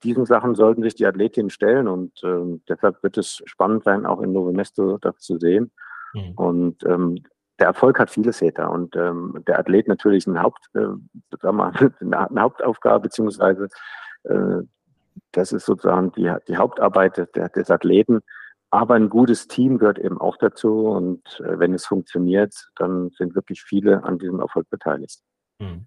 diesen 0.03 0.25
Sachen 0.25 0.55
sollten 0.55 0.81
sich 0.81 0.95
die 0.95 1.05
Athletinnen 1.05 1.51
stellen 1.51 1.87
und 1.87 2.23
äh, 2.23 2.59
deshalb 2.67 3.03
wird 3.03 3.17
es 3.17 3.43
spannend 3.45 3.83
sein, 3.83 4.07
auch 4.07 4.21
in 4.21 4.31
Novo 4.33 4.51
Mesto 4.51 4.97
das 4.97 5.17
zu 5.19 5.37
sehen. 5.37 5.71
Mhm. 6.13 6.33
Und 6.35 6.83
ähm, 6.85 7.23
der 7.61 7.67
Erfolg 7.67 7.99
hat 7.99 8.09
viele 8.09 8.33
Väter 8.33 8.71
und 8.71 8.95
ähm, 8.95 9.43
der 9.45 9.59
Athlet 9.59 9.87
natürlich 9.87 10.27
eine, 10.27 10.41
Haupt, 10.41 10.67
äh, 10.73 11.51
mal, 11.51 11.71
eine 12.01 12.41
Hauptaufgabe, 12.41 13.03
beziehungsweise 13.03 13.69
äh, 14.23 14.63
das 15.31 15.51
ist 15.53 15.67
sozusagen 15.67 16.11
die, 16.13 16.33
die 16.47 16.57
Hauptarbeit 16.57 17.17
des, 17.17 17.51
des 17.51 17.69
Athleten. 17.69 18.21
Aber 18.71 18.95
ein 18.95 19.09
gutes 19.09 19.47
Team 19.47 19.77
gehört 19.77 19.99
eben 19.99 20.19
auch 20.19 20.37
dazu 20.37 20.87
und 20.87 21.39
äh, 21.41 21.59
wenn 21.59 21.73
es 21.73 21.85
funktioniert, 21.85 22.71
dann 22.77 23.11
sind 23.11 23.35
wirklich 23.35 23.61
viele 23.61 24.03
an 24.03 24.17
diesem 24.17 24.39
Erfolg 24.39 24.67
beteiligt. 24.71 25.21
Hm. 25.61 25.85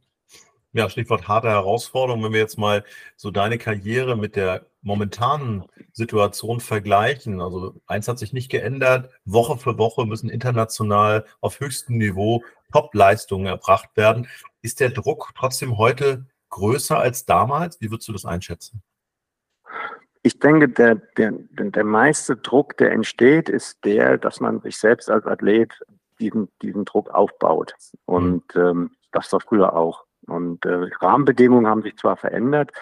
Ja, 0.75 0.91
Stichwort 0.91 1.29
harte 1.29 1.49
Herausforderung. 1.49 2.25
Wenn 2.25 2.33
wir 2.33 2.41
jetzt 2.41 2.59
mal 2.59 2.83
so 3.15 3.31
deine 3.31 3.59
Karriere 3.59 4.17
mit 4.17 4.35
der 4.35 4.67
momentanen 4.83 5.63
Situation 5.93 6.59
vergleichen, 6.59 7.41
also 7.41 7.81
eins 7.87 8.09
hat 8.09 8.19
sich 8.19 8.33
nicht 8.33 8.51
geändert. 8.51 9.09
Woche 9.25 9.57
für 9.57 9.79
Woche 9.79 10.05
müssen 10.05 10.29
international 10.29 11.27
auf 11.41 11.61
höchstem 11.61 11.97
Niveau 11.99 12.43
Top-Leistungen 12.73 13.47
erbracht 13.47 13.97
werden. 13.97 14.27
Ist 14.63 14.81
der 14.81 14.91
Druck 14.91 15.31
trotzdem 15.37 15.79
heute 15.79 16.27
größer 16.51 16.99
als 16.99 17.25
damals? 17.25 17.81
Wie 17.81 17.93
würdest 17.93 18.09
du 18.09 18.13
das 18.13 18.25
einschätzen? 18.25 18.83
Ich 20.25 20.41
denke, 20.41 20.69
der, 20.69 20.97
der, 21.17 21.35
der 21.53 21.85
meiste 21.85 22.35
Druck, 22.35 22.77
der 22.79 22.91
entsteht, 22.91 23.49
ist 23.49 23.85
der, 23.85 24.19
dass 24.19 24.41
man 24.41 24.61
sich 24.61 24.77
selbst 24.77 25.09
als 25.09 25.25
Athlet 25.25 25.73
diesen, 26.19 26.49
diesen 26.63 26.85
Druck 26.85 27.11
aufbaut. 27.11 27.77
Und 28.07 28.43
ähm, 28.57 28.91
das 29.13 29.33
war 29.33 29.39
früher 29.39 29.77
auch. 29.77 30.05
Und 30.27 30.65
äh, 30.65 30.91
Rahmenbedingungen 31.01 31.67
haben 31.67 31.83
sich 31.83 31.97
zwar 31.97 32.17
verändert, 32.17 32.73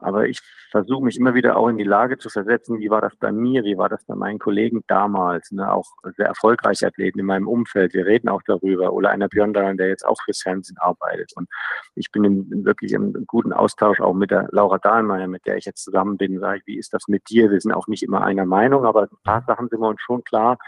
aber 0.00 0.26
ich 0.26 0.40
versuche 0.70 1.04
mich 1.04 1.18
immer 1.18 1.34
wieder 1.34 1.56
auch 1.56 1.68
in 1.68 1.76
die 1.76 1.84
Lage 1.84 2.16
zu 2.16 2.30
versetzen, 2.30 2.78
wie 2.78 2.90
war 2.90 3.00
das 3.00 3.14
bei 3.16 3.32
mir, 3.32 3.64
wie 3.64 3.76
war 3.76 3.88
das 3.88 4.04
bei 4.04 4.14
meinen 4.14 4.38
Kollegen 4.38 4.82
damals, 4.86 5.50
ne? 5.50 5.70
auch 5.70 5.86
sehr 6.16 6.26
erfolgreiche 6.26 6.86
Athleten 6.86 7.18
in 7.18 7.26
meinem 7.26 7.48
Umfeld. 7.48 7.92
Wir 7.92 8.06
reden 8.06 8.28
auch 8.28 8.42
darüber. 8.46 8.92
Oder 8.92 9.10
einer 9.10 9.28
Björn 9.28 9.52
Daran, 9.52 9.76
der 9.76 9.88
jetzt 9.88 10.06
auch 10.06 10.20
fürs 10.22 10.40
Fernsehen 10.40 10.78
arbeitet. 10.78 11.32
Und 11.36 11.48
ich 11.94 12.10
bin 12.10 12.24
in, 12.24 12.64
wirklich 12.64 12.92
im 12.92 13.26
guten 13.26 13.52
Austausch 13.52 14.00
auch 14.00 14.14
mit 14.14 14.30
der 14.30 14.48
Laura 14.52 14.78
Dahlmeier, 14.78 15.28
mit 15.28 15.44
der 15.46 15.56
ich 15.56 15.66
jetzt 15.66 15.84
zusammen 15.84 16.16
bin. 16.16 16.40
Sage 16.40 16.58
ich, 16.58 16.66
wie 16.66 16.78
ist 16.78 16.94
das 16.94 17.08
mit 17.08 17.28
dir? 17.28 17.50
Wir 17.50 17.60
sind 17.60 17.72
auch 17.72 17.86
nicht 17.86 18.02
immer 18.02 18.22
einer 18.22 18.46
Meinung, 18.46 18.86
aber 18.86 19.02
ein 19.02 19.24
paar 19.24 19.44
Sachen 19.46 19.68
sind 19.68 19.80
wir 19.80 19.88
uns 19.88 20.00
schon 20.00 20.24
klar, 20.24 20.58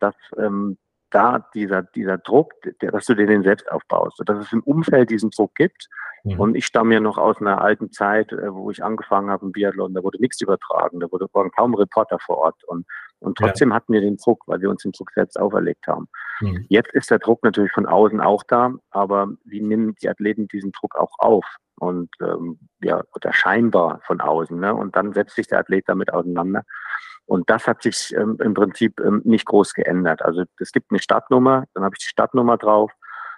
dass 0.00 0.14
ähm, 0.38 0.78
da 1.10 1.46
dieser, 1.54 1.82
dieser 1.82 2.18
Druck, 2.18 2.52
der, 2.80 2.92
dass 2.92 3.06
du 3.06 3.14
dir 3.14 3.26
den 3.26 3.42
selbst 3.42 3.70
aufbaust, 3.70 4.20
dass 4.26 4.38
es 4.38 4.52
im 4.52 4.62
Umfeld 4.62 5.10
diesen 5.10 5.30
Druck 5.30 5.54
gibt. 5.54 5.88
Mhm. 6.24 6.40
Und 6.40 6.54
ich 6.56 6.66
stamme 6.66 6.94
ja 6.94 7.00
noch 7.00 7.18
aus 7.18 7.40
einer 7.40 7.60
alten 7.60 7.90
Zeit, 7.92 8.32
äh, 8.32 8.52
wo 8.52 8.70
ich 8.70 8.82
angefangen 8.82 9.30
habe 9.30 9.46
im 9.46 9.52
Biathlon, 9.52 9.94
da 9.94 10.02
wurde 10.02 10.20
nichts 10.20 10.40
übertragen, 10.40 11.00
da 11.00 11.10
wurde, 11.10 11.26
waren 11.32 11.50
kaum 11.50 11.74
Reporter 11.74 12.18
vor 12.18 12.38
Ort. 12.38 12.64
Und, 12.64 12.86
und 13.20 13.38
trotzdem 13.38 13.70
ja. 13.70 13.76
hatten 13.76 13.92
wir 13.92 14.00
den 14.00 14.16
Druck, 14.16 14.42
weil 14.46 14.60
wir 14.60 14.70
uns 14.70 14.82
den 14.82 14.92
Druck 14.92 15.10
selbst 15.12 15.38
auferlegt 15.38 15.86
haben. 15.86 16.08
Mhm. 16.40 16.66
Jetzt 16.68 16.92
ist 16.92 17.10
der 17.10 17.18
Druck 17.18 17.42
natürlich 17.44 17.72
von 17.72 17.86
außen 17.86 18.20
auch 18.20 18.42
da, 18.46 18.74
aber 18.90 19.28
wie 19.44 19.60
nehmen 19.60 19.94
die 20.02 20.08
Athleten 20.08 20.48
diesen 20.48 20.72
Druck 20.72 20.96
auch 20.96 21.12
auf? 21.18 21.44
Und 21.78 22.10
ähm, 22.20 22.58
ja, 22.80 23.02
oder 23.14 23.32
scheinbar 23.32 24.00
von 24.04 24.20
außen. 24.20 24.58
Ne? 24.58 24.74
Und 24.74 24.96
dann 24.96 25.12
setzt 25.12 25.36
sich 25.36 25.46
der 25.46 25.60
Athlet 25.60 25.88
damit 25.88 26.12
auseinander. 26.12 26.64
Und 27.26 27.50
das 27.50 27.66
hat 27.66 27.82
sich 27.82 28.14
ähm, 28.16 28.38
im 28.42 28.54
Prinzip 28.54 29.00
ähm, 29.00 29.20
nicht 29.24 29.44
groß 29.44 29.74
geändert. 29.74 30.22
Also 30.22 30.44
es 30.58 30.72
gibt 30.72 30.90
eine 30.90 30.98
Startnummer, 30.98 31.64
dann 31.74 31.84
habe 31.84 31.94
ich 31.94 32.04
die 32.04 32.10
Startnummer 32.10 32.56
drauf 32.56 32.90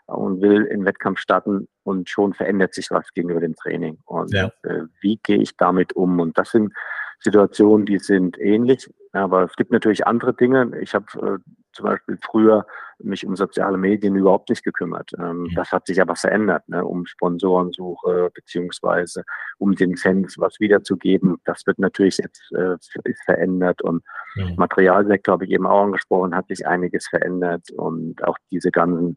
und 0.07 0.41
will 0.41 0.65
in 0.65 0.85
Wettkampf 0.85 1.19
starten 1.19 1.69
und 1.83 2.09
schon 2.09 2.33
verändert 2.33 2.75
sich 2.75 2.91
was 2.91 3.13
gegenüber 3.15 3.41
dem 3.41 3.55
Training. 3.57 3.99
Und 4.05 4.33
ja. 4.33 4.51
äh, 4.63 4.83
wie 5.01 5.19
gehe 5.23 5.39
ich 5.39 5.57
damit 5.57 5.93
um? 5.95 6.21
Und 6.21 6.39
das 6.39 6.51
sind 6.51 6.73
Situationen, 7.21 7.87
die 7.87 7.99
sind 7.99 8.39
ähnlich, 8.39 8.89
aber 9.13 9.45
es 9.45 9.55
gibt 9.57 9.73
natürlich 9.73 10.07
andere 10.07 10.35
Dinge. 10.35 10.73
Ich 10.81 10.95
habe 10.95 11.07
äh, 11.15 11.53
zum 11.73 11.85
Beispiel 11.85 12.19
früher 12.23 12.67
mich 12.99 13.27
um 13.27 13.37
soziale 13.37 13.79
Medien 13.79 14.17
überhaupt 14.17 14.51
nicht 14.51 14.65
gekümmert. 14.65 15.13
Ähm, 15.19 15.43
mhm. 15.43 15.55
Das 15.55 15.73
hat 15.73 15.87
sich 15.87 16.01
aber 16.01 16.17
verändert, 16.17 16.69
ne? 16.69 16.85
um 16.85 17.07
Sponsorensuche 17.07 18.31
beziehungsweise 18.35 19.25
um 19.59 19.75
den 19.75 19.97
Fans 19.97 20.37
was 20.39 20.61
wiederzugeben. 20.61 21.37
Das 21.45 21.67
wird 21.67 21.79
natürlich 21.79 22.19
jetzt 22.19 22.43
äh, 22.53 22.75
ist 23.05 23.23
verändert 23.25 23.83
und 23.83 24.03
mhm. 24.37 24.55
Materialsektor 24.57 25.33
habe 25.33 25.45
ich 25.45 25.51
eben 25.51 25.67
auch 25.67 25.85
angesprochen, 25.85 26.35
hat 26.35 26.49
sich 26.49 26.67
einiges 26.67 27.09
verändert 27.09 27.71
und 27.71 28.23
auch 28.25 28.37
diese 28.51 28.71
ganzen 28.71 29.17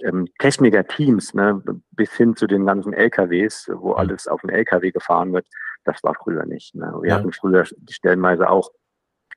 ähm, 0.00 0.26
Techniker-Teams, 0.38 1.34
ne, 1.34 1.62
bis 1.92 2.12
hin 2.12 2.34
zu 2.36 2.46
den 2.46 2.66
ganzen 2.66 2.92
LKWs, 2.92 3.70
wo 3.74 3.92
alles 3.92 4.26
auf 4.26 4.40
dem 4.40 4.50
LKW 4.50 4.90
gefahren 4.90 5.32
wird, 5.32 5.46
das 5.84 6.02
war 6.02 6.14
früher 6.14 6.44
nicht. 6.46 6.74
Ne? 6.74 6.92
Wir 7.00 7.10
ja. 7.10 7.16
hatten 7.16 7.32
früher 7.32 7.64
stellenweise 7.88 8.48
auch 8.48 8.70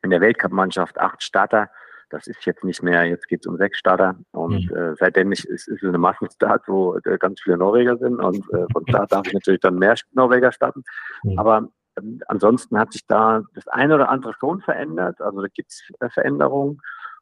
in 0.01 0.09
der 0.09 0.21
Weltcup-Mannschaft 0.21 0.99
acht 0.99 1.23
Starter. 1.23 1.69
Das 2.09 2.27
ist 2.27 2.45
jetzt 2.45 2.63
nicht 2.63 2.83
mehr, 2.83 3.03
jetzt 3.05 3.27
geht 3.27 3.41
es 3.41 3.47
um 3.47 3.57
sechs 3.57 3.79
Starter. 3.79 4.15
Und 4.31 4.69
mhm. 4.69 4.75
äh, 4.75 4.95
seitdem 4.95 5.31
ist, 5.31 5.45
ist 5.45 5.67
es 5.67 5.83
eine 5.83 5.97
Massenstart, 5.97 6.67
wo 6.67 6.95
äh, 6.97 7.17
ganz 7.17 7.41
viele 7.41 7.57
Norweger 7.57 7.97
sind. 7.97 8.19
Und 8.21 8.47
äh, 8.53 8.65
von 8.71 8.85
da 8.85 9.05
darf 9.09 9.25
ich 9.27 9.33
natürlich 9.33 9.61
dann 9.61 9.75
mehr 9.75 9.95
Norweger 10.11 10.51
starten. 10.51 10.83
Mhm. 11.23 11.39
Aber 11.39 11.69
ähm, 11.97 12.21
ansonsten 12.27 12.77
hat 12.77 12.93
sich 12.93 13.05
da 13.07 13.43
das 13.53 13.67
eine 13.67 13.95
oder 13.95 14.09
andere 14.09 14.33
schon 14.39 14.61
verändert. 14.61 15.19
Also 15.21 15.41
da 15.41 15.47
gibt 15.47 15.71
es 15.71 15.81
äh, 15.99 16.09
Veränderungen. 16.09 16.81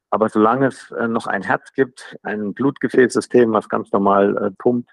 Aber 0.09 0.29
solange 0.29 0.67
es 0.67 0.91
äh, 0.91 1.07
noch 1.07 1.25
ein 1.25 1.41
Herz 1.41 1.73
gibt, 1.73 2.17
ein 2.21 2.53
Blutgefäßsystem, 2.53 3.51
was 3.51 3.69
ganz 3.69 3.91
normal 3.91 4.38
äh, 4.38 4.51
pumpt, 4.51 4.91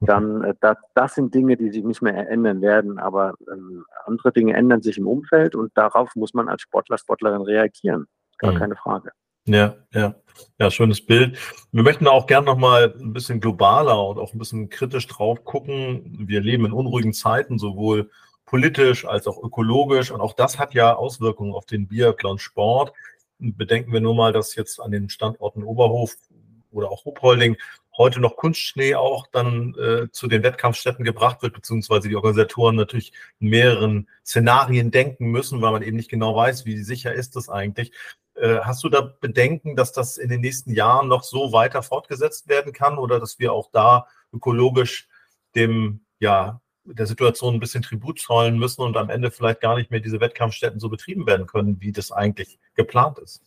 dann 0.00 0.44
äh, 0.44 0.54
das, 0.60 0.76
das 0.94 1.14
sind 1.14 1.34
Dinge, 1.34 1.56
die 1.56 1.70
sich 1.70 1.84
nicht 1.84 2.02
mehr 2.02 2.28
ändern 2.28 2.60
werden. 2.60 2.98
Aber 2.98 3.34
ähm, 3.52 3.84
andere 4.06 4.32
Dinge 4.32 4.54
ändern 4.54 4.82
sich 4.82 4.98
im 4.98 5.06
Umfeld 5.06 5.54
und 5.54 5.72
darauf 5.76 6.14
muss 6.14 6.34
man 6.34 6.48
als 6.48 6.62
Sportler, 6.62 6.98
Sportlerin 6.98 7.42
reagieren. 7.42 8.06
Gar 8.38 8.52
mhm. 8.52 8.58
keine 8.58 8.76
Frage. 8.76 9.10
Ja, 9.46 9.76
ja, 9.94 10.14
ja, 10.60 10.70
schönes 10.70 11.04
Bild. 11.04 11.38
Wir 11.72 11.82
möchten 11.82 12.06
auch 12.06 12.26
gerne 12.26 12.46
noch 12.46 12.58
mal 12.58 12.94
ein 13.00 13.14
bisschen 13.14 13.40
globaler 13.40 14.06
und 14.06 14.18
auch 14.18 14.34
ein 14.34 14.38
bisschen 14.38 14.68
kritisch 14.68 15.06
drauf 15.06 15.42
gucken. 15.44 16.26
Wir 16.28 16.42
leben 16.42 16.66
in 16.66 16.72
unruhigen 16.72 17.14
Zeiten, 17.14 17.58
sowohl 17.58 18.10
politisch 18.44 19.06
als 19.06 19.26
auch 19.26 19.42
ökologisch. 19.42 20.10
Und 20.10 20.20
auch 20.20 20.34
das 20.34 20.58
hat 20.58 20.74
ja 20.74 20.94
Auswirkungen 20.94 21.54
auf 21.54 21.64
den 21.64 21.88
Biathlon-Sport. 21.88 22.92
Bedenken 23.38 23.92
wir 23.92 24.00
nur 24.00 24.14
mal, 24.14 24.32
dass 24.32 24.54
jetzt 24.54 24.80
an 24.80 24.90
den 24.90 25.08
Standorten 25.08 25.64
Oberhof 25.64 26.14
oder 26.70 26.90
auch 26.90 27.06
Huppolding 27.06 27.56
heute 27.98 28.20
noch 28.20 28.36
Kunstschnee 28.36 28.94
auch 28.94 29.26
dann 29.26 29.74
äh, 29.74 30.10
zu 30.10 30.28
den 30.28 30.42
Wettkampfstätten 30.42 31.04
gebracht 31.04 31.42
wird, 31.42 31.52
beziehungsweise 31.52 32.08
die 32.08 32.16
Organisatoren 32.16 32.76
natürlich 32.76 33.12
in 33.40 33.50
mehreren 33.50 34.08
Szenarien 34.24 34.90
denken 34.90 35.26
müssen, 35.26 35.60
weil 35.60 35.72
man 35.72 35.82
eben 35.82 35.96
nicht 35.96 36.10
genau 36.10 36.34
weiß, 36.34 36.64
wie 36.64 36.78
sicher 36.78 37.12
ist 37.12 37.36
das 37.36 37.48
eigentlich. 37.48 37.92
Äh, 38.34 38.60
hast 38.60 38.84
du 38.84 38.88
da 38.88 39.00
Bedenken, 39.00 39.74
dass 39.74 39.92
das 39.92 40.16
in 40.16 40.28
den 40.28 40.40
nächsten 40.40 40.72
Jahren 40.72 41.08
noch 41.08 41.24
so 41.24 41.52
weiter 41.52 41.82
fortgesetzt 41.82 42.48
werden 42.48 42.72
kann 42.72 42.98
oder 42.98 43.18
dass 43.18 43.38
wir 43.40 43.52
auch 43.52 43.70
da 43.72 44.06
ökologisch 44.32 45.08
dem, 45.56 46.00
ja, 46.20 46.60
der 46.84 47.06
Situation 47.06 47.54
ein 47.54 47.60
bisschen 47.60 47.82
Tribut 47.82 48.20
zollen 48.20 48.58
müssen 48.58 48.82
und 48.82 48.96
am 48.96 49.10
Ende 49.10 49.30
vielleicht 49.30 49.60
gar 49.60 49.76
nicht 49.76 49.90
mehr 49.90 50.00
diese 50.00 50.20
Wettkampfstätten 50.20 50.80
so 50.80 50.88
betrieben 50.88 51.26
werden 51.26 51.46
können, 51.46 51.80
wie 51.80 51.92
das 51.92 52.12
eigentlich 52.12 52.58
geplant 52.74 53.18
ist? 53.18 53.42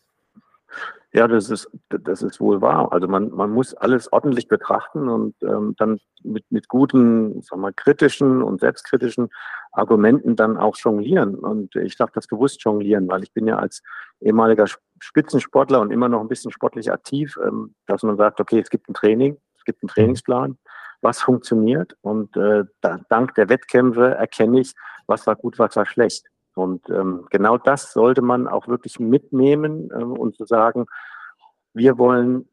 Ja, 1.14 1.28
das 1.28 1.50
ist, 1.50 1.70
das 1.90 2.22
ist 2.22 2.40
wohl 2.40 2.62
wahr. 2.62 2.94
Also 2.94 3.08
man, 3.10 3.32
man 3.32 3.52
muss 3.52 3.74
alles 3.74 4.14
ordentlich 4.14 4.48
betrachten 4.48 5.10
und 5.10 5.36
ähm, 5.44 5.76
dann 5.78 6.00
mit, 6.24 6.50
mit 6.50 6.70
guten, 6.70 7.42
sagen 7.42 7.62
wir, 7.62 7.74
kritischen 7.74 8.42
und 8.42 8.62
selbstkritischen 8.62 9.30
Argumenten 9.74 10.38
dann 10.38 10.56
auch 10.58 10.78
jonglieren. 10.78 11.36
Und 11.36 11.76
ich 11.76 11.98
darf 11.98 12.12
das 12.12 12.28
bewusst 12.28 12.64
jonglieren, 12.64 13.10
weil 13.10 13.24
ich 13.24 13.34
bin 13.34 13.46
ja 13.46 13.58
als 13.58 13.84
ehemaliger 14.22 14.68
Spitzensportler 15.00 15.82
und 15.82 15.92
immer 15.92 16.08
noch 16.08 16.22
ein 16.22 16.30
bisschen 16.30 16.52
sportlich 16.52 16.90
aktiv, 16.90 17.38
ähm, 17.46 17.76
dass 17.88 18.04
man 18.04 18.16
sagt, 18.16 18.40
okay, 18.40 18.60
es 18.60 18.70
gibt 18.70 18.88
ein 18.88 18.94
Training, 18.94 19.38
es 19.58 19.66
gibt 19.66 19.84
einen 19.84 19.88
mhm. 19.88 19.94
Trainingsplan, 19.94 20.58
was 21.02 21.22
funktioniert 21.22 21.98
und 22.02 22.38
äh, 22.38 22.64
da, 22.80 23.00
dank 23.10 23.36
der 23.36 23.50
Wettkämpfe 23.50 24.16
erkenne 24.16 24.62
ich, 24.62 24.74
was 25.08 25.28
war 25.28 25.36
gut, 25.36 25.60
was 25.60 25.76
war 25.76 25.86
schlecht. 25.86 26.31
Und 26.56 26.90
ähm, 26.90 27.28
genau 27.30 27.58
das 27.58 27.94
sollte 27.94 28.22
man 28.22 28.48
auch 28.48 28.68
wirklich 28.68 29.00
mitnehmen 29.00 29.90
ähm, 29.94 30.12
und 30.14 30.36
zu 30.36 30.46
sagen, 30.46 30.86
wir 31.74 31.98
wollen 31.98 32.48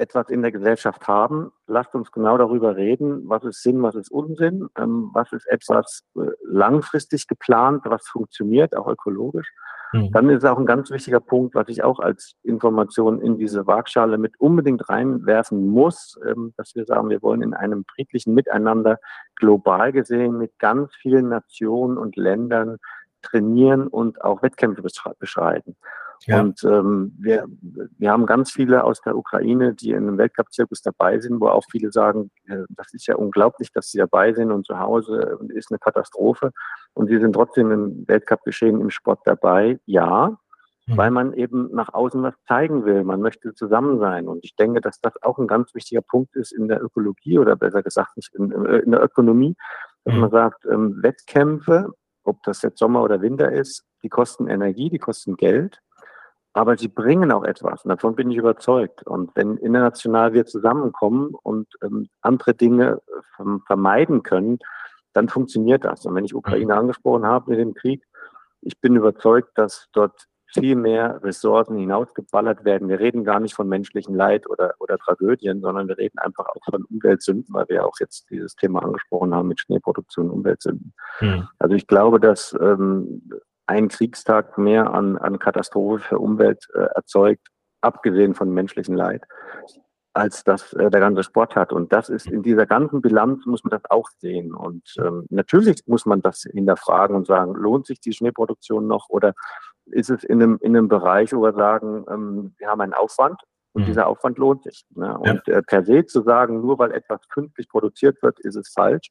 etwas 0.00 0.30
in 0.30 0.42
der 0.42 0.50
Gesellschaft 0.50 1.06
haben. 1.06 1.52
Lasst 1.66 1.94
uns 1.94 2.10
genau 2.10 2.38
darüber 2.38 2.74
reden, 2.74 3.28
was 3.28 3.44
ist 3.44 3.62
Sinn, 3.62 3.82
was 3.82 3.94
ist 3.94 4.10
Unsinn, 4.10 4.68
ähm, 4.78 5.10
was 5.12 5.30
ist 5.32 5.46
etwas 5.46 6.04
äh, 6.16 6.30
langfristig 6.44 7.28
geplant, 7.28 7.82
was 7.84 8.08
funktioniert, 8.08 8.74
auch 8.76 8.88
ökologisch. 8.88 9.52
Mhm. 9.92 10.10
Dann 10.12 10.30
ist 10.30 10.44
auch 10.44 10.58
ein 10.58 10.66
ganz 10.66 10.90
wichtiger 10.90 11.20
Punkt, 11.20 11.54
was 11.54 11.68
ich 11.68 11.82
auch 11.82 11.98
als 11.98 12.34
Information 12.42 13.20
in 13.20 13.36
diese 13.36 13.66
Waagschale 13.66 14.18
mit 14.18 14.38
unbedingt 14.38 14.88
reinwerfen 14.88 15.66
muss, 15.66 16.18
ähm, 16.26 16.54
dass 16.56 16.74
wir 16.74 16.86
sagen, 16.86 17.10
wir 17.10 17.22
wollen 17.22 17.42
in 17.42 17.54
einem 17.54 17.84
friedlichen 17.94 18.34
Miteinander 18.34 18.98
global 19.36 19.92
gesehen 19.92 20.38
mit 20.38 20.58
ganz 20.58 20.94
vielen 20.96 21.28
Nationen 21.28 21.98
und 21.98 22.16
Ländern 22.16 22.78
trainieren 23.22 23.86
und 23.86 24.22
auch 24.22 24.42
Wettkämpfe 24.42 24.82
beschreiten. 25.18 25.76
Ja. 26.26 26.40
Und 26.40 26.62
ähm, 26.64 27.16
wir, 27.18 27.46
wir 27.98 28.10
haben 28.10 28.26
ganz 28.26 28.50
viele 28.50 28.84
aus 28.84 29.00
der 29.00 29.16
Ukraine, 29.16 29.74
die 29.74 29.90
in 29.90 30.08
einem 30.08 30.18
Weltcup-Zirkus 30.18 30.82
dabei 30.82 31.18
sind, 31.18 31.40
wo 31.40 31.48
auch 31.48 31.64
viele 31.70 31.90
sagen, 31.92 32.30
äh, 32.46 32.64
das 32.68 32.92
ist 32.92 33.06
ja 33.06 33.16
unglaublich, 33.16 33.72
dass 33.72 33.90
sie 33.90 33.98
dabei 33.98 34.34
sind 34.34 34.52
und 34.52 34.66
zu 34.66 34.78
Hause 34.78 35.38
ist 35.48 35.70
eine 35.70 35.78
Katastrophe. 35.78 36.50
Und 36.92 37.08
sie 37.08 37.18
sind 37.18 37.32
trotzdem 37.32 37.70
im 37.70 38.04
Weltcup-Geschehen 38.06 38.80
im 38.80 38.90
Sport 38.90 39.20
dabei. 39.24 39.78
Ja, 39.86 40.36
mhm. 40.90 40.96
weil 40.96 41.10
man 41.10 41.32
eben 41.32 41.70
nach 41.72 41.92
außen 41.94 42.22
was 42.22 42.34
zeigen 42.46 42.84
will. 42.84 43.02
Man 43.04 43.20
möchte 43.20 43.54
zusammen 43.54 43.98
sein. 43.98 44.28
Und 44.28 44.44
ich 44.44 44.54
denke, 44.56 44.80
dass 44.80 45.00
das 45.00 45.14
auch 45.22 45.38
ein 45.38 45.46
ganz 45.46 45.74
wichtiger 45.74 46.02
Punkt 46.02 46.36
ist 46.36 46.52
in 46.52 46.68
der 46.68 46.82
Ökologie 46.82 47.38
oder 47.38 47.56
besser 47.56 47.82
gesagt 47.82 48.16
nicht 48.16 48.34
in, 48.34 48.50
in 48.52 48.90
der 48.90 49.02
Ökonomie, 49.02 49.56
dass 50.04 50.14
mhm. 50.14 50.20
man 50.20 50.30
sagt, 50.30 50.66
ähm, 50.66 51.02
Wettkämpfe 51.02 51.94
ob 52.24 52.42
das 52.42 52.62
jetzt 52.62 52.78
Sommer 52.78 53.02
oder 53.02 53.20
Winter 53.20 53.50
ist, 53.52 53.84
die 54.02 54.08
kosten 54.08 54.48
Energie, 54.48 54.90
die 54.90 54.98
kosten 54.98 55.36
Geld, 55.36 55.80
aber 56.52 56.76
sie 56.76 56.88
bringen 56.88 57.30
auch 57.32 57.44
etwas. 57.44 57.84
Und 57.84 57.90
davon 57.90 58.16
bin 58.16 58.30
ich 58.30 58.36
überzeugt. 58.36 59.04
Und 59.06 59.30
wenn 59.36 59.56
international 59.56 60.32
wir 60.32 60.46
zusammenkommen 60.46 61.34
und 61.42 61.68
ähm, 61.82 62.08
andere 62.22 62.54
Dinge 62.54 63.00
vermeiden 63.66 64.22
können, 64.22 64.58
dann 65.12 65.28
funktioniert 65.28 65.84
das. 65.84 66.06
Und 66.06 66.14
wenn 66.14 66.24
ich 66.24 66.34
Ukraine 66.34 66.74
mhm. 66.74 66.80
angesprochen 66.80 67.26
habe 67.26 67.50
mit 67.50 67.60
dem 67.60 67.74
Krieg, 67.74 68.04
ich 68.62 68.80
bin 68.80 68.96
überzeugt, 68.96 69.50
dass 69.56 69.88
dort 69.92 70.26
viel 70.52 70.74
mehr 70.74 71.22
Ressourcen 71.22 71.76
hinausgeballert 71.76 72.64
werden. 72.64 72.88
Wir 72.88 73.00
reden 73.00 73.24
gar 73.24 73.40
nicht 73.40 73.54
von 73.54 73.68
menschlichem 73.68 74.14
Leid 74.14 74.48
oder, 74.48 74.74
oder 74.78 74.98
Tragödien, 74.98 75.60
sondern 75.60 75.88
wir 75.88 75.98
reden 75.98 76.18
einfach 76.18 76.46
auch 76.46 76.64
von 76.68 76.84
Umweltsünden, 76.84 77.54
weil 77.54 77.68
wir 77.68 77.86
auch 77.86 77.98
jetzt 78.00 78.28
dieses 78.30 78.56
Thema 78.56 78.82
angesprochen 78.82 79.34
haben 79.34 79.48
mit 79.48 79.60
Schneeproduktion 79.60 80.30
und 80.30 80.38
Umweltsünden. 80.38 80.92
Hm. 81.18 81.48
Also 81.58 81.74
ich 81.74 81.86
glaube, 81.86 82.20
dass 82.20 82.56
ähm, 82.60 83.22
ein 83.66 83.88
Kriegstag 83.88 84.58
mehr 84.58 84.92
an, 84.92 85.16
an 85.16 85.38
Katastrophe 85.38 86.00
für 86.00 86.18
Umwelt 86.18 86.66
äh, 86.74 86.88
erzeugt, 86.96 87.48
abgesehen 87.80 88.34
von 88.34 88.52
menschlichem 88.52 88.96
Leid, 88.96 89.22
als 90.12 90.42
das 90.42 90.72
äh, 90.72 90.90
der 90.90 91.00
ganze 91.00 91.22
Sport 91.22 91.54
hat. 91.54 91.72
Und 91.72 91.92
das 91.92 92.08
ist 92.08 92.26
in 92.26 92.42
dieser 92.42 92.66
ganzen 92.66 93.00
Bilanz 93.00 93.46
muss 93.46 93.62
man 93.62 93.70
das 93.70 93.82
auch 93.88 94.08
sehen. 94.18 94.52
Und 94.54 94.94
ähm, 94.98 95.24
natürlich 95.30 95.84
muss 95.86 96.04
man 96.04 96.20
das 96.20 96.42
hinterfragen 96.42 97.14
und 97.14 97.26
sagen, 97.28 97.54
lohnt 97.54 97.86
sich 97.86 98.00
die 98.00 98.12
Schneeproduktion 98.12 98.88
noch 98.88 99.08
oder 99.08 99.34
ist 99.92 100.10
es 100.10 100.24
in 100.24 100.42
einem, 100.42 100.58
in 100.60 100.76
einem 100.76 100.88
Bereich, 100.88 101.32
wo 101.32 101.42
wir 101.42 101.52
sagen, 101.52 102.04
ähm, 102.08 102.54
wir 102.58 102.68
haben 102.68 102.80
einen 102.80 102.94
Aufwand 102.94 103.40
und 103.72 103.82
mhm. 103.82 103.86
dieser 103.86 104.06
Aufwand 104.06 104.38
lohnt 104.38 104.64
sich. 104.64 104.84
Ne? 104.90 105.16
Und 105.18 105.42
ja. 105.46 105.58
äh, 105.58 105.62
per 105.62 105.84
se 105.84 106.06
zu 106.06 106.22
sagen, 106.22 106.60
nur 106.60 106.78
weil 106.78 106.92
etwas 106.92 107.28
künstlich 107.28 107.68
produziert 107.68 108.22
wird, 108.22 108.40
ist 108.40 108.56
es 108.56 108.72
falsch. 108.72 109.10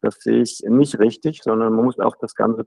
Das 0.00 0.16
sehe 0.16 0.42
ich 0.42 0.62
nicht 0.66 0.98
richtig, 0.98 1.42
sondern 1.42 1.74
man 1.74 1.84
muss 1.84 2.00
auch 2.00 2.16
das 2.16 2.34
Ganze 2.34 2.64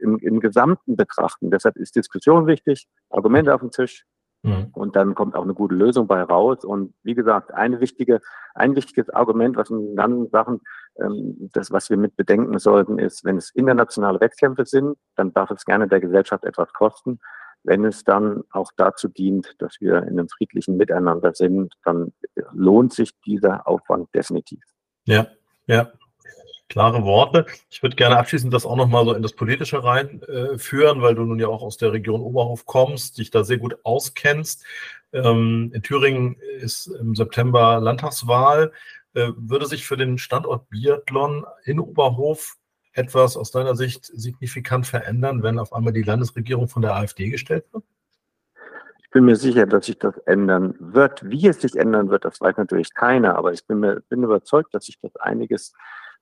im, 0.00 0.18
im 0.18 0.40
Gesamten 0.40 0.96
betrachten. 0.96 1.50
Deshalb 1.50 1.76
ist 1.76 1.96
Diskussion 1.96 2.46
wichtig, 2.46 2.86
Argumente 3.10 3.52
auf 3.52 3.60
dem 3.60 3.72
Tisch, 3.72 4.04
Mhm. 4.46 4.68
Und 4.72 4.96
dann 4.96 5.14
kommt 5.14 5.34
auch 5.34 5.42
eine 5.42 5.54
gute 5.54 5.74
Lösung 5.74 6.06
bei 6.06 6.22
raus. 6.22 6.64
Und 6.64 6.94
wie 7.02 7.14
gesagt, 7.14 7.52
eine 7.52 7.80
wichtige, 7.80 8.20
ein 8.54 8.76
wichtiges 8.76 9.10
Argument, 9.10 9.56
was 9.56 9.70
in 9.70 9.78
den 9.78 9.96
ganzen 9.96 10.28
Sachen, 10.30 10.60
ähm, 10.98 11.50
das, 11.52 11.70
was 11.70 11.90
wir 11.90 11.96
mit 11.96 12.16
bedenken 12.16 12.58
sollten, 12.58 12.98
ist, 12.98 13.24
wenn 13.24 13.36
es 13.36 13.50
internationale 13.50 14.20
Wettkämpfe 14.20 14.64
sind, 14.64 14.96
dann 15.16 15.32
darf 15.32 15.50
es 15.50 15.64
gerne 15.64 15.88
der 15.88 16.00
Gesellschaft 16.00 16.44
etwas 16.44 16.72
kosten. 16.72 17.18
Wenn 17.64 17.84
es 17.84 18.04
dann 18.04 18.44
auch 18.50 18.70
dazu 18.76 19.08
dient, 19.08 19.56
dass 19.58 19.80
wir 19.80 20.02
in 20.02 20.18
einem 20.18 20.28
friedlichen 20.28 20.76
Miteinander 20.76 21.34
sind, 21.34 21.74
dann 21.84 22.12
lohnt 22.52 22.92
sich 22.92 23.10
dieser 23.22 23.66
Aufwand 23.66 24.14
definitiv. 24.14 24.62
Ja, 25.04 25.26
ja, 25.66 25.90
klare 26.68 27.04
Worte. 27.04 27.46
Ich 27.70 27.82
würde 27.82 27.96
gerne 27.96 28.18
abschließend 28.18 28.52
das 28.52 28.66
auch 28.66 28.76
nochmal 28.76 29.04
so 29.04 29.12
in 29.12 29.22
das 29.22 29.32
Politische 29.32 29.82
reinführen, 29.84 30.98
äh, 30.98 31.02
weil 31.02 31.14
du 31.14 31.22
nun 31.22 31.38
ja 31.38 31.48
auch 31.48 31.62
aus 31.62 31.76
der 31.76 31.92
Region 31.92 32.20
Oberhof 32.20 32.66
kommst, 32.66 33.18
dich 33.18 33.30
da 33.30 33.44
sehr 33.44 33.58
gut 33.58 33.76
auskennst. 33.84 34.64
Ähm, 35.12 35.70
in 35.74 35.82
Thüringen 35.82 36.36
ist 36.60 36.86
im 36.86 37.14
September 37.14 37.80
Landtagswahl. 37.80 38.72
Äh, 39.14 39.32
würde 39.36 39.66
sich 39.66 39.86
für 39.86 39.96
den 39.96 40.18
Standort 40.18 40.68
Biathlon 40.68 41.46
in 41.64 41.80
Oberhof 41.80 42.56
etwas 42.92 43.36
aus 43.36 43.50
deiner 43.50 43.74
Sicht 43.74 44.04
signifikant 44.06 44.86
verändern, 44.86 45.42
wenn 45.42 45.58
auf 45.58 45.72
einmal 45.72 45.92
die 45.92 46.02
Landesregierung 46.02 46.68
von 46.68 46.82
der 46.82 46.96
AfD 46.96 47.28
gestellt 47.28 47.64
wird? 47.72 47.84
Ich 48.98 49.10
bin 49.10 49.24
mir 49.24 49.36
sicher, 49.36 49.66
dass 49.66 49.86
sich 49.86 49.98
das 49.98 50.16
ändern 50.26 50.74
wird. 50.78 51.22
Wie 51.24 51.46
es 51.46 51.60
sich 51.60 51.76
ändern 51.76 52.10
wird, 52.10 52.24
das 52.24 52.40
weiß 52.40 52.56
natürlich 52.56 52.92
keiner, 52.92 53.36
aber 53.36 53.52
ich 53.52 53.66
bin, 53.66 53.80
mir, 53.80 54.02
bin 54.08 54.22
überzeugt, 54.22 54.74
dass 54.74 54.86
sich 54.86 54.98
das 55.00 55.16
einiges 55.16 55.72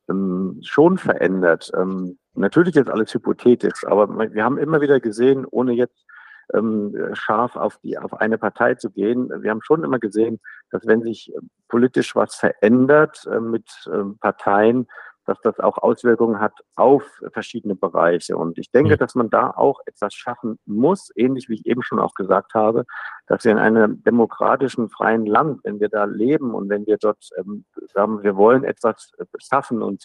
ähm, 0.09 0.61
schon 0.63 0.99
verändert. 0.99 1.71
Ähm, 1.77 2.19
natürlich 2.35 2.77
ist 2.77 2.89
alles 2.89 3.13
hypothetisch, 3.15 3.87
aber 3.87 4.09
wir 4.33 4.45
haben 4.45 4.59
immer 4.59 4.81
wieder 4.81 5.01
gesehen, 5.01 5.47
ohne 5.47 5.73
jetzt 5.73 6.05
ähm, 6.53 6.95
scharf 7.15 7.57
auf 7.57 7.79
die 7.79 7.99
auf 7.99 8.15
eine 8.21 8.39
Partei 8.39 8.75
zu 8.75 8.91
gehen. 8.91 9.31
Wir 9.43 9.51
haben 9.51 9.63
schon 9.63 9.85
immer 9.85 9.99
gesehen, 9.99 10.41
dass 10.71 10.87
wenn 10.87 11.03
sich 11.03 11.33
äh, 11.35 11.39
politisch 11.69 12.15
was 12.15 12.35
verändert 12.35 13.27
äh, 13.31 13.41
mit 13.41 13.69
äh, 13.87 14.05
Parteien, 14.21 14.87
dass 15.25 15.41
das 15.41 15.59
auch 15.61 15.79
Auswirkungen 15.79 16.41
hat 16.41 16.53
auf 16.77 17.03
verschiedene 17.33 17.75
Bereiche. 17.75 18.37
Und 18.37 18.59
ich 18.59 18.71
denke, 18.71 18.97
dass 18.97 19.15
man 19.15 19.31
da 19.31 19.51
auch 19.51 19.81
etwas 19.87 20.15
schaffen 20.15 20.59
muss, 20.67 21.11
ähnlich 21.17 21.49
wie 21.49 21.55
ich 21.55 21.67
eben 21.67 21.83
schon 21.83 21.99
auch 21.99 22.15
gesagt 22.15 22.55
habe, 22.55 22.85
dass 23.27 23.45
wir 23.45 23.53
in 23.53 23.59
einem 23.59 24.03
demokratischen, 24.03 24.91
freien 24.91 25.27
Land, 25.27 25.61
wenn 25.65 25.81
wir 25.81 25.89
da 25.89 26.05
leben 26.05 26.55
und 26.55 26.69
wenn 26.69 26.87
wir 26.87 26.99
dort 26.99 27.31
ähm, 27.39 27.65
sagen, 27.93 28.23
wir 28.23 28.37
wollen 28.37 28.65
etwas 28.65 29.13
schaffen 29.39 29.83
und 29.83 30.05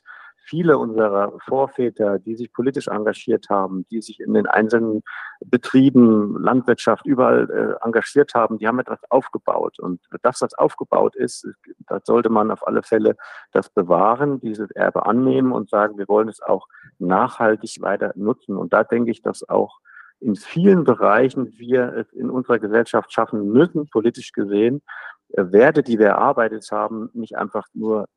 viele 0.49 0.77
unserer 0.77 1.33
Vorväter, 1.47 2.17
die 2.17 2.35
sich 2.35 2.51
politisch 2.51 2.87
engagiert 2.87 3.47
haben, 3.49 3.85
die 3.91 4.01
sich 4.01 4.19
in 4.19 4.33
den 4.33 4.47
einzelnen 4.47 5.03
Betrieben, 5.45 6.41
Landwirtschaft, 6.41 7.05
überall 7.05 7.49
äh, 7.49 7.85
engagiert 7.85 8.33
haben, 8.33 8.57
die 8.57 8.67
haben 8.67 8.79
etwas 8.79 8.99
aufgebaut. 9.09 9.79
Und 9.79 10.01
das, 10.23 10.41
was 10.41 10.55
aufgebaut 10.55 11.15
ist, 11.15 11.47
da 11.87 11.99
sollte 12.03 12.29
man 12.29 12.49
auf 12.51 12.67
alle 12.67 12.81
Fälle 12.81 13.15
das 13.51 13.69
bewahren, 13.69 14.39
dieses 14.39 14.71
Erbe 14.71 15.05
annehmen 15.05 15.51
und 15.51 15.69
sagen, 15.69 15.97
wir 15.97 16.07
wollen 16.07 16.29
es 16.29 16.41
auch 16.41 16.67
nachhaltig 16.97 17.77
weiter 17.81 18.11
nutzen. 18.15 18.57
Und 18.57 18.73
da 18.73 18.83
denke 18.83 19.11
ich, 19.11 19.21
dass 19.21 19.47
auch 19.47 19.79
in 20.19 20.35
vielen 20.35 20.83
Bereichen 20.83 21.53
wir 21.57 21.93
es 21.93 22.11
in 22.11 22.29
unserer 22.29 22.59
Gesellschaft 22.59 23.13
schaffen 23.13 23.47
müssen, 23.51 23.87
politisch 23.89 24.33
gesehen, 24.33 24.81
äh, 25.29 25.43
Werte, 25.51 25.83
die 25.83 25.99
wir 25.99 26.07
erarbeitet 26.07 26.67
haben, 26.71 27.09
nicht 27.13 27.37
einfach 27.37 27.67
nur 27.73 28.07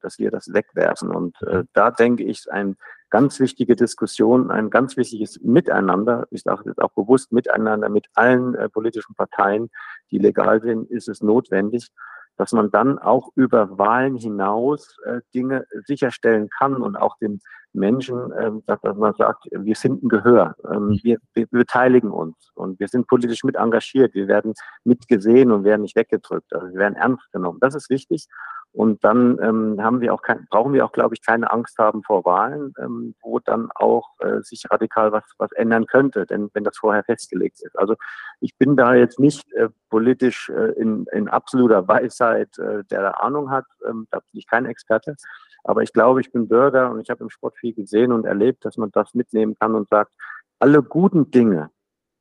dass 0.00 0.18
wir 0.18 0.30
das 0.30 0.52
wegwerfen. 0.52 1.10
Und 1.10 1.40
äh, 1.42 1.64
da 1.72 1.90
denke 1.90 2.24
ich, 2.24 2.50
eine 2.50 2.76
ganz 3.10 3.38
wichtige 3.40 3.76
Diskussion, 3.76 4.50
ein 4.50 4.70
ganz 4.70 4.96
wichtiges 4.96 5.40
Miteinander, 5.42 6.26
ich 6.30 6.42
sage 6.42 6.62
jetzt 6.66 6.80
auch 6.80 6.92
bewusst 6.92 7.32
Miteinander 7.32 7.88
mit 7.88 8.06
allen 8.14 8.54
äh, 8.54 8.68
politischen 8.68 9.14
Parteien, 9.14 9.70
die 10.10 10.18
legal 10.18 10.62
sind, 10.62 10.90
ist 10.90 11.08
es 11.08 11.20
notwendig, 11.20 11.90
dass 12.36 12.52
man 12.52 12.70
dann 12.70 12.98
auch 12.98 13.30
über 13.34 13.78
Wahlen 13.78 14.16
hinaus 14.16 14.96
äh, 15.04 15.20
Dinge 15.34 15.66
sicherstellen 15.84 16.48
kann 16.48 16.76
und 16.76 16.96
auch 16.96 17.18
den 17.18 17.40
Menschen, 17.74 18.32
äh, 18.32 18.50
dass, 18.66 18.80
dass 18.80 18.96
man 18.96 19.14
sagt, 19.14 19.46
wir 19.50 19.74
sind 19.74 20.02
ein 20.02 20.08
Gehör, 20.08 20.56
ähm, 20.70 20.98
wir, 21.02 21.18
wir 21.34 21.46
beteiligen 21.48 22.10
uns 22.10 22.50
und 22.54 22.80
wir 22.80 22.88
sind 22.88 23.06
politisch 23.06 23.44
mit 23.44 23.56
engagiert, 23.56 24.14
wir 24.14 24.28
werden 24.28 24.54
mitgesehen 24.84 25.52
und 25.52 25.64
werden 25.64 25.82
nicht 25.82 25.96
weggedrückt, 25.96 26.52
also 26.54 26.68
wir 26.68 26.78
werden 26.78 26.96
ernst 26.96 27.30
genommen. 27.32 27.58
Das 27.60 27.74
ist 27.74 27.90
wichtig 27.90 28.26
und 28.74 29.04
dann 29.04 29.38
ähm, 29.42 29.82
haben 29.82 30.00
wir 30.00 30.14
auch 30.14 30.22
kein, 30.22 30.46
brauchen 30.48 30.72
wir 30.72 30.84
auch, 30.86 30.92
glaube 30.92 31.14
ich, 31.14 31.24
keine 31.24 31.50
Angst 31.50 31.76
haben 31.78 32.02
vor 32.02 32.24
Wahlen, 32.24 32.72
ähm, 32.78 33.14
wo 33.20 33.38
dann 33.38 33.70
auch 33.74 34.08
äh, 34.20 34.40
sich 34.40 34.64
radikal 34.70 35.12
was, 35.12 35.24
was 35.36 35.52
ändern 35.52 35.86
könnte, 35.86 36.24
denn 36.24 36.48
wenn 36.54 36.64
das 36.64 36.78
vorher 36.78 37.04
festgelegt 37.04 37.60
ist. 37.62 37.78
Also 37.78 37.96
ich 38.40 38.56
bin 38.56 38.74
da 38.74 38.94
jetzt 38.94 39.20
nicht 39.20 39.52
äh, 39.52 39.68
politisch 39.90 40.48
äh, 40.48 40.72
in, 40.80 41.04
in 41.12 41.28
absoluter 41.28 41.86
Weisheit, 41.86 42.56
äh, 42.58 42.82
der 42.84 43.02
da 43.02 43.10
Ahnung 43.10 43.50
hat, 43.50 43.66
ähm, 43.86 44.08
da 44.10 44.20
bin 44.20 44.38
ich 44.38 44.46
kein 44.46 44.64
Experte. 44.64 45.16
Aber 45.64 45.82
ich 45.82 45.92
glaube, 45.92 46.22
ich 46.22 46.32
bin 46.32 46.48
Bürger 46.48 46.90
und 46.90 47.00
ich 47.00 47.10
habe 47.10 47.22
im 47.22 47.30
Sport 47.30 47.56
viel 47.58 47.74
gesehen 47.74 48.10
und 48.10 48.24
erlebt, 48.24 48.64
dass 48.64 48.78
man 48.78 48.90
das 48.90 49.12
mitnehmen 49.12 49.54
kann 49.54 49.74
und 49.74 49.88
sagt, 49.90 50.14
alle 50.58 50.82
guten 50.82 51.30
Dinge 51.30 51.70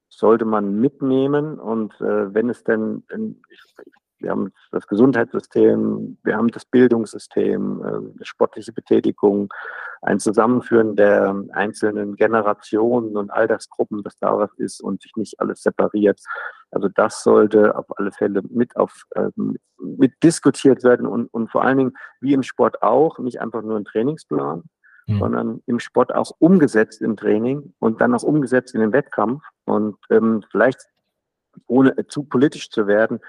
sollte 0.10 0.44
man 0.44 0.82
mitnehmen 0.82 1.58
und 1.60 1.94
äh, 2.02 2.34
wenn 2.34 2.50
es 2.50 2.66
denn, 2.66 3.04
ich, 3.50 3.62
wir 4.22 4.32
haben 4.32 4.52
das 4.72 4.88
Gesundheitssystem, 4.88 6.18
wir 6.24 6.38
haben 6.38 6.50
das 6.50 6.66
Bildungssystem, 6.66 8.14
äh, 8.20 8.26
sportliche 8.26 8.74
Betätigung, 8.74 9.54
ein 10.02 10.20
Zusammenführen 10.20 10.96
der 10.96 11.36
einzelnen 11.52 12.16
Generationen 12.16 13.16
und 13.16 13.30
Altersgruppen, 13.30 14.04
das 14.04 14.18
da 14.18 14.38
was 14.38 14.52
ist 14.58 14.82
und 14.82 15.02
sich 15.02 15.16
nicht 15.16 15.40
alles 15.40 15.62
separiert. 15.62 16.20
Also 16.72 16.88
das 16.90 17.24
sollte 17.24 17.78
auf 17.78 17.86
alle 17.98 18.12
Fälle 18.12 18.42
mit 18.50 18.76
auf 18.76 19.04
äh, 19.12 19.30
mit 19.78 20.24
diskutiert 20.24 20.84
werden 20.84 21.06
und, 21.06 21.28
und 21.34 21.52
vor 21.52 21.64
allen 21.64 21.78
Dingen 21.78 21.98
wie 22.20 22.34
im 22.34 22.44
Sport 22.44 22.82
auch, 22.82 23.20
nicht 23.20 23.42
einfach 23.42 23.62
nur 23.62 23.78
ein 23.78 23.86
Trainingsplan, 23.86 24.64
mhm. 25.08 25.20
sondern 25.20 25.64
im 25.66 25.80
Sport 25.80 26.14
auch 26.14 26.32
umgesetzt 26.40 27.02
im 27.02 27.16
Training 27.16 27.74
und 27.80 28.02
dann 28.02 28.16
auch 28.16 28.24
umgesetzt 28.24 28.74
in 28.74 28.82
den 28.82 28.94
Wettkampf 28.94 29.44
und 29.66 29.98
ähm, 30.10 30.44
vielleicht 30.50 30.88
ohne 31.68 32.08
zu 32.08 32.24
politisch 32.24 32.70
zu 32.70 32.88
werden, 32.88 33.20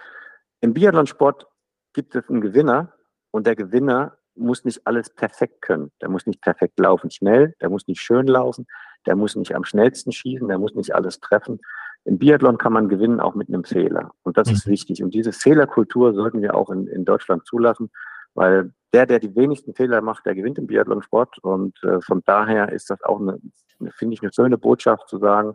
im 0.63 0.73
Biathlonsport 0.75 1.47
gibt 1.93 2.15
es 2.15 2.31
einen 2.31 2.41
Gewinner 2.41 2.95
und 3.33 3.47
der 3.47 3.57
Gewinner 3.57 4.17
muss 4.35 4.65
nicht 4.65 4.87
alles 4.87 5.11
perfekt 5.11 5.61
können. 5.61 5.91
Der 6.01 6.09
muss 6.09 6.25
nicht 6.25 6.41
perfekt 6.41 6.79
laufen 6.79 7.11
schnell, 7.11 7.55
der 7.61 7.69
muss 7.69 7.87
nicht 7.87 8.01
schön 8.01 8.27
laufen, 8.27 8.67
der 9.05 9.17
muss 9.17 9.37
nicht 9.37 9.55
am 9.55 9.65
schnellsten 9.65 10.13
schießen, 10.13 10.49
der 10.49 10.59
muss 10.59 10.75
nicht 10.75 10.95
alles 10.95 11.21
treffen. 11.21 11.61
Im 12.05 12.19
Biathlon 12.19 12.59
kann 12.59 12.73
man 12.73 12.89
gewinnen 12.89 13.21
auch 13.21 13.35
mit 13.35 13.49
einem 13.49 13.65
Fehler. 13.65 14.13
Und 14.23 14.39
das 14.39 14.49
mhm. 14.49 14.55
ist 14.55 14.67
wichtig. 14.69 15.03
Und 15.03 15.13
diese 15.15 15.33
Fehlerkultur 15.33 16.15
sollten 16.15 16.41
wir 16.41 16.55
auch 16.55 16.71
in, 16.71 16.87
in 16.87 17.05
Deutschland 17.05 17.45
zulassen, 17.45 17.91
weil 18.35 18.73
der, 18.93 19.07
der 19.07 19.19
die 19.19 19.35
wenigsten 19.35 19.75
Fehler 19.75 20.01
macht, 20.01 20.27
der 20.27 20.35
gewinnt 20.35 20.59
im 20.59 20.69
Biathlonsport. 20.69 21.39
Und 21.39 21.77
äh, 21.83 22.01
von 22.01 22.23
daher 22.25 22.71
ist 22.71 22.89
das 22.89 23.03
auch 23.03 23.21
eine, 23.21 23.39
finde 23.91 24.15
ich, 24.15 24.23
eine 24.23 24.33
schöne 24.33 24.59
Botschaft 24.59 25.09
zu 25.09 25.19
sagen, 25.19 25.55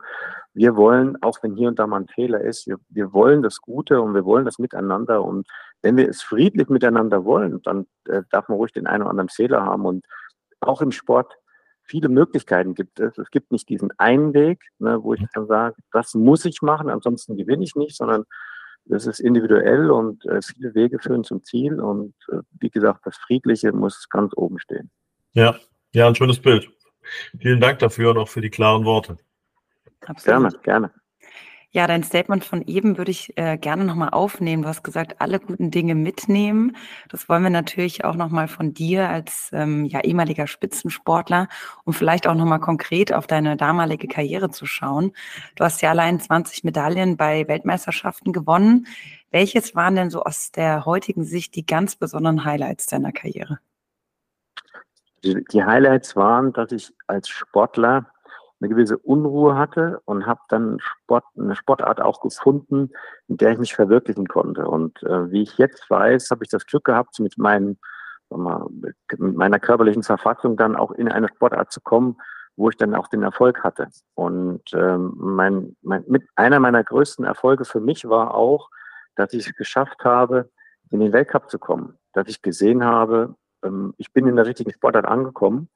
wir 0.53 0.75
wollen, 0.75 1.21
auch 1.21 1.37
wenn 1.43 1.55
hier 1.55 1.67
und 1.67 1.79
da 1.79 1.87
mal 1.87 2.01
ein 2.01 2.07
Fehler 2.07 2.41
ist, 2.41 2.67
wir, 2.67 2.77
wir 2.89 3.13
wollen 3.13 3.41
das 3.43 3.61
Gute 3.61 4.01
und 4.01 4.13
wir 4.13 4.25
wollen 4.25 4.45
das 4.45 4.59
Miteinander. 4.59 5.23
Und 5.23 5.47
wenn 5.81 5.97
wir 5.97 6.09
es 6.09 6.21
friedlich 6.21 6.69
miteinander 6.69 7.25
wollen, 7.25 7.61
dann 7.63 7.85
äh, 8.07 8.23
darf 8.31 8.49
man 8.49 8.57
ruhig 8.57 8.71
den 8.71 8.87
einen 8.87 9.03
oder 9.03 9.11
anderen 9.11 9.29
Fehler 9.29 9.63
haben. 9.63 9.85
Und 9.85 10.05
auch 10.59 10.81
im 10.81 10.91
Sport 10.91 11.37
viele 11.83 12.09
Möglichkeiten 12.09 12.73
gibt 12.73 12.99
es. 12.99 13.17
Es 13.17 13.31
gibt 13.31 13.51
nicht 13.51 13.69
diesen 13.69 13.91
einen 13.97 14.33
Weg, 14.33 14.59
ne, 14.79 15.01
wo 15.01 15.13
ich 15.13 15.23
dann 15.33 15.47
sage, 15.47 15.75
das 15.91 16.13
muss 16.13 16.45
ich 16.45 16.61
machen, 16.61 16.89
ansonsten 16.89 17.37
gewinne 17.37 17.63
ich 17.63 17.75
nicht, 17.75 17.95
sondern 17.95 18.25
das 18.85 19.05
ist 19.05 19.19
individuell 19.19 19.91
und 19.91 20.25
äh, 20.25 20.41
viele 20.41 20.73
Wege 20.73 20.99
führen 20.99 21.23
zum 21.23 21.43
Ziel. 21.43 21.79
Und 21.79 22.13
äh, 22.31 22.37
wie 22.59 22.69
gesagt, 22.69 23.05
das 23.05 23.17
Friedliche 23.17 23.71
muss 23.73 24.07
ganz 24.09 24.33
oben 24.35 24.59
stehen. 24.59 24.89
Ja, 25.33 25.55
ja, 25.93 26.07
ein 26.07 26.15
schönes 26.15 26.39
Bild. 26.39 26.69
Vielen 27.39 27.59
Dank 27.59 27.79
dafür 27.79 28.11
und 28.11 28.17
auch 28.17 28.29
für 28.29 28.41
die 28.41 28.49
klaren 28.49 28.85
Worte. 28.85 29.17
Absolut. 30.05 30.63
Gerne, 30.63 30.63
gerne. 30.63 30.91
Ja, 31.71 31.85
dein 31.85 32.01
Statement 32.01 32.45
von 32.45 32.63
eben 32.65 32.97
würde 32.97 33.11
ich 33.11 33.37
äh, 33.37 33.57
gerne 33.57 33.83
nochmal 33.83 34.09
aufnehmen. 34.09 34.63
Du 34.63 34.69
hast 34.69 34.83
gesagt, 34.83 35.19
alle 35.19 35.39
guten 35.39 35.69
Dinge 35.69 35.95
mitnehmen. 35.95 36.77
Das 37.09 37.27
wollen 37.27 37.43
wir 37.43 37.49
natürlich 37.49 38.05
auch 38.05 38.15
nochmal 38.15 38.47
von 38.47 38.73
dir 38.73 39.09
als 39.09 39.49
ähm, 39.51 39.83
ja, 39.83 39.99
ehemaliger 40.01 40.47
Spitzensportler 40.47 41.49
und 41.83 41.93
vielleicht 41.93 42.25
auch 42.25 42.35
nochmal 42.35 42.61
konkret 42.61 43.13
auf 43.13 43.27
deine 43.27 43.57
damalige 43.57 44.07
Karriere 44.07 44.49
zu 44.49 44.65
schauen. 44.65 45.11
Du 45.55 45.65
hast 45.65 45.81
ja 45.81 45.89
allein 45.89 46.21
20 46.21 46.63
Medaillen 46.63 47.17
bei 47.17 47.47
Weltmeisterschaften 47.49 48.31
gewonnen. 48.31 48.87
Welches 49.29 49.75
waren 49.75 49.95
denn 49.95 50.09
so 50.09 50.23
aus 50.23 50.51
der 50.53 50.85
heutigen 50.85 51.25
Sicht 51.25 51.53
die 51.55 51.65
ganz 51.65 51.97
besonderen 51.97 52.45
Highlights 52.45 52.85
deiner 52.87 53.11
Karriere? 53.11 53.59
Die, 55.35 55.63
Highlights 55.63 56.15
waren, 56.15 56.53
dass 56.53 56.71
ich 56.71 56.93
als 57.07 57.29
Sportler 57.29 58.07
eine 58.59 58.69
gewisse 58.69 58.97
Unruhe 58.97 59.55
hatte 59.55 60.01
und 60.05 60.25
habe 60.25 60.39
dann 60.49 60.79
Sport, 60.79 61.25
eine 61.37 61.55
Sportart 61.55 62.01
auch 62.01 62.21
gefunden, 62.21 62.89
in 63.27 63.37
der 63.37 63.51
ich 63.51 63.59
mich 63.59 63.75
verwirklichen 63.75 64.27
konnte. 64.27 64.67
Und 64.67 65.03
äh, 65.03 65.31
wie 65.31 65.43
ich 65.43 65.57
jetzt 65.57 65.89
weiß, 65.89 66.31
habe 66.31 66.43
ich 66.43 66.49
das 66.49 66.65
Glück 66.65 66.85
gehabt, 66.85 67.19
mit, 67.19 67.37
meinen, 67.37 67.77
mal, 68.29 68.65
mit 68.71 68.95
meiner 69.19 69.59
körperlichen 69.59 70.03
Verfassung 70.03 70.57
dann 70.57 70.75
auch 70.75 70.91
in 70.91 71.07
eine 71.07 71.27
Sportart 71.27 71.71
zu 71.71 71.81
kommen, 71.81 72.17
wo 72.55 72.69
ich 72.69 72.77
dann 72.77 72.95
auch 72.95 73.07
den 73.07 73.21
Erfolg 73.21 73.63
hatte. 73.63 73.89
Und 74.15 74.63
ähm, 74.73 75.13
mein, 75.15 75.75
mein, 75.83 76.03
mit 76.07 76.23
einer 76.35 76.59
meiner 76.59 76.83
größten 76.83 77.25
Erfolge 77.25 77.65
für 77.65 77.79
mich 77.79 78.09
war 78.09 78.33
auch, 78.33 78.69
dass 79.15 79.33
ich 79.33 79.47
es 79.47 79.55
geschafft 79.55 80.03
habe, 80.03 80.49
in 80.89 80.99
den 80.99 81.13
Weltcup 81.13 81.49
zu 81.49 81.59
kommen. 81.59 81.97
Dass 82.13 82.27
ich 82.27 82.41
gesehen 82.41 82.83
habe, 82.83 83.35
ähm, 83.63 83.93
ich 83.97 84.11
bin 84.13 84.27
in 84.27 84.35
der 84.35 84.45
richtigen 84.45 84.71
Sportart 84.71 85.05
angekommen. 85.05 85.69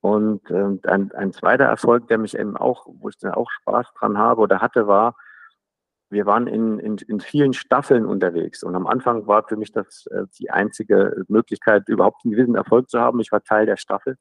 Und 0.00 0.42
ähm, 0.50 0.80
ein, 0.84 1.10
ein 1.12 1.32
zweiter 1.32 1.64
Erfolg, 1.64 2.06
der 2.08 2.18
mich 2.18 2.36
eben 2.38 2.56
auch, 2.56 2.86
wo 2.86 3.08
ich 3.08 3.18
dann 3.18 3.32
auch 3.32 3.50
Spaß 3.50 3.92
dran 3.98 4.18
habe 4.18 4.40
oder 4.40 4.60
hatte, 4.60 4.86
war, 4.86 5.16
wir 6.10 6.26
waren 6.26 6.46
in, 6.46 6.78
in, 6.78 6.96
in 7.08 7.20
vielen 7.20 7.52
Staffeln 7.52 8.06
unterwegs. 8.06 8.62
Und 8.62 8.76
am 8.76 8.86
Anfang 8.86 9.26
war 9.26 9.42
für 9.48 9.56
mich 9.56 9.72
das 9.72 10.06
äh, 10.12 10.24
die 10.38 10.50
einzige 10.50 11.24
Möglichkeit, 11.28 11.88
überhaupt 11.88 12.24
einen 12.24 12.32
gewissen 12.32 12.54
Erfolg 12.54 12.88
zu 12.88 13.00
haben. 13.00 13.20
Ich 13.20 13.32
war 13.32 13.42
Teil 13.42 13.66
der 13.66 13.76
Staffel. 13.76 14.16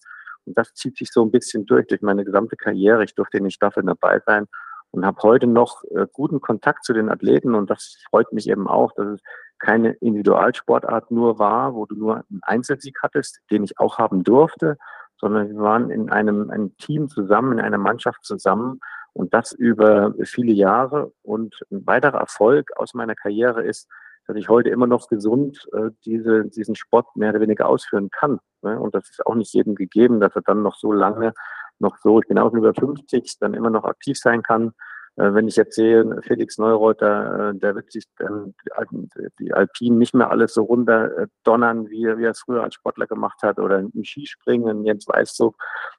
Und 0.45 0.57
das 0.57 0.73
zieht 0.73 0.97
sich 0.97 1.11
so 1.11 1.23
ein 1.23 1.31
bisschen 1.31 1.65
durch, 1.65 1.87
durch 1.87 2.01
meine 2.01 2.25
gesamte 2.25 2.55
Karriere. 2.55 3.03
Ich 3.03 3.13
durfte 3.13 3.37
in 3.37 3.43
den 3.43 3.51
Staffeln 3.51 3.85
dabei 3.85 4.21
sein 4.25 4.47
und 4.95 5.05
habe 5.05 5.21
heute 5.23 5.45
noch 5.45 5.83
äh, 5.91 6.07
guten 6.11 6.39
Kontakt 6.39 6.85
zu 6.85 6.93
den 6.93 7.09
Athleten. 7.09 7.53
Und 7.53 7.69
das 7.69 7.97
freut 8.09 8.31
mich 8.31 8.49
eben 8.49 8.67
auch, 8.67 8.93
dass 8.93 9.07
es 9.07 9.21
keine 9.59 9.91
Individualsportart 9.93 11.11
nur 11.11 11.37
war, 11.37 11.75
wo 11.75 11.85
du 11.85 11.95
nur 11.95 12.15
einen 12.15 12.39
Einzelsieg 12.43 12.97
hattest, 13.03 13.41
den 13.51 13.63
ich 13.63 13.77
auch 13.79 13.97
haben 13.97 14.23
durfte, 14.23 14.77
sondern 15.17 15.49
wir 15.49 15.57
waren 15.57 15.89
in 15.89 16.09
einem, 16.09 16.49
einem 16.49 16.75
Team 16.77 17.09
zusammen, 17.09 17.53
in 17.53 17.59
einer 17.59 17.77
Mannschaft 17.77 18.23
zusammen 18.23 18.79
und 19.13 19.33
das 19.33 19.51
über 19.51 20.13
viele 20.23 20.53
Jahre. 20.53 21.11
Und 21.21 21.55
ein 21.71 21.85
weiterer 21.85 22.19
Erfolg 22.19 22.71
aus 22.77 22.93
meiner 22.93 23.15
Karriere 23.15 23.63
ist, 23.63 23.89
dass 24.27 24.37
ich 24.37 24.49
heute 24.49 24.69
immer 24.69 24.87
noch 24.87 25.07
gesund 25.07 25.67
äh, 25.73 25.91
diese, 26.05 26.45
diesen 26.45 26.75
Sport 26.75 27.15
mehr 27.15 27.29
oder 27.29 27.41
weniger 27.41 27.67
ausführen 27.67 28.09
kann. 28.09 28.39
Ne? 28.61 28.79
Und 28.79 28.95
das 28.95 29.09
ist 29.09 29.25
auch 29.25 29.35
nicht 29.35 29.53
jedem 29.53 29.75
gegeben, 29.75 30.19
dass 30.19 30.35
er 30.35 30.41
dann 30.41 30.63
noch 30.63 30.75
so 30.75 30.91
lange 30.91 31.33
noch 31.79 31.97
so, 31.97 32.19
ich 32.19 32.27
bin 32.27 32.37
auch 32.37 32.53
über 32.53 32.73
50, 32.73 33.37
dann 33.39 33.53
immer 33.53 33.69
noch 33.69 33.83
aktiv 33.83 34.17
sein 34.17 34.43
kann. 34.43 34.73
Äh, 35.17 35.33
wenn 35.33 35.47
ich 35.47 35.55
jetzt 35.55 35.75
sehe, 35.75 36.21
Felix 36.23 36.57
Neureuter, 36.57 37.51
äh, 37.51 37.55
der 37.55 37.75
wird 37.75 37.91
sich 37.91 38.03
dann 38.17 38.53
die 39.39 39.53
Alpinen 39.53 39.97
nicht 39.97 40.13
mehr 40.13 40.29
alles 40.29 40.53
so 40.53 40.63
runter 40.63 41.17
äh, 41.17 41.27
donnern, 41.43 41.89
wie, 41.89 42.05
er 42.05 42.19
es 42.19 42.41
früher 42.41 42.63
als 42.63 42.75
Sportler 42.75 43.07
gemacht 43.07 43.41
hat, 43.41 43.59
oder 43.59 43.79
im 43.79 44.03
Skispringen, 44.03 44.83
Jens 44.85 45.07
weiß 45.07 45.35
so, 45.35 45.53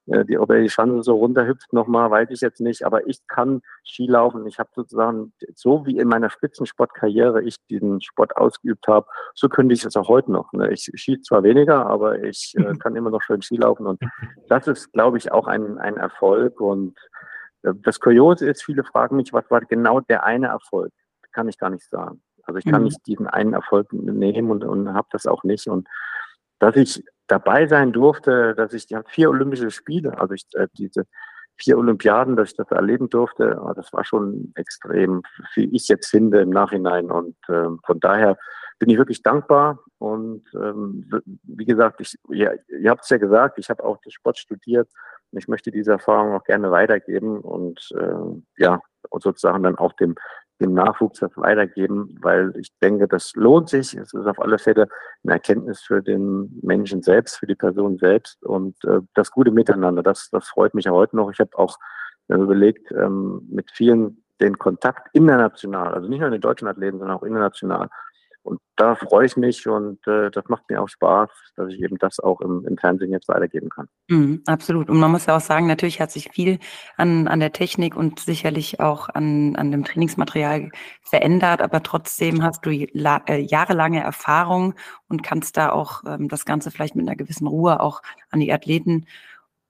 die, 0.06 0.38
ob 0.38 0.50
er 0.50 0.60
die 0.60 0.68
Schanze 0.68 1.02
so 1.02 1.16
runterhüpft 1.16 1.72
nochmal, 1.72 2.10
weiß 2.10 2.30
ich 2.30 2.40
jetzt 2.40 2.60
nicht, 2.60 2.84
aber 2.84 3.06
ich 3.08 3.26
kann 3.26 3.62
Skilaufen. 3.84 4.46
Ich 4.46 4.58
habe 4.60 4.70
sozusagen, 4.74 5.32
so 5.54 5.84
wie 5.84 5.98
in 5.98 6.06
meiner 6.06 6.30
Spitzensportkarriere 6.30 7.42
ich 7.42 7.56
diesen 7.68 8.00
Sport 8.00 8.36
ausgeübt 8.36 8.86
habe, 8.86 9.06
so 9.34 9.48
könnte 9.48 9.74
ich 9.74 9.84
es 9.84 9.96
auch 9.96 10.08
heute 10.08 10.30
noch. 10.30 10.52
Ne? 10.52 10.70
Ich 10.72 10.90
schieße 10.94 11.22
zwar 11.22 11.42
weniger, 11.42 11.86
aber 11.86 12.22
ich 12.22 12.54
kann 12.78 12.94
immer 12.94 13.10
noch 13.10 13.22
schön 13.22 13.42
Skilaufen 13.42 13.86
und 13.86 14.00
das 14.48 14.68
ist, 14.68 14.92
glaube 14.92 15.18
ich, 15.18 15.32
auch 15.32 15.48
ein, 15.48 15.78
ein 15.78 15.96
Erfolg 15.96 16.60
und 16.60 16.96
das 17.74 18.00
Kuriose 18.00 18.48
ist, 18.48 18.64
viele 18.64 18.84
fragen 18.84 19.16
mich, 19.16 19.32
was 19.32 19.50
war 19.50 19.60
genau 19.60 20.00
der 20.00 20.24
eine 20.24 20.48
Erfolg? 20.48 20.92
Kann 21.32 21.48
ich 21.48 21.58
gar 21.58 21.70
nicht 21.70 21.88
sagen. 21.88 22.22
Also 22.44 22.58
ich 22.58 22.64
kann 22.64 22.82
mhm. 22.82 22.86
nicht 22.86 23.06
diesen 23.06 23.26
einen 23.26 23.52
Erfolg 23.52 23.92
nehmen 23.92 24.50
und, 24.50 24.64
und 24.64 24.94
habe 24.94 25.08
das 25.10 25.26
auch 25.26 25.42
nicht. 25.44 25.66
Und 25.66 25.88
dass 26.58 26.76
ich 26.76 27.02
dabei 27.26 27.66
sein 27.66 27.92
durfte, 27.92 28.54
dass 28.54 28.72
ich 28.72 28.86
die 28.86 28.96
vier 29.08 29.30
Olympische 29.30 29.70
Spiele, 29.70 30.18
also 30.18 30.34
ich, 30.34 30.46
äh, 30.54 30.68
diese 30.78 31.06
vier 31.56 31.78
Olympiaden, 31.78 32.36
dass 32.36 32.50
ich 32.50 32.56
das 32.56 32.70
erleben 32.70 33.08
durfte, 33.08 33.58
ah, 33.60 33.74
das 33.74 33.92
war 33.92 34.04
schon 34.04 34.52
extrem, 34.56 35.22
wie 35.54 35.64
ich 35.74 35.88
jetzt 35.88 36.08
finde 36.08 36.40
im 36.40 36.50
Nachhinein. 36.50 37.10
Und 37.10 37.36
äh, 37.48 37.68
von 37.84 38.00
daher 38.00 38.36
bin 38.79 38.91
ich 38.91 38.99
wirklich 38.99 39.22
dankbar. 39.22 39.79
Und 39.99 40.45
ähm, 40.55 41.11
wie 41.45 41.64
gesagt, 41.64 42.01
ich, 42.01 42.16
ja, 42.31 42.53
ihr 42.68 42.91
habt 42.91 43.05
es 43.05 43.11
ja 43.11 43.16
gesagt, 43.16 43.59
ich 43.59 43.70
habe 43.70 43.85
auch 43.85 43.99
den 43.99 44.12
Sport 44.12 44.39
studiert 44.39 44.89
ich 45.33 45.49
möchte 45.49 45.70
diese 45.70 45.93
Erfahrung 45.93 46.35
auch 46.35 46.45
gerne 46.45 46.70
weitergeben 46.70 47.41
und 47.41 47.89
äh, 47.99 48.62
ja, 48.62 48.81
und 49.11 49.22
sozusagen 49.22 49.62
dann 49.62 49.77
auch 49.77 49.93
dem, 49.95 50.14
dem 50.61 50.72
Nachwuchs 50.72 51.20
das 51.20 51.37
weitergeben, 51.37 52.16
weil 52.20 52.53
ich 52.57 52.70
denke, 52.81 53.07
das 53.09 53.33
lohnt 53.35 53.68
sich. 53.68 53.95
Es 53.95 54.14
ist 54.14 54.27
auf 54.27 54.41
alle 54.41 54.59
Fälle 54.59 54.89
eine 55.24 55.35
Erkenntnis 55.35 55.83
für 55.83 56.03
den 56.03 56.59
Menschen 56.62 57.03
selbst, 57.03 57.37
für 57.37 57.47
die 57.47 57.55
Person 57.55 57.99
selbst 57.99 58.43
und 58.45 58.77
äh, 58.85 59.01
das 59.14 59.31
gute 59.31 59.51
Miteinander. 59.51 60.03
Das, 60.03 60.31
das 60.31 60.49
freut 60.49 60.74
mich 60.74 60.87
ja 60.87 60.93
heute 60.93 61.16
noch. 61.16 61.31
Ich 61.31 61.41
habe 61.41 61.57
auch 61.59 61.77
äh, 62.29 62.35
überlegt, 62.35 62.91
ähm, 62.93 63.47
mit 63.51 63.70
vielen 63.70 64.22
den 64.41 64.59
Kontakt 64.59 65.09
international, 65.14 65.95
also 65.95 66.09
nicht 66.09 66.18
nur 66.18 66.29
in 66.29 66.33
den 66.33 66.43
deutschen 66.43 66.68
Athleten, 66.68 66.99
sondern 66.99 67.16
auch 67.16 67.22
international 67.22 67.89
und 68.47 68.61
da 68.76 68.94
freue 68.94 69.26
ich 69.26 69.36
mich 69.36 69.66
und 69.66 70.07
äh, 70.07 70.30
das 70.30 70.44
macht 70.49 70.70
mir 70.70 70.80
auch 70.80 70.88
Spaß, 70.88 71.28
dass 71.57 71.72
ich 71.72 71.82
eben 71.82 71.99
das 71.99 72.20
auch 72.20 72.40
im, 72.40 72.64
im 72.66 72.78
Fernsehen 72.78 73.11
jetzt 73.11 73.28
weitergeben 73.28 73.68
kann. 73.68 73.88
Mhm, 74.09 74.42
absolut. 74.47 74.88
Und 74.88 74.99
man 74.99 75.11
muss 75.11 75.26
ja 75.26 75.36
auch 75.36 75.40
sagen, 75.40 75.66
natürlich 75.66 76.01
hat 76.01 76.12
sich 76.12 76.30
viel 76.30 76.59
an, 76.97 77.26
an 77.26 77.40
der 77.40 77.53
Technik 77.53 77.97
und 77.97 78.20
sicherlich 78.20 78.78
auch 78.78 79.09
an, 79.09 79.57
an 79.57 79.72
dem 79.72 79.84
Trainingsmaterial 79.84 80.70
verändert, 81.03 81.61
aber 81.61 81.82
trotzdem 81.82 82.42
hast 82.42 82.64
du 82.64 82.70
äh, 82.70 83.40
jahrelange 83.40 84.03
Erfahrung 84.03 84.74
und 85.09 85.22
kannst 85.22 85.57
da 85.57 85.70
auch 85.70 86.05
ähm, 86.07 86.28
das 86.28 86.44
Ganze 86.44 86.70
vielleicht 86.70 86.94
mit 86.94 87.07
einer 87.07 87.16
gewissen 87.16 87.49
Ruhe 87.49 87.80
auch 87.80 88.01
an 88.30 88.40
die 88.40 88.53
Athleten 88.53 89.07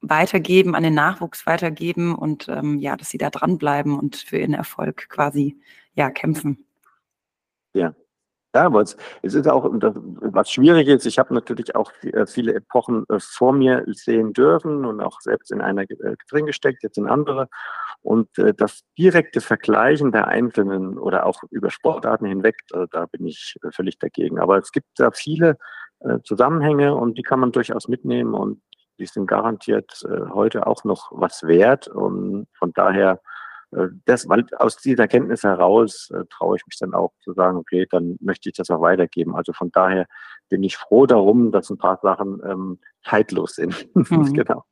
weitergeben, 0.00 0.74
an 0.74 0.82
den 0.82 0.94
Nachwuchs 0.94 1.46
weitergeben 1.46 2.14
und 2.14 2.48
ähm, 2.48 2.78
ja, 2.78 2.96
dass 2.96 3.08
sie 3.08 3.18
da 3.18 3.30
dranbleiben 3.30 3.98
und 3.98 4.16
für 4.16 4.38
ihren 4.38 4.54
Erfolg 4.54 5.08
quasi 5.08 5.56
ja 5.94 6.10
kämpfen. 6.10 6.66
Ja, 7.72 7.94
ja, 8.56 8.64
aber 8.64 8.80
es, 8.80 8.96
es 9.22 9.34
ist 9.34 9.48
auch, 9.48 9.68
was 9.70 10.50
schwierig 10.50 10.88
ist, 10.88 11.04
ich 11.04 11.18
habe 11.18 11.34
natürlich 11.34 11.76
auch 11.76 11.92
äh, 12.02 12.26
viele 12.26 12.54
Epochen 12.54 13.04
äh, 13.10 13.18
vor 13.20 13.52
mir 13.52 13.84
sehen 13.88 14.32
dürfen 14.32 14.86
und 14.86 15.02
auch 15.02 15.20
selbst 15.20 15.52
in 15.52 15.60
einer 15.60 15.82
äh, 15.82 16.16
drin 16.30 16.46
gesteckt, 16.46 16.82
jetzt 16.82 16.96
in 16.96 17.06
andere. 17.06 17.48
Und 18.02 18.28
das 18.58 18.82
direkte 18.96 19.40
Vergleichen 19.40 20.12
der 20.12 20.28
Einzelnen 20.28 20.96
oder 20.96 21.26
auch 21.26 21.42
über 21.50 21.70
Sportarten 21.70 22.26
hinweg, 22.26 22.54
da 22.92 23.06
bin 23.06 23.26
ich 23.26 23.56
völlig 23.72 23.98
dagegen. 23.98 24.38
Aber 24.38 24.58
es 24.58 24.70
gibt 24.70 24.86
da 24.94 25.10
viele 25.10 25.56
Zusammenhänge 26.22 26.94
und 26.94 27.18
die 27.18 27.22
kann 27.22 27.40
man 27.40 27.50
durchaus 27.50 27.88
mitnehmen 27.88 28.32
und 28.34 28.62
die 29.00 29.06
sind 29.06 29.26
garantiert 29.26 30.04
heute 30.32 30.68
auch 30.68 30.84
noch 30.84 31.10
was 31.10 31.42
wert. 31.42 31.88
Und 31.88 32.46
von 32.56 32.72
daher 32.74 33.20
das, 34.04 34.28
weil 34.28 34.46
aus 34.58 34.76
dieser 34.76 35.08
Kenntnis 35.08 35.42
heraus 35.42 36.10
äh, 36.14 36.24
traue 36.30 36.56
ich 36.56 36.66
mich 36.66 36.78
dann 36.78 36.94
auch 36.94 37.12
zu 37.20 37.32
sagen, 37.32 37.56
okay, 37.58 37.86
dann 37.90 38.16
möchte 38.20 38.48
ich 38.48 38.54
das 38.54 38.70
auch 38.70 38.80
weitergeben. 38.80 39.34
Also 39.34 39.52
von 39.52 39.70
daher 39.72 40.06
bin 40.48 40.62
ich 40.62 40.76
froh 40.76 41.06
darum, 41.06 41.50
dass 41.52 41.70
ein 41.70 41.78
paar 41.78 41.98
Sachen 42.02 42.40
ähm, 42.44 42.78
zeitlos 43.04 43.56
sind. 43.56 43.88
Mhm. 43.94 44.34
genau. 44.34 44.64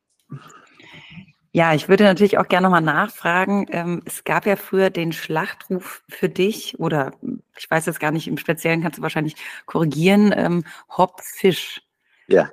Ja, 1.51 1.73
ich 1.73 1.87
würde 1.87 2.03
natürlich 2.03 2.37
auch 2.37 2.47
gerne 2.47 2.67
nochmal 2.67 2.81
nachfragen. 2.81 3.65
Ähm, 3.69 4.01
es 4.05 4.23
gab 4.23 4.45
ja 4.45 4.55
früher 4.55 4.89
den 4.89 5.13
Schlachtruf 5.13 6.03
für 6.09 6.29
dich, 6.29 6.79
oder 6.79 7.13
ich 7.57 7.69
weiß 7.69 7.85
jetzt 7.85 7.99
gar 7.99 8.11
nicht, 8.11 8.27
im 8.27 8.37
Speziellen 8.37 8.81
kannst 8.81 8.97
du 8.97 9.01
wahrscheinlich 9.01 9.35
korrigieren, 9.65 10.33
ähm, 10.35 10.63
Hop 10.97 11.21
Fisch. 11.21 11.81
Ja. 12.27 12.49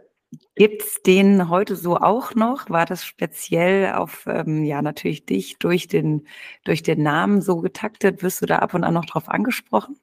Gibt 0.54 0.82
es 0.82 1.02
den 1.02 1.48
heute 1.50 1.76
so 1.76 1.96
auch 1.96 2.34
noch? 2.34 2.70
War 2.70 2.86
das 2.86 3.04
speziell 3.04 3.92
auf, 3.92 4.24
ähm, 4.26 4.64
ja, 4.64 4.80
natürlich 4.80 5.26
dich 5.26 5.58
durch 5.58 5.88
den, 5.88 6.26
durch 6.64 6.82
den 6.82 7.02
Namen 7.02 7.42
so 7.42 7.60
getaktet? 7.60 8.22
Wirst 8.22 8.42
du 8.42 8.46
da 8.46 8.56
ab 8.56 8.74
und 8.74 8.84
an 8.84 8.94
noch 8.94 9.04
drauf 9.04 9.28
angesprochen? 9.28 9.98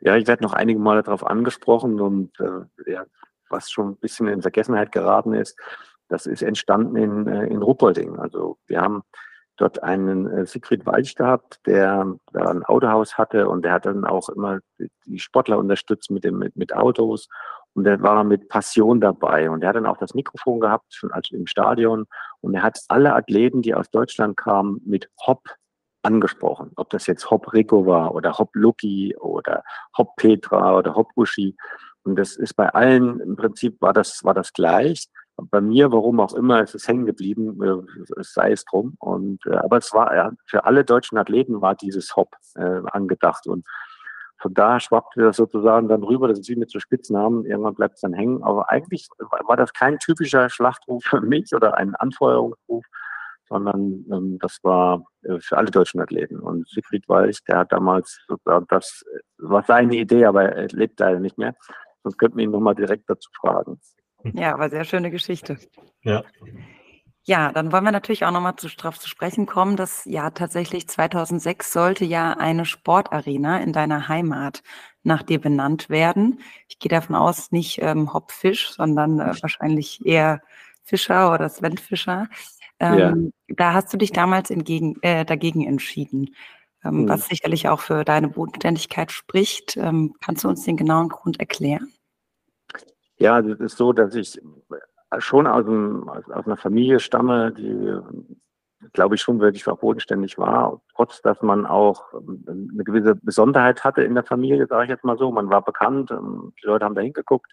Ja, 0.00 0.16
ich 0.16 0.26
werde 0.26 0.42
noch 0.42 0.52
einige 0.52 0.78
Male 0.78 1.02
darauf 1.02 1.26
angesprochen 1.26 2.00
und 2.00 2.38
äh, 2.38 2.90
ja, 2.90 3.04
was 3.48 3.70
schon 3.70 3.90
ein 3.90 3.96
bisschen 3.96 4.28
in 4.28 4.42
Vergessenheit 4.42 4.92
geraten 4.92 5.32
ist, 5.34 5.58
das 6.08 6.26
ist 6.26 6.42
entstanden 6.42 6.96
in, 6.96 7.26
äh, 7.26 7.46
in 7.46 7.62
Ruppolding. 7.62 8.18
Also 8.18 8.58
wir 8.66 8.80
haben 8.80 9.02
dort 9.56 9.82
einen 9.82 10.26
äh, 10.26 10.46
Siegfried 10.46 10.86
Walch 10.86 11.14
gehabt, 11.14 11.60
der, 11.66 12.14
der 12.32 12.50
ein 12.50 12.64
Autohaus 12.64 13.16
hatte 13.16 13.48
und 13.48 13.64
der 13.64 13.72
hat 13.72 13.86
dann 13.86 14.04
auch 14.04 14.28
immer 14.28 14.60
die 15.06 15.18
Sportler 15.18 15.58
unterstützt 15.58 16.10
mit, 16.10 16.24
dem, 16.24 16.38
mit, 16.38 16.56
mit 16.56 16.74
Autos 16.74 17.28
und 17.74 17.84
der 17.84 18.00
war 18.02 18.24
mit 18.24 18.48
Passion 18.48 19.00
dabei. 19.00 19.50
Und 19.50 19.62
er 19.62 19.70
hat 19.70 19.76
dann 19.76 19.86
auch 19.86 19.98
das 19.98 20.14
Mikrofon 20.14 20.60
gehabt, 20.60 20.94
schon 20.94 21.12
als 21.12 21.30
im 21.32 21.46
Stadion. 21.46 22.06
Und 22.40 22.54
er 22.54 22.62
hat 22.62 22.78
alle 22.88 23.14
Athleten, 23.14 23.62
die 23.62 23.74
aus 23.74 23.90
Deutschland 23.90 24.36
kamen, 24.36 24.80
mit 24.84 25.10
Hop 25.26 25.48
angesprochen. 26.02 26.70
Ob 26.76 26.90
das 26.90 27.06
jetzt 27.06 27.30
Hop 27.30 27.52
Rico 27.52 27.84
war 27.86 28.14
oder 28.14 28.38
Hop 28.38 28.50
Lucky 28.54 29.16
oder 29.16 29.64
Hop 29.98 30.14
Petra 30.16 30.76
oder 30.76 30.94
Hop 30.94 31.08
Uschi. 31.16 31.56
Und 32.04 32.16
das 32.16 32.36
ist 32.36 32.54
bei 32.54 32.68
allen, 32.68 33.18
im 33.20 33.36
Prinzip 33.36 33.80
war 33.80 33.92
das, 33.92 34.22
war 34.22 34.34
das 34.34 34.52
gleich. 34.52 35.08
Bei 35.36 35.60
mir, 35.60 35.90
warum 35.90 36.20
auch 36.20 36.34
immer, 36.34 36.62
ist 36.62 36.76
es 36.76 36.86
hängen 36.86 37.06
geblieben, 37.06 37.60
äh, 37.60 38.22
sei 38.22 38.52
es 38.52 38.64
drum. 38.66 38.94
Und, 39.00 39.44
äh, 39.46 39.56
aber 39.56 39.78
es 39.78 39.92
war, 39.92 40.14
ja, 40.14 40.30
für 40.46 40.64
alle 40.64 40.84
deutschen 40.84 41.18
Athleten 41.18 41.60
war 41.60 41.74
dieses 41.74 42.14
Hop 42.14 42.36
äh, 42.54 42.82
angedacht. 42.92 43.48
Und 43.48 43.66
von 44.44 44.52
da 44.52 44.78
schwappte 44.78 45.22
das 45.22 45.38
sozusagen 45.38 45.88
dann 45.88 46.02
rüber, 46.02 46.28
das 46.28 46.38
ist 46.38 46.50
wie 46.50 46.56
mit 46.56 46.70
so 46.70 46.78
Spitznamen, 46.78 47.46
irgendwann 47.46 47.74
bleibt 47.74 47.94
es 47.94 48.02
dann 48.02 48.12
hängen. 48.12 48.42
Aber 48.42 48.70
eigentlich 48.70 49.08
war 49.18 49.56
das 49.56 49.72
kein 49.72 49.98
typischer 49.98 50.50
Schlachtruf 50.50 51.02
für 51.02 51.22
mich 51.22 51.54
oder 51.54 51.78
ein 51.78 51.94
Anfeuerungsruf, 51.94 52.84
sondern 53.48 54.04
ähm, 54.12 54.38
das 54.42 54.58
war 54.62 55.06
äh, 55.22 55.40
für 55.40 55.56
alle 55.56 55.70
deutschen 55.70 55.98
Athleten. 55.98 56.40
Und 56.40 56.68
Siegfried 56.68 57.08
Walch, 57.08 57.38
der 57.48 57.60
hat 57.60 57.72
damals 57.72 58.22
sozusagen 58.28 58.66
das, 58.68 59.02
war 59.38 59.62
seine 59.62 59.96
Idee, 59.96 60.26
aber 60.26 60.44
er 60.44 60.68
lebt 60.68 61.00
leider 61.00 61.20
nicht 61.20 61.38
mehr. 61.38 61.54
Sonst 62.02 62.18
könnten 62.18 62.36
wir 62.36 62.44
ihn 62.44 62.50
nochmal 62.50 62.74
direkt 62.74 63.08
dazu 63.08 63.30
fragen. 63.40 63.80
Ja, 64.34 64.52
aber 64.52 64.68
sehr 64.68 64.84
schöne 64.84 65.10
Geschichte. 65.10 65.56
Ja. 66.02 66.22
Ja, 67.26 67.52
dann 67.52 67.72
wollen 67.72 67.84
wir 67.84 67.92
natürlich 67.92 68.26
auch 68.26 68.30
nochmal 68.30 68.56
zu, 68.56 68.68
darauf 68.68 68.98
zu 68.98 69.08
sprechen 69.08 69.46
kommen, 69.46 69.76
dass 69.76 70.04
ja 70.04 70.28
tatsächlich 70.30 70.88
2006 70.88 71.72
sollte 71.72 72.04
ja 72.04 72.34
eine 72.34 72.66
Sportarena 72.66 73.60
in 73.60 73.72
deiner 73.72 74.08
Heimat 74.08 74.62
nach 75.04 75.22
dir 75.22 75.40
benannt 75.40 75.88
werden. 75.88 76.40
Ich 76.68 76.78
gehe 76.78 76.90
davon 76.90 77.16
aus, 77.16 77.50
nicht 77.50 77.80
ähm, 77.80 78.12
Hopfisch, 78.12 78.72
sondern 78.72 79.20
äh, 79.20 79.34
wahrscheinlich 79.40 80.04
eher 80.04 80.42
Fischer 80.82 81.32
oder 81.32 81.48
Sven 81.48 81.78
Fischer. 81.78 82.28
Ähm, 82.78 83.32
ja. 83.48 83.54
Da 83.56 83.72
hast 83.72 83.90
du 83.92 83.96
dich 83.96 84.12
damals 84.12 84.50
entgegen, 84.50 84.96
äh, 85.00 85.24
dagegen 85.24 85.66
entschieden, 85.66 86.34
ähm, 86.84 86.92
hm. 86.92 87.08
was 87.08 87.26
sicherlich 87.28 87.68
auch 87.68 87.80
für 87.80 88.04
deine 88.04 88.28
Bodenständigkeit 88.28 89.12
spricht. 89.12 89.78
Ähm, 89.78 90.14
kannst 90.20 90.44
du 90.44 90.48
uns 90.48 90.64
den 90.64 90.76
genauen 90.76 91.08
Grund 91.08 91.40
erklären? 91.40 91.90
Ja, 93.16 93.40
das 93.40 93.60
ist 93.60 93.78
so, 93.78 93.94
dass 93.94 94.14
ich 94.14 94.38
schon 95.20 95.46
aus, 95.46 95.66
einem, 95.66 96.08
aus, 96.08 96.28
aus 96.30 96.46
einer 96.46 96.56
Familie 96.56 97.00
stamme, 97.00 97.52
die, 97.52 97.98
glaube 98.92 99.14
ich, 99.14 99.22
schon 99.22 99.40
wirklich 99.40 99.66
auch 99.68 99.78
bodenständig 99.78 100.38
war, 100.38 100.80
trotz 100.94 101.22
dass 101.22 101.40
man 101.42 101.66
auch 101.66 102.12
ähm, 102.14 102.70
eine 102.72 102.84
gewisse 102.84 103.14
Besonderheit 103.16 103.84
hatte 103.84 104.02
in 104.02 104.14
der 104.14 104.24
Familie, 104.24 104.66
sage 104.66 104.84
ich 104.84 104.90
jetzt 104.90 105.04
mal 105.04 105.18
so. 105.18 105.30
Man 105.30 105.50
war 105.50 105.62
bekannt, 105.62 106.10
ähm, 106.10 106.52
die 106.62 106.66
Leute 106.66 106.84
haben 106.84 106.94
da 106.94 107.00
hingeguckt. 107.00 107.50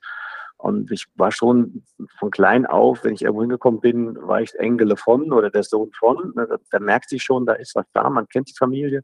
Und 0.57 0.91
ich 0.91 1.07
war 1.15 1.31
schon 1.31 1.83
von 2.19 2.29
klein 2.29 2.67
auf, 2.67 3.03
wenn 3.03 3.15
ich 3.15 3.23
irgendwo 3.23 3.41
hingekommen 3.41 3.79
bin, 3.79 4.15
war 4.21 4.41
ich 4.41 4.53
Engele 4.59 4.95
von 4.95 5.31
oder 5.31 5.49
der 5.49 5.63
Sohn 5.63 5.91
von. 5.97 6.33
Da, 6.35 6.45
da 6.69 6.79
merkt 6.79 7.09
sich 7.09 7.23
schon, 7.23 7.47
da 7.47 7.53
ist 7.53 7.75
was 7.75 7.85
da, 7.93 8.07
man 8.11 8.27
kennt 8.27 8.49
die 8.49 8.57
Familie. 8.57 9.03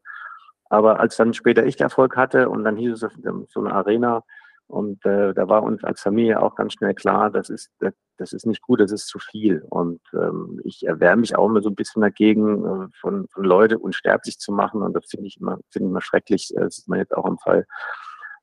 Aber 0.69 0.99
als 0.99 1.17
dann 1.17 1.33
später 1.33 1.65
ich 1.65 1.79
Erfolg 1.79 2.15
hatte 2.15 2.49
und 2.49 2.63
dann 2.63 2.77
hieß 2.77 3.01
es 3.01 3.11
so 3.49 3.59
eine 3.61 3.73
Arena, 3.73 4.23
und 4.67 5.05
äh, 5.05 5.33
da 5.33 5.47
war 5.47 5.63
uns 5.63 5.83
als 5.83 6.01
Familie 6.01 6.41
auch 6.41 6.55
ganz 6.55 6.73
schnell 6.73 6.93
klar, 6.93 7.31
das 7.31 7.49
ist, 7.49 7.71
das, 8.17 8.33
ist 8.33 8.45
nicht 8.45 8.61
gut, 8.61 8.81
das 8.81 8.91
ist 8.91 9.07
zu 9.07 9.17
viel. 9.17 9.63
Und 9.69 10.01
ähm, 10.13 10.59
ich 10.65 10.85
erwärme 10.85 11.21
mich 11.21 11.37
auch 11.37 11.47
immer 11.47 11.61
so 11.61 11.69
ein 11.69 11.75
bisschen 11.75 12.01
dagegen, 12.01 12.65
äh, 12.65 12.87
von, 12.99 13.27
von 13.29 13.43
Leute 13.45 13.79
unsterblich 13.79 14.39
zu 14.39 14.51
machen. 14.51 14.81
Und 14.81 14.93
das 14.93 15.05
finde 15.09 15.27
ich 15.27 15.37
immer, 15.39 15.57
finde 15.71 15.87
ich 15.87 15.91
immer 15.91 16.01
schrecklich. 16.01 16.51
Das 16.53 16.79
ist 16.79 16.89
man 16.89 16.99
jetzt 16.99 17.15
auch 17.15 17.25
im 17.25 17.37
Fall 17.37 17.65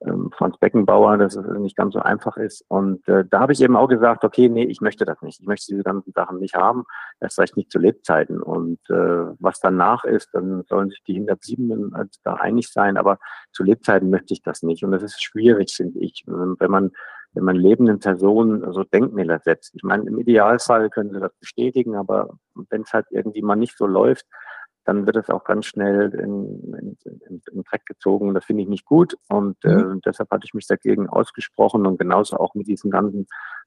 ähm, 0.04 0.30
Franz 0.36 0.56
Beckenbauer, 0.58 1.18
dass 1.18 1.36
es 1.36 1.46
nicht 1.58 1.76
ganz 1.76 1.94
so 1.94 2.00
einfach 2.00 2.36
ist. 2.36 2.64
Und 2.68 3.06
äh, 3.08 3.24
da 3.28 3.40
habe 3.40 3.52
ich 3.52 3.60
eben 3.60 3.76
auch 3.76 3.88
gesagt, 3.88 4.24
okay, 4.24 4.48
nee, 4.48 4.64
ich 4.64 4.80
möchte 4.80 5.04
das 5.04 5.20
nicht. 5.22 5.40
Ich 5.40 5.46
möchte 5.46 5.66
diese 5.68 5.82
ganzen 5.82 6.12
Sachen 6.12 6.38
nicht 6.38 6.54
haben. 6.54 6.84
Das 7.20 7.38
reicht 7.38 7.56
nicht 7.56 7.70
zu 7.70 7.78
Lebzeiten. 7.78 8.42
Und 8.42 8.78
äh, 8.90 9.26
was 9.38 9.60
danach 9.60 10.04
ist, 10.04 10.30
dann 10.32 10.64
sollen 10.68 10.90
sich 10.90 11.02
die 11.06 11.16
107 11.16 11.94
äh, 11.94 12.04
da 12.22 12.34
einig 12.34 12.70
sein. 12.70 12.96
Aber 12.96 13.18
zu 13.52 13.62
Lebzeiten 13.62 14.10
möchte 14.10 14.34
ich 14.34 14.42
das 14.42 14.62
nicht. 14.62 14.84
Und 14.84 14.92
das 14.92 15.02
ist 15.02 15.22
schwierig, 15.22 15.74
finde 15.74 16.00
ich, 16.00 16.24
wenn 16.26 16.70
man 16.70 16.90
wenn 17.34 17.44
man 17.44 17.56
lebenden 17.56 17.98
Personen 17.98 18.72
so 18.72 18.84
Denkmäler 18.84 19.40
setzt. 19.40 19.74
Ich 19.74 19.82
meine, 19.82 20.04
im 20.04 20.18
Idealfall 20.18 20.88
können 20.88 21.10
sie 21.12 21.20
das 21.20 21.34
bestätigen, 21.40 21.96
aber 21.96 22.38
wenn 22.70 22.82
es 22.82 22.92
halt 22.92 23.06
irgendwie 23.10 23.42
mal 23.42 23.56
nicht 23.56 23.76
so 23.76 23.86
läuft, 23.86 24.24
dann 24.84 25.06
wird 25.06 25.16
es 25.16 25.30
auch 25.30 25.44
ganz 25.44 25.66
schnell 25.66 26.12
in, 26.14 26.74
in, 26.74 26.96
in, 27.28 27.42
in 27.52 27.64
Dreck 27.64 27.86
gezogen. 27.86 28.34
Das 28.34 28.44
finde 28.44 28.62
ich 28.62 28.68
nicht 28.68 28.84
gut 28.84 29.16
und 29.28 29.56
äh, 29.64 29.74
mhm. 29.74 30.00
deshalb 30.04 30.30
hatte 30.30 30.44
ich 30.44 30.54
mich 30.54 30.66
dagegen 30.66 31.08
ausgesprochen 31.08 31.86
und 31.86 31.98
genauso 31.98 32.36
auch 32.36 32.54
mit 32.54 32.66
diesen 32.66 32.90
ganzen 32.90 33.26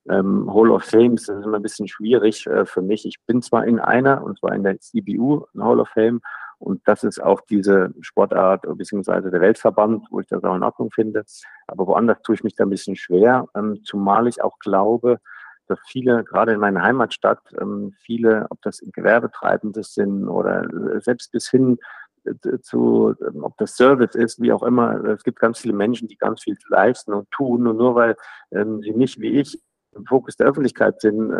ähm, 0.09 0.51
Hall 0.53 0.71
of 0.71 0.83
Fames. 0.83 1.25
Das 1.25 1.37
ist 1.37 1.45
immer 1.45 1.57
ein 1.57 1.63
bisschen 1.63 1.87
schwierig 1.87 2.45
äh, 2.47 2.65
für 2.65 2.81
mich. 2.81 3.05
Ich 3.05 3.17
bin 3.25 3.41
zwar 3.41 3.65
in 3.65 3.79
einer, 3.79 4.23
und 4.23 4.39
zwar 4.39 4.53
in 4.53 4.63
der 4.63 4.79
CBU 4.79 5.45
Hall 5.57 5.79
of 5.79 5.89
Fame 5.89 6.21
und 6.59 6.81
das 6.87 7.03
ist 7.03 7.21
auch 7.21 7.41
diese 7.41 7.93
Sportart 8.01 8.65
beziehungsweise 8.77 9.29
der 9.29 9.41
Weltverband, 9.41 10.07
wo 10.09 10.19
ich 10.19 10.27
das 10.27 10.43
auch 10.43 10.55
in 10.55 10.63
Ordnung 10.63 10.89
finde. 10.91 11.23
Aber 11.67 11.85
woanders 11.87 12.21
tue 12.23 12.35
ich 12.35 12.43
mich 12.43 12.55
da 12.55 12.65
ein 12.65 12.69
bisschen 12.69 12.95
schwer, 12.95 13.47
ähm, 13.55 13.83
zumal 13.83 14.27
ich 14.27 14.43
auch 14.43 14.57
glaube, 14.59 15.19
dass 15.67 15.79
viele, 15.87 16.23
gerade 16.23 16.53
in 16.53 16.59
meiner 16.59 16.81
Heimatstadt, 16.81 17.41
ähm, 17.59 17.93
viele, 18.01 18.47
ob 18.49 18.61
das 18.61 18.79
Gewerbetreibende 18.93 19.83
sind 19.83 20.27
oder 20.27 20.63
äh, 20.63 21.01
selbst 21.01 21.31
bis 21.31 21.49
hin 21.49 21.77
äh, 22.25 22.59
zu, 22.61 23.15
ähm, 23.21 23.43
ob 23.43 23.57
das 23.57 23.75
Service 23.75 24.15
ist, 24.15 24.41
wie 24.41 24.51
auch 24.51 24.63
immer, 24.63 25.03
es 25.05 25.23
gibt 25.23 25.39
ganz 25.39 25.59
viele 25.59 25.73
Menschen, 25.73 26.07
die 26.07 26.17
ganz 26.17 26.43
viel 26.43 26.57
leisten 26.69 27.13
und 27.13 27.29
tun 27.31 27.67
und 27.67 27.77
nur 27.77 27.95
weil 27.95 28.15
ähm, 28.51 28.81
sie 28.81 28.91
nicht 28.91 29.19
wie 29.19 29.39
ich 29.39 29.59
im 29.95 30.05
Fokus 30.05 30.35
der 30.35 30.45
Öffentlichkeit 30.45 31.01
sind, 31.01 31.33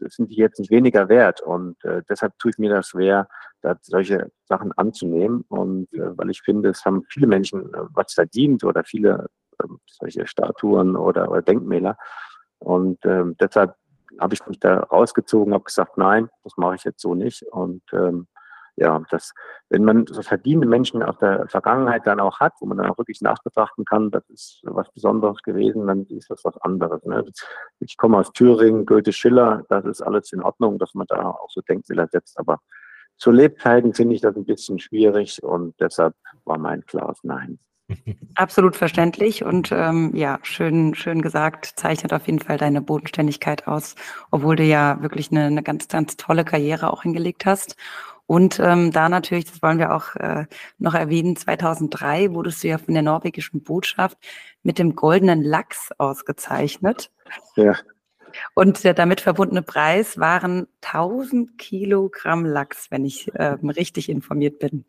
sind 0.00 0.30
die 0.30 0.34
jetzt 0.34 0.58
nicht 0.58 0.72
weniger 0.72 1.08
wert. 1.08 1.40
Und 1.40 1.76
äh, 1.84 2.02
deshalb 2.08 2.36
tue 2.38 2.50
ich 2.50 2.58
mir 2.58 2.74
das 2.74 2.88
schwer, 2.88 3.28
da 3.60 3.76
solche 3.80 4.32
Sachen 4.44 4.72
anzunehmen. 4.72 5.44
Und 5.48 5.92
äh, 5.92 6.16
weil 6.18 6.30
ich 6.30 6.42
finde, 6.42 6.70
es 6.70 6.84
haben 6.84 7.04
viele 7.08 7.28
Menschen 7.28 7.72
äh, 7.72 7.78
was 7.92 8.12
verdient 8.12 8.64
oder 8.64 8.82
viele 8.84 9.28
äh, 9.58 9.66
solche 9.86 10.26
Statuen 10.26 10.96
oder, 10.96 11.30
oder 11.30 11.42
Denkmäler 11.42 11.96
und 12.64 13.04
ähm, 13.04 13.36
deshalb 13.40 13.74
habe 14.20 14.34
ich 14.34 14.46
mich 14.46 14.60
da 14.60 14.80
rausgezogen, 14.80 15.54
habe 15.54 15.64
gesagt, 15.64 15.98
nein, 15.98 16.28
das 16.44 16.56
mache 16.56 16.76
ich 16.76 16.84
jetzt 16.84 17.00
so 17.00 17.14
nicht. 17.14 17.42
Und 17.50 17.82
ähm, 17.92 18.26
ja, 18.76 19.02
das, 19.10 19.34
wenn 19.68 19.84
man 19.84 20.06
so 20.06 20.22
verdiente 20.22 20.66
Menschen 20.66 21.02
aus 21.02 21.18
der 21.18 21.46
Vergangenheit 21.48 22.06
dann 22.06 22.20
auch 22.20 22.40
hat, 22.40 22.54
wo 22.60 22.66
man 22.66 22.78
dann 22.78 22.88
auch 22.90 22.98
wirklich 22.98 23.20
nachbetrachten 23.20 23.84
kann, 23.84 24.10
das 24.10 24.28
ist 24.30 24.60
was 24.64 24.90
Besonderes 24.92 25.42
gewesen, 25.42 25.86
dann 25.86 26.06
ist 26.06 26.30
das 26.30 26.44
was 26.44 26.56
anderes. 26.58 27.02
Ne? 27.04 27.24
Ich 27.80 27.96
komme 27.96 28.18
aus 28.18 28.32
Thüringen, 28.32 28.86
Goethe, 28.86 29.12
Schiller, 29.12 29.64
das 29.68 29.84
ist 29.84 30.02
alles 30.02 30.32
in 30.32 30.42
Ordnung, 30.42 30.78
dass 30.78 30.94
man 30.94 31.06
da 31.06 31.30
auch 31.30 31.50
so 31.50 31.60
Denkmäler 31.60 32.08
setzt. 32.08 32.38
Aber 32.38 32.60
zu 33.18 33.30
Lebzeiten 33.30 33.92
finde 33.92 34.14
ich 34.14 34.22
das 34.22 34.36
ein 34.36 34.46
bisschen 34.46 34.78
schwierig 34.78 35.42
und 35.42 35.78
deshalb 35.80 36.14
war 36.44 36.58
mein 36.58 36.84
klares 36.86 37.18
Nein. 37.22 37.58
Absolut 38.34 38.76
verständlich 38.76 39.44
und 39.44 39.70
ähm, 39.72 40.14
ja, 40.14 40.38
schön, 40.42 40.94
schön 40.94 41.22
gesagt, 41.22 41.66
zeichnet 41.76 42.12
auf 42.12 42.26
jeden 42.26 42.38
Fall 42.38 42.58
deine 42.58 42.80
Bodenständigkeit 42.80 43.66
aus, 43.66 43.94
obwohl 44.30 44.56
du 44.56 44.64
ja 44.64 45.00
wirklich 45.02 45.30
eine, 45.30 45.44
eine 45.44 45.62
ganz, 45.62 45.88
ganz 45.88 46.16
tolle 46.16 46.44
Karriere 46.44 46.92
auch 46.92 47.02
hingelegt 47.02 47.46
hast. 47.46 47.76
Und 48.26 48.60
ähm, 48.60 48.92
da 48.92 49.08
natürlich, 49.08 49.46
das 49.46 49.62
wollen 49.62 49.78
wir 49.78 49.94
auch 49.94 50.14
äh, 50.16 50.46
noch 50.78 50.94
erwähnen, 50.94 51.36
2003 51.36 52.32
wurdest 52.32 52.62
du 52.62 52.68
ja 52.68 52.78
von 52.78 52.94
der 52.94 53.02
norwegischen 53.02 53.62
Botschaft 53.62 54.16
mit 54.62 54.78
dem 54.78 54.94
goldenen 54.94 55.42
Lachs 55.42 55.90
ausgezeichnet. 55.98 57.10
Ja. 57.56 57.76
Und 58.54 58.84
der 58.84 58.94
damit 58.94 59.20
verbundene 59.20 59.62
Preis 59.62 60.18
waren 60.18 60.66
1000 60.82 61.58
Kilogramm 61.58 62.44
Lachs, 62.44 62.90
wenn 62.90 63.04
ich 63.04 63.30
ähm, 63.36 63.70
richtig 63.70 64.08
informiert 64.08 64.58
bin. 64.58 64.84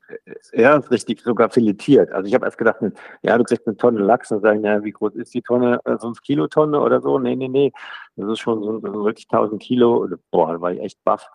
Ja, 0.54 0.76
richtig, 0.78 1.22
sogar 1.22 1.50
filetiert. 1.50 2.12
Also 2.12 2.28
ich 2.28 2.34
habe 2.34 2.46
erst 2.46 2.58
gedacht, 2.58 2.78
ja, 3.22 3.38
du 3.38 3.44
kriegst 3.44 3.68
eine 3.68 3.78
Tonne 3.78 4.00
Lachs 4.00 4.32
und 4.32 4.42
sagen, 4.42 4.64
ja, 4.64 4.84
wie 4.84 4.92
groß 4.92 5.16
ist 5.16 5.34
die 5.34 5.42
Tonne? 5.42 5.80
Äh, 5.86 5.98
5 5.98 6.22
Kilotonne 6.22 6.80
oder 6.80 7.02
so? 7.02 7.20
Nee, 7.20 7.36
nee, 7.36 7.48
nee. 7.48 7.72
Das 8.16 8.30
ist 8.30 8.40
schon 8.40 8.62
so, 8.64 8.80
so 8.80 9.06
wirklich 9.06 9.28
1000 9.30 9.62
Kilo. 9.62 10.08
Boah, 10.32 10.54
da 10.54 10.62
war 10.62 10.72
ich 10.72 10.82
echt 10.82 11.04
baff. 11.04 11.30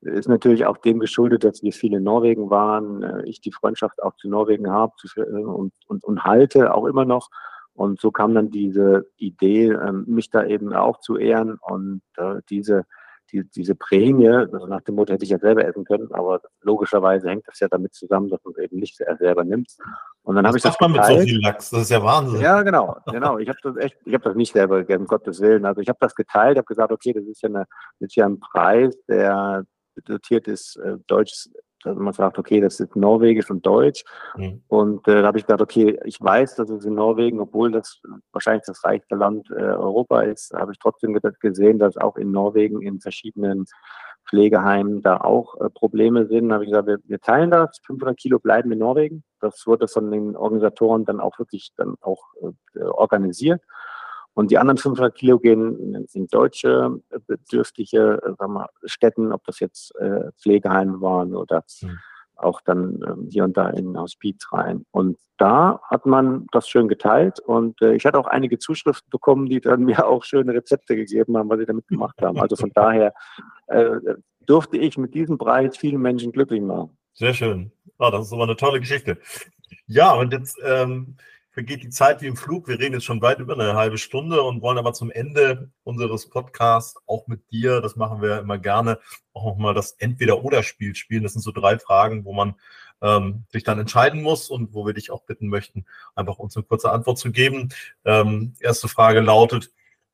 Ist 0.00 0.28
natürlich 0.28 0.66
auch 0.66 0.76
dem 0.76 1.00
geschuldet, 1.00 1.44
dass 1.44 1.62
wir 1.62 1.72
viele 1.72 1.96
in 1.96 2.04
Norwegen 2.04 2.50
waren, 2.50 3.02
äh, 3.02 3.22
ich 3.24 3.40
die 3.40 3.52
Freundschaft 3.52 4.02
auch 4.02 4.14
zu 4.16 4.28
Norwegen 4.28 4.70
habe 4.70 4.92
äh, 5.16 5.20
und, 5.20 5.72
und, 5.86 6.04
und 6.04 6.24
halte 6.24 6.74
auch 6.74 6.86
immer 6.86 7.04
noch. 7.04 7.30
Und 7.74 8.00
so 8.00 8.10
kam 8.10 8.34
dann 8.34 8.50
diese 8.50 9.06
Idee, 9.16 9.70
ähm, 9.70 10.04
mich 10.06 10.30
da 10.30 10.44
eben 10.44 10.72
auch 10.72 11.00
zu 11.00 11.16
ehren 11.16 11.58
und 11.60 12.02
äh, 12.16 12.36
diese, 12.48 12.84
die, 13.32 13.42
diese 13.50 13.74
Prämie, 13.74 14.28
also 14.28 14.66
nach 14.66 14.82
dem 14.82 14.94
Motto 14.94 15.12
hätte 15.12 15.24
ich 15.24 15.30
ja 15.30 15.38
selber 15.38 15.64
essen 15.64 15.84
können, 15.84 16.12
aber 16.12 16.40
logischerweise 16.62 17.28
hängt 17.28 17.48
das 17.48 17.58
ja 17.58 17.68
damit 17.68 17.92
zusammen, 17.94 18.28
dass 18.28 18.38
man 18.44 18.54
es 18.56 18.62
eben 18.62 18.78
nicht 18.78 18.96
selber 18.96 19.44
nimmt. 19.44 19.68
Und 20.22 20.36
dann 20.36 20.46
habe 20.46 20.56
ich 20.56 20.62
das 20.62 20.78
man 20.80 20.92
geteilt. 20.92 21.18
mit 21.18 21.28
so 21.28 21.34
viel 21.34 21.42
Lachs, 21.42 21.70
das 21.70 21.82
ist 21.82 21.90
ja 21.90 22.02
Wahnsinn. 22.02 22.40
Ja, 22.40 22.62
genau, 22.62 22.96
genau. 23.06 23.38
Ich 23.38 23.48
habe 23.48 23.58
das 23.62 23.76
echt, 23.76 23.96
ich 24.04 24.14
habe 24.14 24.24
das 24.24 24.36
nicht 24.36 24.52
selber 24.52 24.78
gegessen, 24.78 25.02
um 25.02 25.06
Gottes 25.08 25.40
Willen. 25.40 25.64
Also 25.64 25.80
ich 25.80 25.88
habe 25.88 25.98
das 26.00 26.14
geteilt, 26.14 26.56
habe 26.56 26.66
gesagt, 26.66 26.92
okay, 26.92 27.12
das 27.12 27.24
ist 27.24 27.42
ja 27.42 27.48
eine, 27.48 27.66
das 27.98 28.08
ist 28.08 28.16
ja 28.16 28.26
ein 28.26 28.38
Preis, 28.38 28.96
der 29.08 29.64
dotiert 30.04 30.48
ist 30.48 30.76
äh, 30.76 30.96
deutsches 31.06 31.52
dass 31.84 31.96
man 31.96 32.12
sagt, 32.12 32.38
okay, 32.38 32.60
das 32.60 32.80
ist 32.80 32.96
Norwegisch 32.96 33.50
und 33.50 33.64
Deutsch. 33.64 34.04
Mhm. 34.36 34.62
Und 34.68 35.06
äh, 35.08 35.20
da 35.22 35.26
habe 35.26 35.38
ich 35.38 35.46
gedacht, 35.46 35.62
okay, 35.62 35.98
ich 36.04 36.20
weiß, 36.20 36.56
dass 36.56 36.70
es 36.70 36.84
in 36.84 36.94
Norwegen, 36.94 37.40
obwohl 37.40 37.70
das 37.70 38.00
wahrscheinlich 38.32 38.64
das 38.66 38.84
reichste 38.84 39.14
Land 39.14 39.50
äh, 39.50 39.62
Europa 39.62 40.22
ist, 40.22 40.52
habe 40.54 40.72
ich 40.72 40.78
trotzdem 40.78 41.18
gesehen, 41.40 41.78
dass 41.78 41.96
auch 41.96 42.16
in 42.16 42.30
Norwegen 42.30 42.82
in 42.82 43.00
verschiedenen 43.00 43.66
Pflegeheimen 44.28 45.02
da 45.02 45.18
auch 45.18 45.60
äh, 45.60 45.70
Probleme 45.70 46.26
sind. 46.26 46.48
Da 46.48 46.54
habe 46.54 46.64
ich 46.64 46.70
gesagt, 46.70 46.88
wir, 46.88 46.98
wir, 47.04 47.20
teilen 47.20 47.50
das, 47.50 47.78
500 47.86 48.16
Kilo 48.16 48.38
bleiben 48.38 48.72
in 48.72 48.78
Norwegen. 48.78 49.24
Das 49.40 49.66
wurde 49.66 49.88
von 49.88 50.10
den 50.10 50.36
Organisatoren 50.36 51.04
dann 51.04 51.20
auch 51.20 51.38
wirklich 51.38 51.72
dann 51.76 51.96
auch 52.00 52.24
äh, 52.40 52.82
organisiert. 52.82 53.62
Und 54.34 54.50
die 54.50 54.58
anderen 54.58 54.78
500 54.78 55.14
Kilo 55.14 55.38
gehen 55.38 56.06
in 56.12 56.26
deutsche 56.26 57.00
äh, 57.10 57.18
bedürftige 57.26 58.20
äh, 58.22 58.34
sagen 58.36 58.52
wir, 58.54 58.68
Städten, 58.84 59.32
ob 59.32 59.44
das 59.44 59.60
jetzt 59.60 59.94
äh, 59.96 60.32
Pflegeheime 60.40 61.00
waren 61.00 61.34
oder 61.34 61.64
mhm. 61.80 61.98
auch 62.36 62.60
dann 62.60 63.00
ähm, 63.06 63.28
hier 63.30 63.44
und 63.44 63.56
da 63.56 63.70
in 63.70 63.96
Hospiz 63.98 64.44
rein. 64.52 64.84
Und 64.90 65.18
da 65.36 65.80
hat 65.88 66.06
man 66.06 66.46
das 66.52 66.68
schön 66.68 66.88
geteilt 66.88 67.40
und 67.40 67.80
äh, 67.82 67.94
ich 67.94 68.04
hatte 68.06 68.18
auch 68.18 68.26
einige 68.26 68.58
Zuschriften 68.58 69.08
bekommen, 69.10 69.46
die 69.46 69.60
dann 69.60 69.80
mir 69.84 70.06
auch 70.06 70.24
schöne 70.24 70.52
Rezepte 70.52 70.96
gegeben 70.96 71.36
haben, 71.36 71.48
was 71.48 71.58
sie 71.58 71.66
damit 71.66 71.86
gemacht 71.86 72.20
haben. 72.20 72.38
Also 72.40 72.56
von 72.56 72.70
daher 72.74 73.14
äh, 73.68 73.96
durfte 74.46 74.76
ich 74.76 74.98
mit 74.98 75.14
diesem 75.14 75.38
Preis 75.38 75.76
vielen 75.76 76.02
Menschen 76.02 76.32
glücklich 76.32 76.60
machen. 76.60 76.96
Sehr 77.14 77.34
schön. 77.34 77.70
Oh, 77.98 78.10
das 78.10 78.26
ist 78.26 78.32
aber 78.32 78.42
eine 78.42 78.56
tolle 78.56 78.80
Geschichte. 78.80 79.18
Ja, 79.86 80.12
und 80.14 80.32
jetzt 80.32 80.58
ähm, 80.64 81.16
vergeht 81.54 81.84
die 81.84 81.88
Zeit 81.88 82.20
wie 82.20 82.26
im 82.26 82.36
Flug. 82.36 82.66
Wir 82.66 82.80
reden 82.80 82.94
jetzt 82.94 83.04
schon 83.04 83.22
weit 83.22 83.38
über 83.38 83.54
eine 83.54 83.74
halbe 83.74 83.96
Stunde 83.96 84.42
und 84.42 84.60
wollen 84.60 84.76
aber 84.76 84.92
zum 84.92 85.12
Ende 85.12 85.70
unseres 85.84 86.28
Podcasts 86.28 87.00
auch 87.06 87.28
mit 87.28 87.48
dir, 87.52 87.80
das 87.80 87.94
machen 87.94 88.20
wir 88.20 88.40
immer 88.40 88.58
gerne, 88.58 88.98
auch 89.32 89.44
nochmal 89.44 89.72
das 89.72 89.92
Entweder-Oder-Spiel 89.92 90.96
spielen. 90.96 91.22
Das 91.22 91.32
sind 91.32 91.42
so 91.42 91.52
drei 91.52 91.78
Fragen, 91.78 92.24
wo 92.24 92.32
man 92.32 92.56
ähm, 93.00 93.44
sich 93.52 93.62
dann 93.62 93.78
entscheiden 93.78 94.20
muss 94.20 94.50
und 94.50 94.74
wo 94.74 94.84
wir 94.84 94.94
dich 94.94 95.12
auch 95.12 95.22
bitten 95.22 95.46
möchten, 95.46 95.86
einfach 96.16 96.38
uns 96.40 96.56
eine 96.56 96.64
kurze 96.64 96.90
Antwort 96.90 97.18
zu 97.18 97.30
geben. 97.30 97.68
Ähm, 98.04 98.54
erste 98.58 98.88
Frage 98.88 99.20
lautet, 99.20 99.70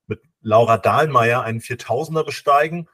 mit 0.07 0.20
Laura 0.43 0.76
Dahlmeier 0.76 1.43
einen 1.43 1.61
4000er 1.61 2.22
besteigen 2.22 2.86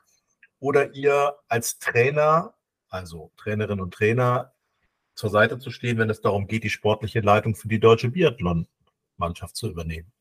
oder 0.60 0.94
ihr 0.94 1.34
als 1.48 1.80
Trainer, 1.80 2.54
also 2.90 3.32
Trainerin 3.36 3.80
und 3.80 3.92
Trainer, 3.92 4.52
zur 5.16 5.30
Seite 5.30 5.58
zu 5.58 5.70
stehen, 5.70 5.98
wenn 5.98 6.10
es 6.10 6.20
darum 6.20 6.46
geht, 6.46 6.62
die 6.62 6.70
sportliche 6.70 7.20
Leitung 7.20 7.54
für 7.54 7.68
die 7.68 7.80
deutsche 7.80 8.10
Biathlon-Mannschaft 8.10 9.56
zu 9.56 9.68
übernehmen? 9.68 10.12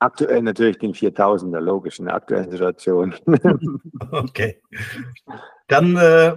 Aktuell 0.00 0.42
natürlich 0.42 0.78
den 0.78 0.94
4000er, 0.94 1.60
logisch, 1.60 1.98
in 1.98 2.06
der 2.06 2.14
aktuellen 2.14 2.50
Situation. 2.50 3.14
okay. 4.10 4.60
Dann 5.66 5.96
äh, 5.96 6.36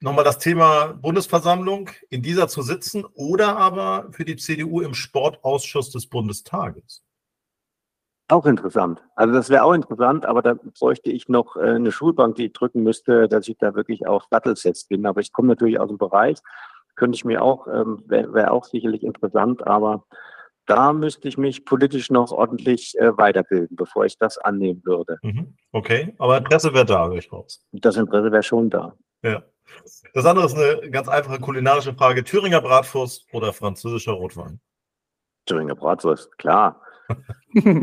nochmal 0.00 0.24
das 0.24 0.38
Thema 0.38 0.88
Bundesversammlung, 0.94 1.90
in 2.10 2.22
dieser 2.22 2.48
zu 2.48 2.62
sitzen 2.62 3.04
oder 3.14 3.56
aber 3.56 4.08
für 4.10 4.24
die 4.24 4.36
CDU 4.36 4.80
im 4.80 4.94
Sportausschuss 4.94 5.90
des 5.90 6.06
Bundestages. 6.06 7.02
Auch 8.28 8.46
interessant. 8.46 9.02
Also 9.16 9.34
das 9.34 9.50
wäre 9.50 9.64
auch 9.64 9.74
interessant, 9.74 10.24
aber 10.24 10.40
da 10.40 10.54
bräuchte 10.54 11.10
ich 11.10 11.28
noch 11.28 11.56
äh, 11.56 11.74
eine 11.74 11.92
Schulbank, 11.92 12.36
die 12.36 12.46
ich 12.46 12.52
drücken 12.54 12.82
müsste, 12.82 13.28
dass 13.28 13.48
ich 13.48 13.58
da 13.58 13.74
wirklich 13.74 14.06
auch 14.06 14.26
sattelsetzt 14.30 14.88
bin. 14.88 15.04
Aber 15.04 15.20
ich 15.20 15.32
komme 15.32 15.48
natürlich 15.48 15.78
aus 15.78 15.88
dem 15.88 15.98
Bereich, 15.98 16.38
könnte 16.96 17.16
ich 17.16 17.24
mir 17.24 17.42
auch, 17.42 17.66
ähm, 17.66 18.02
wäre 18.06 18.32
wär 18.34 18.52
auch 18.52 18.64
sicherlich 18.64 19.02
interessant, 19.02 19.66
aber 19.66 20.04
da 20.66 20.92
müsste 20.92 21.28
ich 21.28 21.36
mich 21.36 21.64
politisch 21.64 22.10
noch 22.10 22.32
ordentlich 22.32 22.98
äh, 22.98 23.16
weiterbilden, 23.16 23.76
bevor 23.76 24.06
ich 24.06 24.18
das 24.18 24.38
annehmen 24.38 24.82
würde. 24.84 25.18
Mhm. 25.22 25.54
Okay, 25.72 26.14
aber 26.18 26.38
Interesse 26.38 26.72
wäre 26.72 26.86
da, 26.86 27.08
höre 27.08 27.16
ich 27.16 27.32
raus. 27.32 27.64
Das 27.72 27.96
Interesse 27.96 28.32
wäre 28.32 28.42
schon 28.42 28.70
da. 28.70 28.94
Ja. 29.22 29.42
Das 30.12 30.26
andere 30.26 30.46
ist 30.46 30.56
eine 30.56 30.90
ganz 30.90 31.08
einfache 31.08 31.40
kulinarische 31.40 31.94
Frage. 31.94 32.24
Thüringer 32.24 32.60
Bratwurst 32.60 33.26
oder 33.32 33.52
französischer 33.52 34.12
Rotwein? 34.12 34.60
Thüringer 35.46 35.74
Bratwurst, 35.74 36.36
klar. 36.38 36.80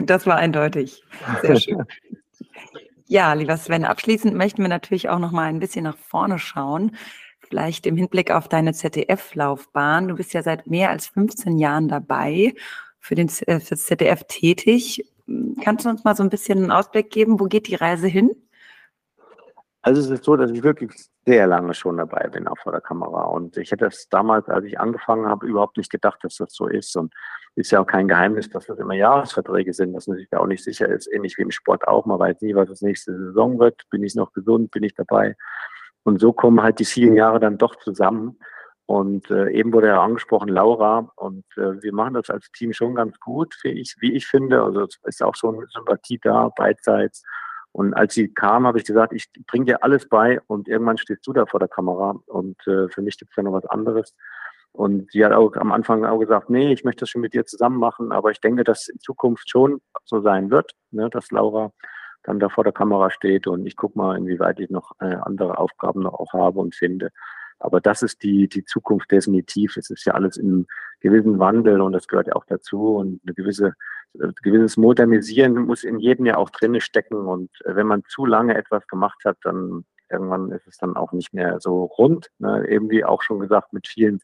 Das 0.05 0.26
war 0.26 0.36
eindeutig. 0.36 1.03
Sehr 1.43 1.55
schön. 1.55 1.86
Ja, 3.05 3.34
lieber 3.34 3.55
Sven, 3.57 3.86
abschließend 3.86 4.36
möchten 4.36 4.62
wir 4.62 4.70
natürlich 4.70 5.09
auch 5.09 5.20
noch 5.20 5.32
mal 5.32 5.43
ein 5.43 5.59
bisschen 5.59 5.84
nach 5.84 5.97
vorne 5.97 6.39
schauen. 6.39 6.95
Vielleicht 7.51 7.85
im 7.85 7.97
Hinblick 7.97 8.31
auf 8.31 8.47
deine 8.47 8.71
ZDF-Laufbahn. 8.71 10.07
Du 10.07 10.15
bist 10.15 10.31
ja 10.31 10.41
seit 10.41 10.67
mehr 10.67 10.89
als 10.89 11.07
15 11.07 11.57
Jahren 11.57 11.89
dabei, 11.89 12.55
für, 12.97 13.15
den, 13.15 13.27
äh, 13.27 13.59
für 13.59 13.71
das 13.71 13.87
ZDF 13.87 14.23
tätig. 14.29 15.05
Kannst 15.61 15.83
du 15.83 15.89
uns 15.89 16.05
mal 16.05 16.15
so 16.15 16.23
ein 16.23 16.29
bisschen 16.29 16.59
einen 16.59 16.71
Ausblick 16.71 17.09
geben? 17.09 17.41
Wo 17.41 17.47
geht 17.47 17.67
die 17.67 17.75
Reise 17.75 18.07
hin? 18.07 18.31
Also 19.81 19.99
es 19.99 20.09
ist 20.09 20.23
so, 20.23 20.37
dass 20.37 20.49
ich 20.51 20.63
wirklich 20.63 20.93
sehr 21.25 21.45
lange 21.45 21.73
schon 21.73 21.97
dabei 21.97 22.29
bin, 22.29 22.47
auch 22.47 22.57
vor 22.57 22.71
der 22.71 22.79
Kamera. 22.79 23.23
Und 23.23 23.57
ich 23.57 23.69
hätte 23.71 23.87
es 23.87 24.07
damals, 24.07 24.47
als 24.47 24.63
ich 24.63 24.79
angefangen 24.79 25.25
habe, 25.25 25.45
überhaupt 25.45 25.75
nicht 25.75 25.91
gedacht, 25.91 26.23
dass 26.23 26.37
das 26.37 26.53
so 26.53 26.67
ist. 26.67 26.95
Und 26.95 27.13
ist 27.55 27.71
ja 27.71 27.81
auch 27.81 27.85
kein 27.85 28.07
Geheimnis, 28.07 28.49
dass 28.49 28.67
das 28.67 28.79
immer 28.79 28.93
Jahresverträge 28.93 29.73
sind, 29.73 29.91
dass 29.91 30.07
man 30.07 30.15
sich 30.15 30.29
da 30.29 30.39
auch 30.39 30.47
nicht 30.47 30.63
sicher 30.63 30.87
ist, 30.87 31.11
ähnlich 31.11 31.37
wie 31.37 31.41
im 31.41 31.51
Sport 31.51 31.85
auch. 31.85 32.05
Man 32.05 32.17
weiß 32.17 32.39
nie, 32.39 32.55
was 32.55 32.69
das 32.69 32.81
nächste 32.81 33.11
Saison 33.17 33.59
wird. 33.59 33.89
Bin 33.89 34.05
ich 34.05 34.15
noch 34.15 34.31
gesund? 34.31 34.71
Bin 34.71 34.83
ich 34.83 34.95
dabei? 34.95 35.35
Und 36.03 36.19
so 36.19 36.33
kommen 36.33 36.61
halt 36.61 36.79
die 36.79 36.85
vielen 36.85 37.15
Jahre 37.15 37.39
dann 37.39 37.57
doch 37.57 37.75
zusammen. 37.77 38.37
Und 38.85 39.29
äh, 39.31 39.51
eben 39.51 39.71
wurde 39.71 39.87
ja 39.87 40.03
angesprochen, 40.03 40.49
Laura. 40.49 41.11
Und 41.15 41.45
äh, 41.55 41.81
wir 41.81 41.93
machen 41.93 42.15
das 42.15 42.29
als 42.29 42.51
Team 42.51 42.73
schon 42.73 42.95
ganz 42.95 43.19
gut, 43.19 43.55
wie 43.63 43.69
ich, 43.69 43.95
wie 43.99 44.13
ich 44.13 44.27
finde. 44.27 44.63
Also 44.63 44.81
es 44.81 44.99
ist 45.03 45.23
auch 45.23 45.35
schon 45.35 45.65
Sympathie 45.73 46.19
da, 46.21 46.49
beidseits. 46.49 47.23
Und 47.71 47.93
als 47.93 48.15
sie 48.15 48.33
kam, 48.33 48.67
habe 48.67 48.79
ich 48.79 48.85
gesagt, 48.85 49.13
ich 49.13 49.29
bringe 49.47 49.65
dir 49.65 49.83
alles 49.83 50.09
bei 50.09 50.41
und 50.47 50.67
irgendwann 50.67 50.97
stehst 50.97 51.25
du 51.25 51.31
da 51.31 51.45
vor 51.45 51.59
der 51.59 51.69
Kamera. 51.69 52.15
Und 52.25 52.57
äh, 52.67 52.89
für 52.89 53.01
mich 53.01 53.17
gibt 53.17 53.31
es 53.31 53.37
ja 53.37 53.43
noch 53.43 53.53
was 53.53 53.65
anderes. 53.65 54.13
Und 54.73 55.11
sie 55.11 55.23
hat 55.23 55.33
auch 55.33 55.55
am 55.55 55.71
Anfang 55.71 56.05
auch 56.05 56.19
gesagt, 56.19 56.49
nee, 56.49 56.71
ich 56.71 56.83
möchte 56.83 57.01
das 57.01 57.09
schon 57.09 57.21
mit 57.21 57.33
dir 57.33 57.45
zusammen 57.45 57.77
machen, 57.77 58.11
aber 58.11 58.31
ich 58.31 58.39
denke, 58.39 58.63
dass 58.63 58.87
in 58.87 58.99
Zukunft 58.99 59.49
schon 59.49 59.81
so 60.05 60.21
sein 60.21 60.49
wird, 60.49 60.71
ne, 60.91 61.09
dass 61.09 61.31
Laura 61.31 61.73
dann 62.24 62.39
da 62.39 62.49
vor 62.49 62.63
der 62.63 62.74
Kamera 62.74 63.09
steht 63.09 63.47
und 63.47 63.65
ich 63.65 63.76
gucke 63.76 63.97
mal, 63.97 64.17
inwieweit 64.17 64.59
ich 64.59 64.69
noch 64.69 64.93
äh, 64.99 65.15
andere 65.22 65.57
Aufgaben 65.57 66.01
noch 66.03 66.13
auch 66.13 66.34
habe 66.34 66.59
und 66.59 66.76
finde. 66.76 67.11
Aber 67.59 67.80
das 67.80 68.01
ist 68.01 68.24
die, 68.24 68.47
die 68.47 68.65
Zukunft 68.65 69.11
definitiv. 69.11 69.78
Es 69.78 69.89
ist 69.89 70.05
ja 70.05 70.13
alles 70.13 70.38
in 70.38 70.65
gewissen 70.99 71.38
Wandel 71.39 71.82
und 71.82 71.93
das 71.93 72.07
gehört 72.07 72.28
ja 72.28 72.36
auch 72.36 72.45
dazu 72.45 72.95
und 72.95 73.22
eine 73.24 73.34
gewisse, 73.34 73.74
ein 74.15 74.30
äh, 74.30 74.34
gewisses 74.41 74.78
Modernisieren 74.78 75.53
muss 75.53 75.84
in 75.84 75.99
jedem 75.99 76.26
ja 76.26 76.38
auch 76.38 76.49
drinne 76.49 76.82
stecken 76.82 77.17
und 77.17 77.49
äh, 77.65 77.76
wenn 77.76 77.88
man 77.88 78.03
zu 78.07 78.26
lange 78.26 78.55
etwas 78.55 78.88
gemacht 78.88 79.22
hat, 79.26 79.38
dann 79.43 79.86
irgendwann 80.09 80.51
ist 80.51 80.67
es 80.67 80.78
dann 80.78 80.95
auch 80.95 81.13
nicht 81.13 81.34
mehr 81.34 81.59
so 81.59 81.86
rund. 81.86 82.30
Ne? 82.39 82.67
Eben 82.67 82.89
wie 82.89 83.05
auch 83.05 83.22
schon 83.22 83.39
gesagt, 83.39 83.74
mit 83.74 83.88
vielen 83.88 84.19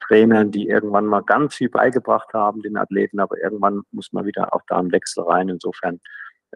Trainern, 0.00 0.50
die 0.50 0.68
irgendwann 0.68 1.06
mal 1.06 1.22
ganz 1.22 1.54
viel 1.54 1.70
beigebracht 1.70 2.34
haben, 2.34 2.62
den 2.62 2.76
Athleten, 2.76 3.20
aber 3.20 3.38
irgendwann 3.38 3.82
muss 3.92 4.12
man 4.12 4.26
wieder 4.26 4.54
auch 4.54 4.62
da 4.66 4.78
einen 4.78 4.92
Wechsel 4.92 5.24
rein. 5.24 5.48
Insofern 5.48 6.00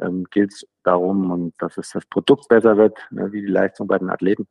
ähm, 0.00 0.24
gilt 0.30 0.52
es 0.52 0.66
darum, 0.82 1.30
und 1.30 1.54
dass 1.58 1.78
es 1.78 1.90
das 1.90 2.06
Produkt 2.06 2.48
besser 2.48 2.76
wird, 2.76 2.98
ne, 3.10 3.32
wie 3.32 3.42
die 3.42 3.52
Leistung 3.52 3.86
bei 3.86 3.98
den 3.98 4.10
Athleten. 4.10 4.48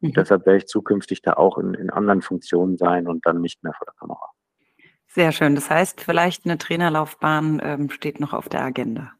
Und 0.00 0.10
mhm. 0.10 0.14
deshalb 0.14 0.46
werde 0.46 0.58
ich 0.58 0.66
zukünftig 0.66 1.22
da 1.22 1.34
auch 1.34 1.58
in, 1.58 1.74
in 1.74 1.90
anderen 1.90 2.22
Funktionen 2.22 2.76
sein 2.76 3.06
und 3.06 3.26
dann 3.26 3.40
nicht 3.40 3.62
mehr 3.62 3.72
vor 3.72 3.86
der 3.86 3.94
Kamera. 3.94 4.30
Sehr 5.08 5.32
schön. 5.32 5.54
Das 5.54 5.70
heißt, 5.70 6.00
vielleicht 6.00 6.44
eine 6.44 6.58
Trainerlaufbahn 6.58 7.60
ähm, 7.62 7.90
steht 7.90 8.18
noch 8.18 8.32
auf 8.32 8.48
der 8.48 8.62
Agenda. 8.62 9.12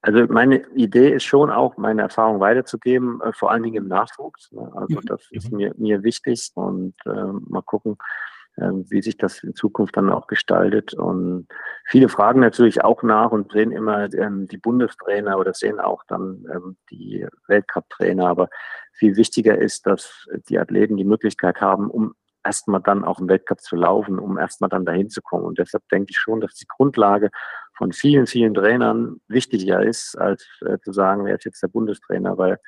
Also 0.00 0.24
meine 0.28 0.64
Idee 0.76 1.12
ist 1.14 1.24
schon 1.24 1.50
auch, 1.50 1.76
meine 1.76 2.02
Erfahrung 2.02 2.38
weiterzugeben, 2.38 3.20
äh, 3.22 3.32
vor 3.32 3.50
allen 3.50 3.64
Dingen 3.64 3.74
im 3.74 3.88
Nachwuchs. 3.88 4.52
Ne? 4.52 4.70
Also 4.76 5.00
mhm. 5.00 5.06
das 5.06 5.26
ist 5.32 5.50
mir, 5.50 5.74
mir 5.76 6.04
wichtig 6.04 6.52
und 6.54 6.94
äh, 7.04 7.10
mal 7.10 7.62
gucken, 7.62 7.96
wie 8.56 9.02
sich 9.02 9.16
das 9.16 9.42
in 9.42 9.54
Zukunft 9.54 9.96
dann 9.96 10.10
auch 10.10 10.26
gestaltet. 10.26 10.94
Und 10.94 11.46
viele 11.84 12.08
fragen 12.08 12.40
natürlich 12.40 12.82
auch 12.82 13.02
nach 13.02 13.30
und 13.30 13.52
sehen 13.52 13.70
immer 13.70 14.12
ähm, 14.14 14.48
die 14.48 14.58
Bundestrainer 14.58 15.38
oder 15.38 15.52
sehen 15.52 15.78
auch 15.78 16.04
dann 16.08 16.46
ähm, 16.52 16.76
die 16.90 17.26
Weltcup-Trainer. 17.48 18.26
Aber 18.26 18.48
viel 18.92 19.16
wichtiger 19.16 19.58
ist, 19.58 19.86
dass 19.86 20.26
die 20.48 20.58
Athleten 20.58 20.96
die 20.96 21.04
Möglichkeit 21.04 21.60
haben, 21.60 21.90
um 21.90 22.14
erstmal 22.46 22.80
dann 22.80 23.04
auch 23.04 23.18
im 23.18 23.28
Weltcup 23.28 23.60
zu 23.60 23.76
laufen, 23.76 24.18
um 24.18 24.38
erstmal 24.38 24.70
dann 24.70 24.86
dahin 24.86 25.10
zu 25.10 25.20
kommen. 25.20 25.44
Und 25.44 25.58
deshalb 25.58 25.86
denke 25.90 26.10
ich 26.10 26.18
schon, 26.18 26.40
dass 26.40 26.54
die 26.54 26.66
Grundlage 26.66 27.30
von 27.76 27.92
vielen, 27.92 28.26
vielen 28.26 28.54
Trainern 28.54 29.20
wichtiger 29.28 29.82
ist, 29.82 30.16
als 30.16 30.46
äh, 30.64 30.78
zu 30.78 30.92
sagen, 30.92 31.24
wer 31.24 31.34
ist 31.34 31.44
jetzt 31.44 31.62
der 31.62 31.68
Bundestrainer, 31.68 32.38
weil 32.38 32.58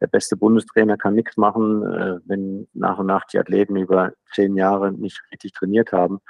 der 0.00 0.06
beste 0.08 0.36
Bundestrainer 0.36 0.96
kann 0.96 1.14
nichts 1.14 1.36
machen, 1.36 1.82
äh, 1.82 2.18
wenn 2.24 2.68
nach 2.72 2.98
und 2.98 3.06
nach 3.06 3.24
die 3.26 3.38
Athleten 3.38 3.76
über 3.76 4.12
zehn 4.34 4.56
Jahre 4.56 4.92
nicht 4.92 5.22
richtig 5.32 5.52
trainiert 5.52 5.92
haben. 5.92 6.20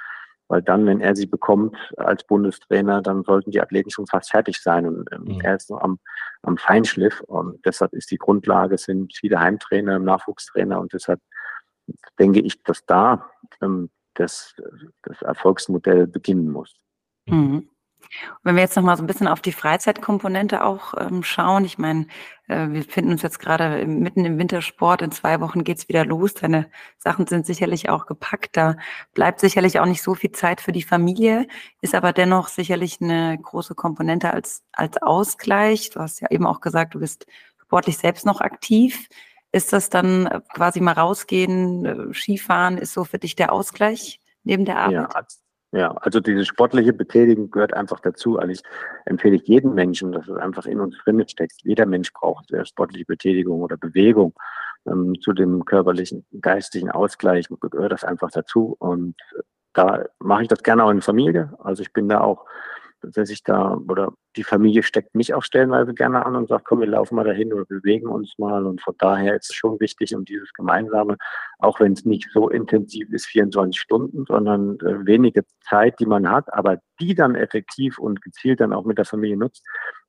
Weil 0.47 0.61
dann, 0.61 0.85
wenn 0.85 1.01
er 1.01 1.15
sie 1.15 1.25
bekommt 1.25 1.75
als 1.97 2.23
Bundestrainer, 2.23 3.01
dann 3.01 3.23
sollten 3.23 3.49
die 3.49 3.61
Athleten 3.61 3.89
schon 3.89 4.05
fast 4.05 4.29
fertig 4.29 4.61
sein. 4.61 4.85
Und 4.85 5.09
ähm, 5.11 5.23
mhm. 5.23 5.41
er 5.41 5.55
ist 5.55 5.71
noch 5.71 5.81
am, 5.81 5.99
am 6.43 6.57
Feinschliff. 6.57 7.21
Und 7.21 7.65
deshalb 7.65 7.93
ist 7.93 8.11
die 8.11 8.17
Grundlage, 8.19 8.77
sind 8.77 9.15
viele 9.15 9.39
Heimtrainer, 9.39 9.97
Nachwuchstrainer. 9.97 10.79
Und 10.79 10.93
deshalb 10.93 11.19
denke 12.19 12.41
ich, 12.41 12.61
dass 12.63 12.85
da 12.85 13.31
ähm, 13.61 13.89
das, 14.13 14.55
das 15.01 15.21
Erfolgsmodell 15.23 16.07
beginnen 16.07 16.51
muss. 16.51 16.75
Mhm. 17.25 17.69
Wenn 18.43 18.55
wir 18.55 18.63
jetzt 18.63 18.75
noch 18.75 18.83
mal 18.83 18.97
so 18.97 19.03
ein 19.03 19.07
bisschen 19.07 19.27
auf 19.27 19.41
die 19.41 19.51
Freizeitkomponente 19.51 20.63
auch 20.63 20.93
ähm, 20.97 21.23
schauen, 21.23 21.65
ich 21.65 21.77
meine, 21.77 22.07
äh, 22.47 22.67
wir 22.69 22.83
finden 22.83 23.11
uns 23.11 23.21
jetzt 23.21 23.39
gerade 23.39 23.85
mitten 23.85 24.25
im 24.25 24.37
Wintersport, 24.37 25.01
in 25.01 25.11
zwei 25.11 25.39
Wochen 25.41 25.63
geht's 25.63 25.87
wieder 25.89 26.05
los, 26.05 26.33
deine 26.33 26.69
Sachen 26.97 27.27
sind 27.27 27.45
sicherlich 27.45 27.89
auch 27.89 28.05
gepackt, 28.05 28.57
da 28.57 28.75
bleibt 29.13 29.39
sicherlich 29.39 29.79
auch 29.79 29.85
nicht 29.85 30.01
so 30.01 30.15
viel 30.15 30.31
Zeit 30.31 30.61
für 30.61 30.71
die 30.71 30.83
Familie, 30.83 31.47
ist 31.81 31.95
aber 31.95 32.13
dennoch 32.13 32.47
sicherlich 32.47 33.01
eine 33.01 33.37
große 33.41 33.75
Komponente 33.75 34.33
als, 34.33 34.63
als 34.71 35.01
Ausgleich. 35.01 35.89
Du 35.89 35.99
hast 35.99 36.21
ja 36.21 36.29
eben 36.31 36.45
auch 36.45 36.61
gesagt, 36.61 36.95
du 36.95 36.99
bist 36.99 37.25
sportlich 37.61 37.97
selbst 37.97 38.25
noch 38.25 38.41
aktiv. 38.41 39.07
Ist 39.51 39.71
das 39.71 39.89
dann 39.89 40.27
äh, 40.27 40.41
quasi 40.53 40.81
mal 40.81 40.93
rausgehen, 40.93 41.85
äh, 41.85 42.13
Skifahren, 42.13 42.77
ist 42.77 42.93
so 42.93 43.03
für 43.05 43.19
dich 43.19 43.35
der 43.35 43.53
Ausgleich 43.53 44.19
neben 44.43 44.65
der 44.65 44.77
Arbeit? 44.77 44.93
Ja, 44.93 45.21
ja, 45.75 45.91
also 45.97 46.21
diese 46.21 46.45
sportliche 46.45 46.93
Betätigung 46.93 47.51
gehört 47.51 47.73
einfach 47.73 47.99
dazu. 47.99 48.39
Also 48.39 48.53
ich 48.53 48.61
empfehle 49.03 49.35
ich 49.35 49.45
jedem 49.45 49.73
Menschen, 49.73 50.13
dass 50.13 50.25
es 50.27 50.37
einfach 50.37 50.65
in 50.65 50.79
uns 50.79 50.97
drin 51.03 51.27
steckt. 51.27 51.63
Jeder 51.63 51.85
Mensch 51.85 52.13
braucht 52.13 52.49
äh, 52.53 52.65
sportliche 52.65 53.05
Betätigung 53.05 53.61
oder 53.61 53.75
Bewegung. 53.75 54.33
Ähm, 54.87 55.19
zu 55.19 55.33
dem 55.33 55.65
körperlichen, 55.65 56.25
geistigen 56.39 56.91
Ausgleich 56.91 57.47
gehört 57.59 57.91
das 57.91 58.05
einfach 58.05 58.31
dazu. 58.31 58.77
Und 58.79 59.15
da 59.73 60.05
mache 60.19 60.43
ich 60.43 60.47
das 60.47 60.63
gerne 60.63 60.85
auch 60.85 60.91
in 60.91 61.01
Familie. 61.01 61.53
Also 61.59 61.81
ich 61.81 61.91
bin 61.91 62.07
da 62.07 62.21
auch 62.21 62.45
dass 63.01 63.29
ich 63.29 63.43
da, 63.43 63.77
oder 63.87 64.13
die 64.35 64.43
Familie 64.43 64.83
steckt 64.83 65.15
mich 65.15 65.33
auch 65.33 65.43
stellenweise 65.43 65.93
gerne 65.93 66.25
an 66.25 66.35
und 66.35 66.49
sagt, 66.49 66.65
komm, 66.65 66.79
wir 66.79 66.87
laufen 66.87 67.15
mal 67.15 67.23
dahin 67.23 67.53
oder 67.53 67.65
bewegen 67.65 68.07
uns 68.07 68.33
mal. 68.37 68.65
Und 68.65 68.81
von 68.81 68.95
daher 68.97 69.35
ist 69.35 69.49
es 69.49 69.55
schon 69.55 69.79
wichtig, 69.79 70.15
um 70.15 70.25
dieses 70.25 70.51
Gemeinsame, 70.53 71.17
auch 71.59 71.79
wenn 71.79 71.93
es 71.93 72.05
nicht 72.05 72.29
so 72.33 72.49
intensiv 72.49 73.11
ist, 73.11 73.27
24 73.27 73.79
Stunden, 73.79 74.25
sondern 74.27 74.77
äh, 74.79 75.05
wenige 75.05 75.43
Zeit, 75.61 75.99
die 75.99 76.05
man 76.05 76.29
hat, 76.29 76.53
aber 76.53 76.79
die 76.99 77.15
dann 77.15 77.35
effektiv 77.35 77.99
und 77.99 78.21
gezielt 78.21 78.59
dann 78.59 78.73
auch 78.73 78.85
mit 78.85 78.97
der 78.97 79.05
Familie 79.05 79.37
nutzt, 79.37 79.63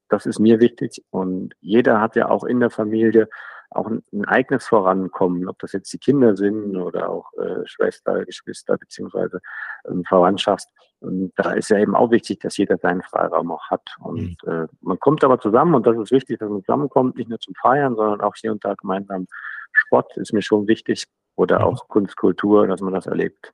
das 0.09 0.27
ist 0.27 0.39
mir 0.39 0.61
wichtig. 0.61 1.05
Und 1.11 1.55
jeder 1.61 2.01
hat 2.01 2.17
ja 2.17 2.29
auch 2.29 2.45
in 2.45 2.61
der 2.61 2.71
Familie 2.71 3.29
auch 3.77 3.87
ein, 3.87 4.03
ein 4.13 4.25
eigenes 4.25 4.67
Vorankommen, 4.67 5.49
ob 5.49 5.59
das 5.59 5.73
jetzt 5.73 5.93
die 5.93 5.99
Kinder 5.99 6.37
sind 6.37 6.77
oder 6.77 7.09
auch 7.11 7.33
äh, 7.35 7.67
Schwester, 7.67 8.25
Geschwister 8.25 8.77
beziehungsweise 8.79 9.41
ähm, 9.89 10.05
Verwandtschaft. 10.05 10.69
Und 11.01 11.33
da 11.37 11.53
ist 11.53 11.71
ja 11.71 11.79
eben 11.79 11.95
auch 11.95 12.11
wichtig, 12.11 12.41
dass 12.41 12.57
jeder 12.57 12.79
seinen 12.79 13.03
Freiraum 13.03 13.53
auch 13.53 13.71
hat. 13.71 13.89
Und 14.01 14.37
mhm. 14.45 14.51
äh, 14.51 14.67
man 14.81 14.99
kommt 14.99 15.23
aber 15.25 15.39
zusammen 15.39 15.75
und 15.75 15.87
das 15.87 15.97
ist 15.99 16.11
wichtig, 16.11 16.39
dass 16.39 16.49
man 16.49 16.63
zusammenkommt, 16.63 17.17
nicht 17.17 17.29
nur 17.29 17.39
zum 17.39 17.55
Feiern, 17.55 17.97
sondern 17.97 18.21
auch 18.21 18.35
hier 18.37 18.53
und 18.53 18.65
da 18.65 18.75
gemeinsam 18.75 19.27
Sport 19.73 20.17
ist 20.17 20.33
mir 20.33 20.43
schon 20.43 20.67
wichtig 20.67 21.07
oder 21.37 21.59
mhm. 21.59 21.65
auch 21.65 21.89
Kunst, 21.89 22.17
Kultur, 22.17 22.67
dass 22.67 22.81
man 22.81 22.95
das 22.95 23.07
erlebt. 23.07 23.53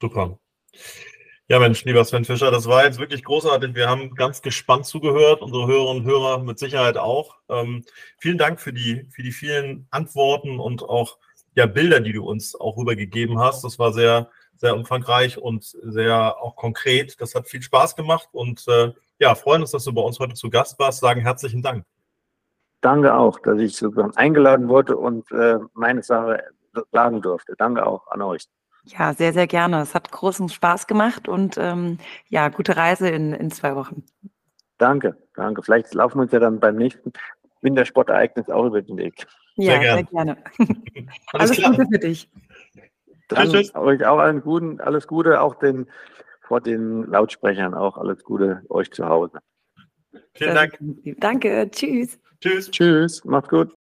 Super. 0.00 0.38
Ja, 1.52 1.58
Mensch, 1.58 1.84
lieber 1.84 2.02
Sven 2.02 2.24
Fischer, 2.24 2.50
das 2.50 2.66
war 2.66 2.86
jetzt 2.86 2.98
wirklich 2.98 3.24
großartig. 3.24 3.74
Wir 3.74 3.86
haben 3.86 4.14
ganz 4.14 4.40
gespannt 4.40 4.86
zugehört, 4.86 5.42
unsere 5.42 5.66
Hörerinnen 5.66 6.02
und 6.02 6.10
Hörer 6.10 6.38
mit 6.38 6.58
Sicherheit 6.58 6.96
auch. 6.96 7.36
Ähm, 7.50 7.84
vielen 8.16 8.38
Dank 8.38 8.58
für 8.58 8.72
die, 8.72 9.06
für 9.10 9.22
die 9.22 9.32
vielen 9.32 9.86
Antworten 9.90 10.58
und 10.58 10.82
auch 10.82 11.18
ja, 11.54 11.66
Bilder, 11.66 12.00
die 12.00 12.14
du 12.14 12.24
uns 12.24 12.58
auch 12.58 12.78
rübergegeben 12.78 13.38
hast. 13.38 13.64
Das 13.64 13.78
war 13.78 13.92
sehr, 13.92 14.30
sehr 14.56 14.74
umfangreich 14.74 15.36
und 15.36 15.64
sehr 15.64 16.38
auch 16.40 16.56
konkret. 16.56 17.20
Das 17.20 17.34
hat 17.34 17.46
viel 17.46 17.60
Spaß 17.60 17.96
gemacht 17.96 18.30
und 18.32 18.66
äh, 18.68 18.94
ja, 19.18 19.34
freuen 19.34 19.60
uns, 19.60 19.72
dass 19.72 19.84
du 19.84 19.92
bei 19.92 20.00
uns 20.00 20.18
heute 20.20 20.32
zu 20.32 20.48
Gast 20.48 20.78
warst. 20.78 21.00
Sagen 21.00 21.20
herzlichen 21.20 21.60
Dank. 21.60 21.84
Danke 22.80 23.12
auch, 23.12 23.38
dass 23.40 23.60
ich 23.60 23.76
sozusagen 23.76 24.16
eingeladen 24.16 24.70
wurde 24.70 24.96
und 24.96 25.30
äh, 25.32 25.58
meine 25.74 26.02
Sache 26.02 26.44
sagen 26.92 27.20
durfte. 27.20 27.56
Danke 27.58 27.84
auch 27.84 28.06
an 28.06 28.22
euch. 28.22 28.48
Ja, 28.84 29.14
sehr, 29.14 29.32
sehr 29.32 29.46
gerne. 29.46 29.80
Es 29.80 29.94
hat 29.94 30.10
großen 30.10 30.48
Spaß 30.48 30.86
gemacht 30.86 31.28
und 31.28 31.56
ähm, 31.58 31.98
ja, 32.28 32.48
gute 32.48 32.76
Reise 32.76 33.08
in, 33.08 33.32
in 33.32 33.50
zwei 33.50 33.76
Wochen. 33.76 34.04
Danke, 34.78 35.16
danke. 35.34 35.62
Vielleicht 35.62 35.94
laufen 35.94 36.18
wir 36.18 36.22
uns 36.22 36.32
ja 36.32 36.40
dann 36.40 36.58
beim 36.58 36.76
nächsten 36.76 37.12
Wintersportereignis 37.60 38.50
auch 38.50 38.66
über 38.66 38.82
den 38.82 38.96
Weg. 38.96 39.26
Ja, 39.54 39.80
sehr, 39.80 39.94
sehr 39.94 40.04
gerne. 40.04 40.36
alles, 41.32 41.50
alles 41.50 41.62
Gute 41.62 41.86
für 41.92 41.98
dich. 41.98 42.28
Dann 43.28 43.50
tschüss, 43.50 43.68
tschüss. 43.68 43.74
euch 43.76 44.04
auch 44.04 44.18
allen 44.18 44.40
Guten, 44.42 44.80
alles 44.80 45.06
Gute, 45.06 45.40
auch 45.40 45.54
den 45.54 45.86
vor 46.40 46.60
den 46.60 47.04
Lautsprechern 47.04 47.72
auch 47.72 47.96
alles 47.96 48.24
Gute 48.24 48.62
euch 48.68 48.90
zu 48.90 49.06
Hause. 49.06 49.38
Vielen 50.34 50.54
Dank. 50.54 50.78
Danke, 51.18 51.70
tschüss. 51.70 52.18
Tschüss. 52.40 52.70
Tschüss, 52.70 53.24
macht's 53.24 53.48
gut. 53.48 53.74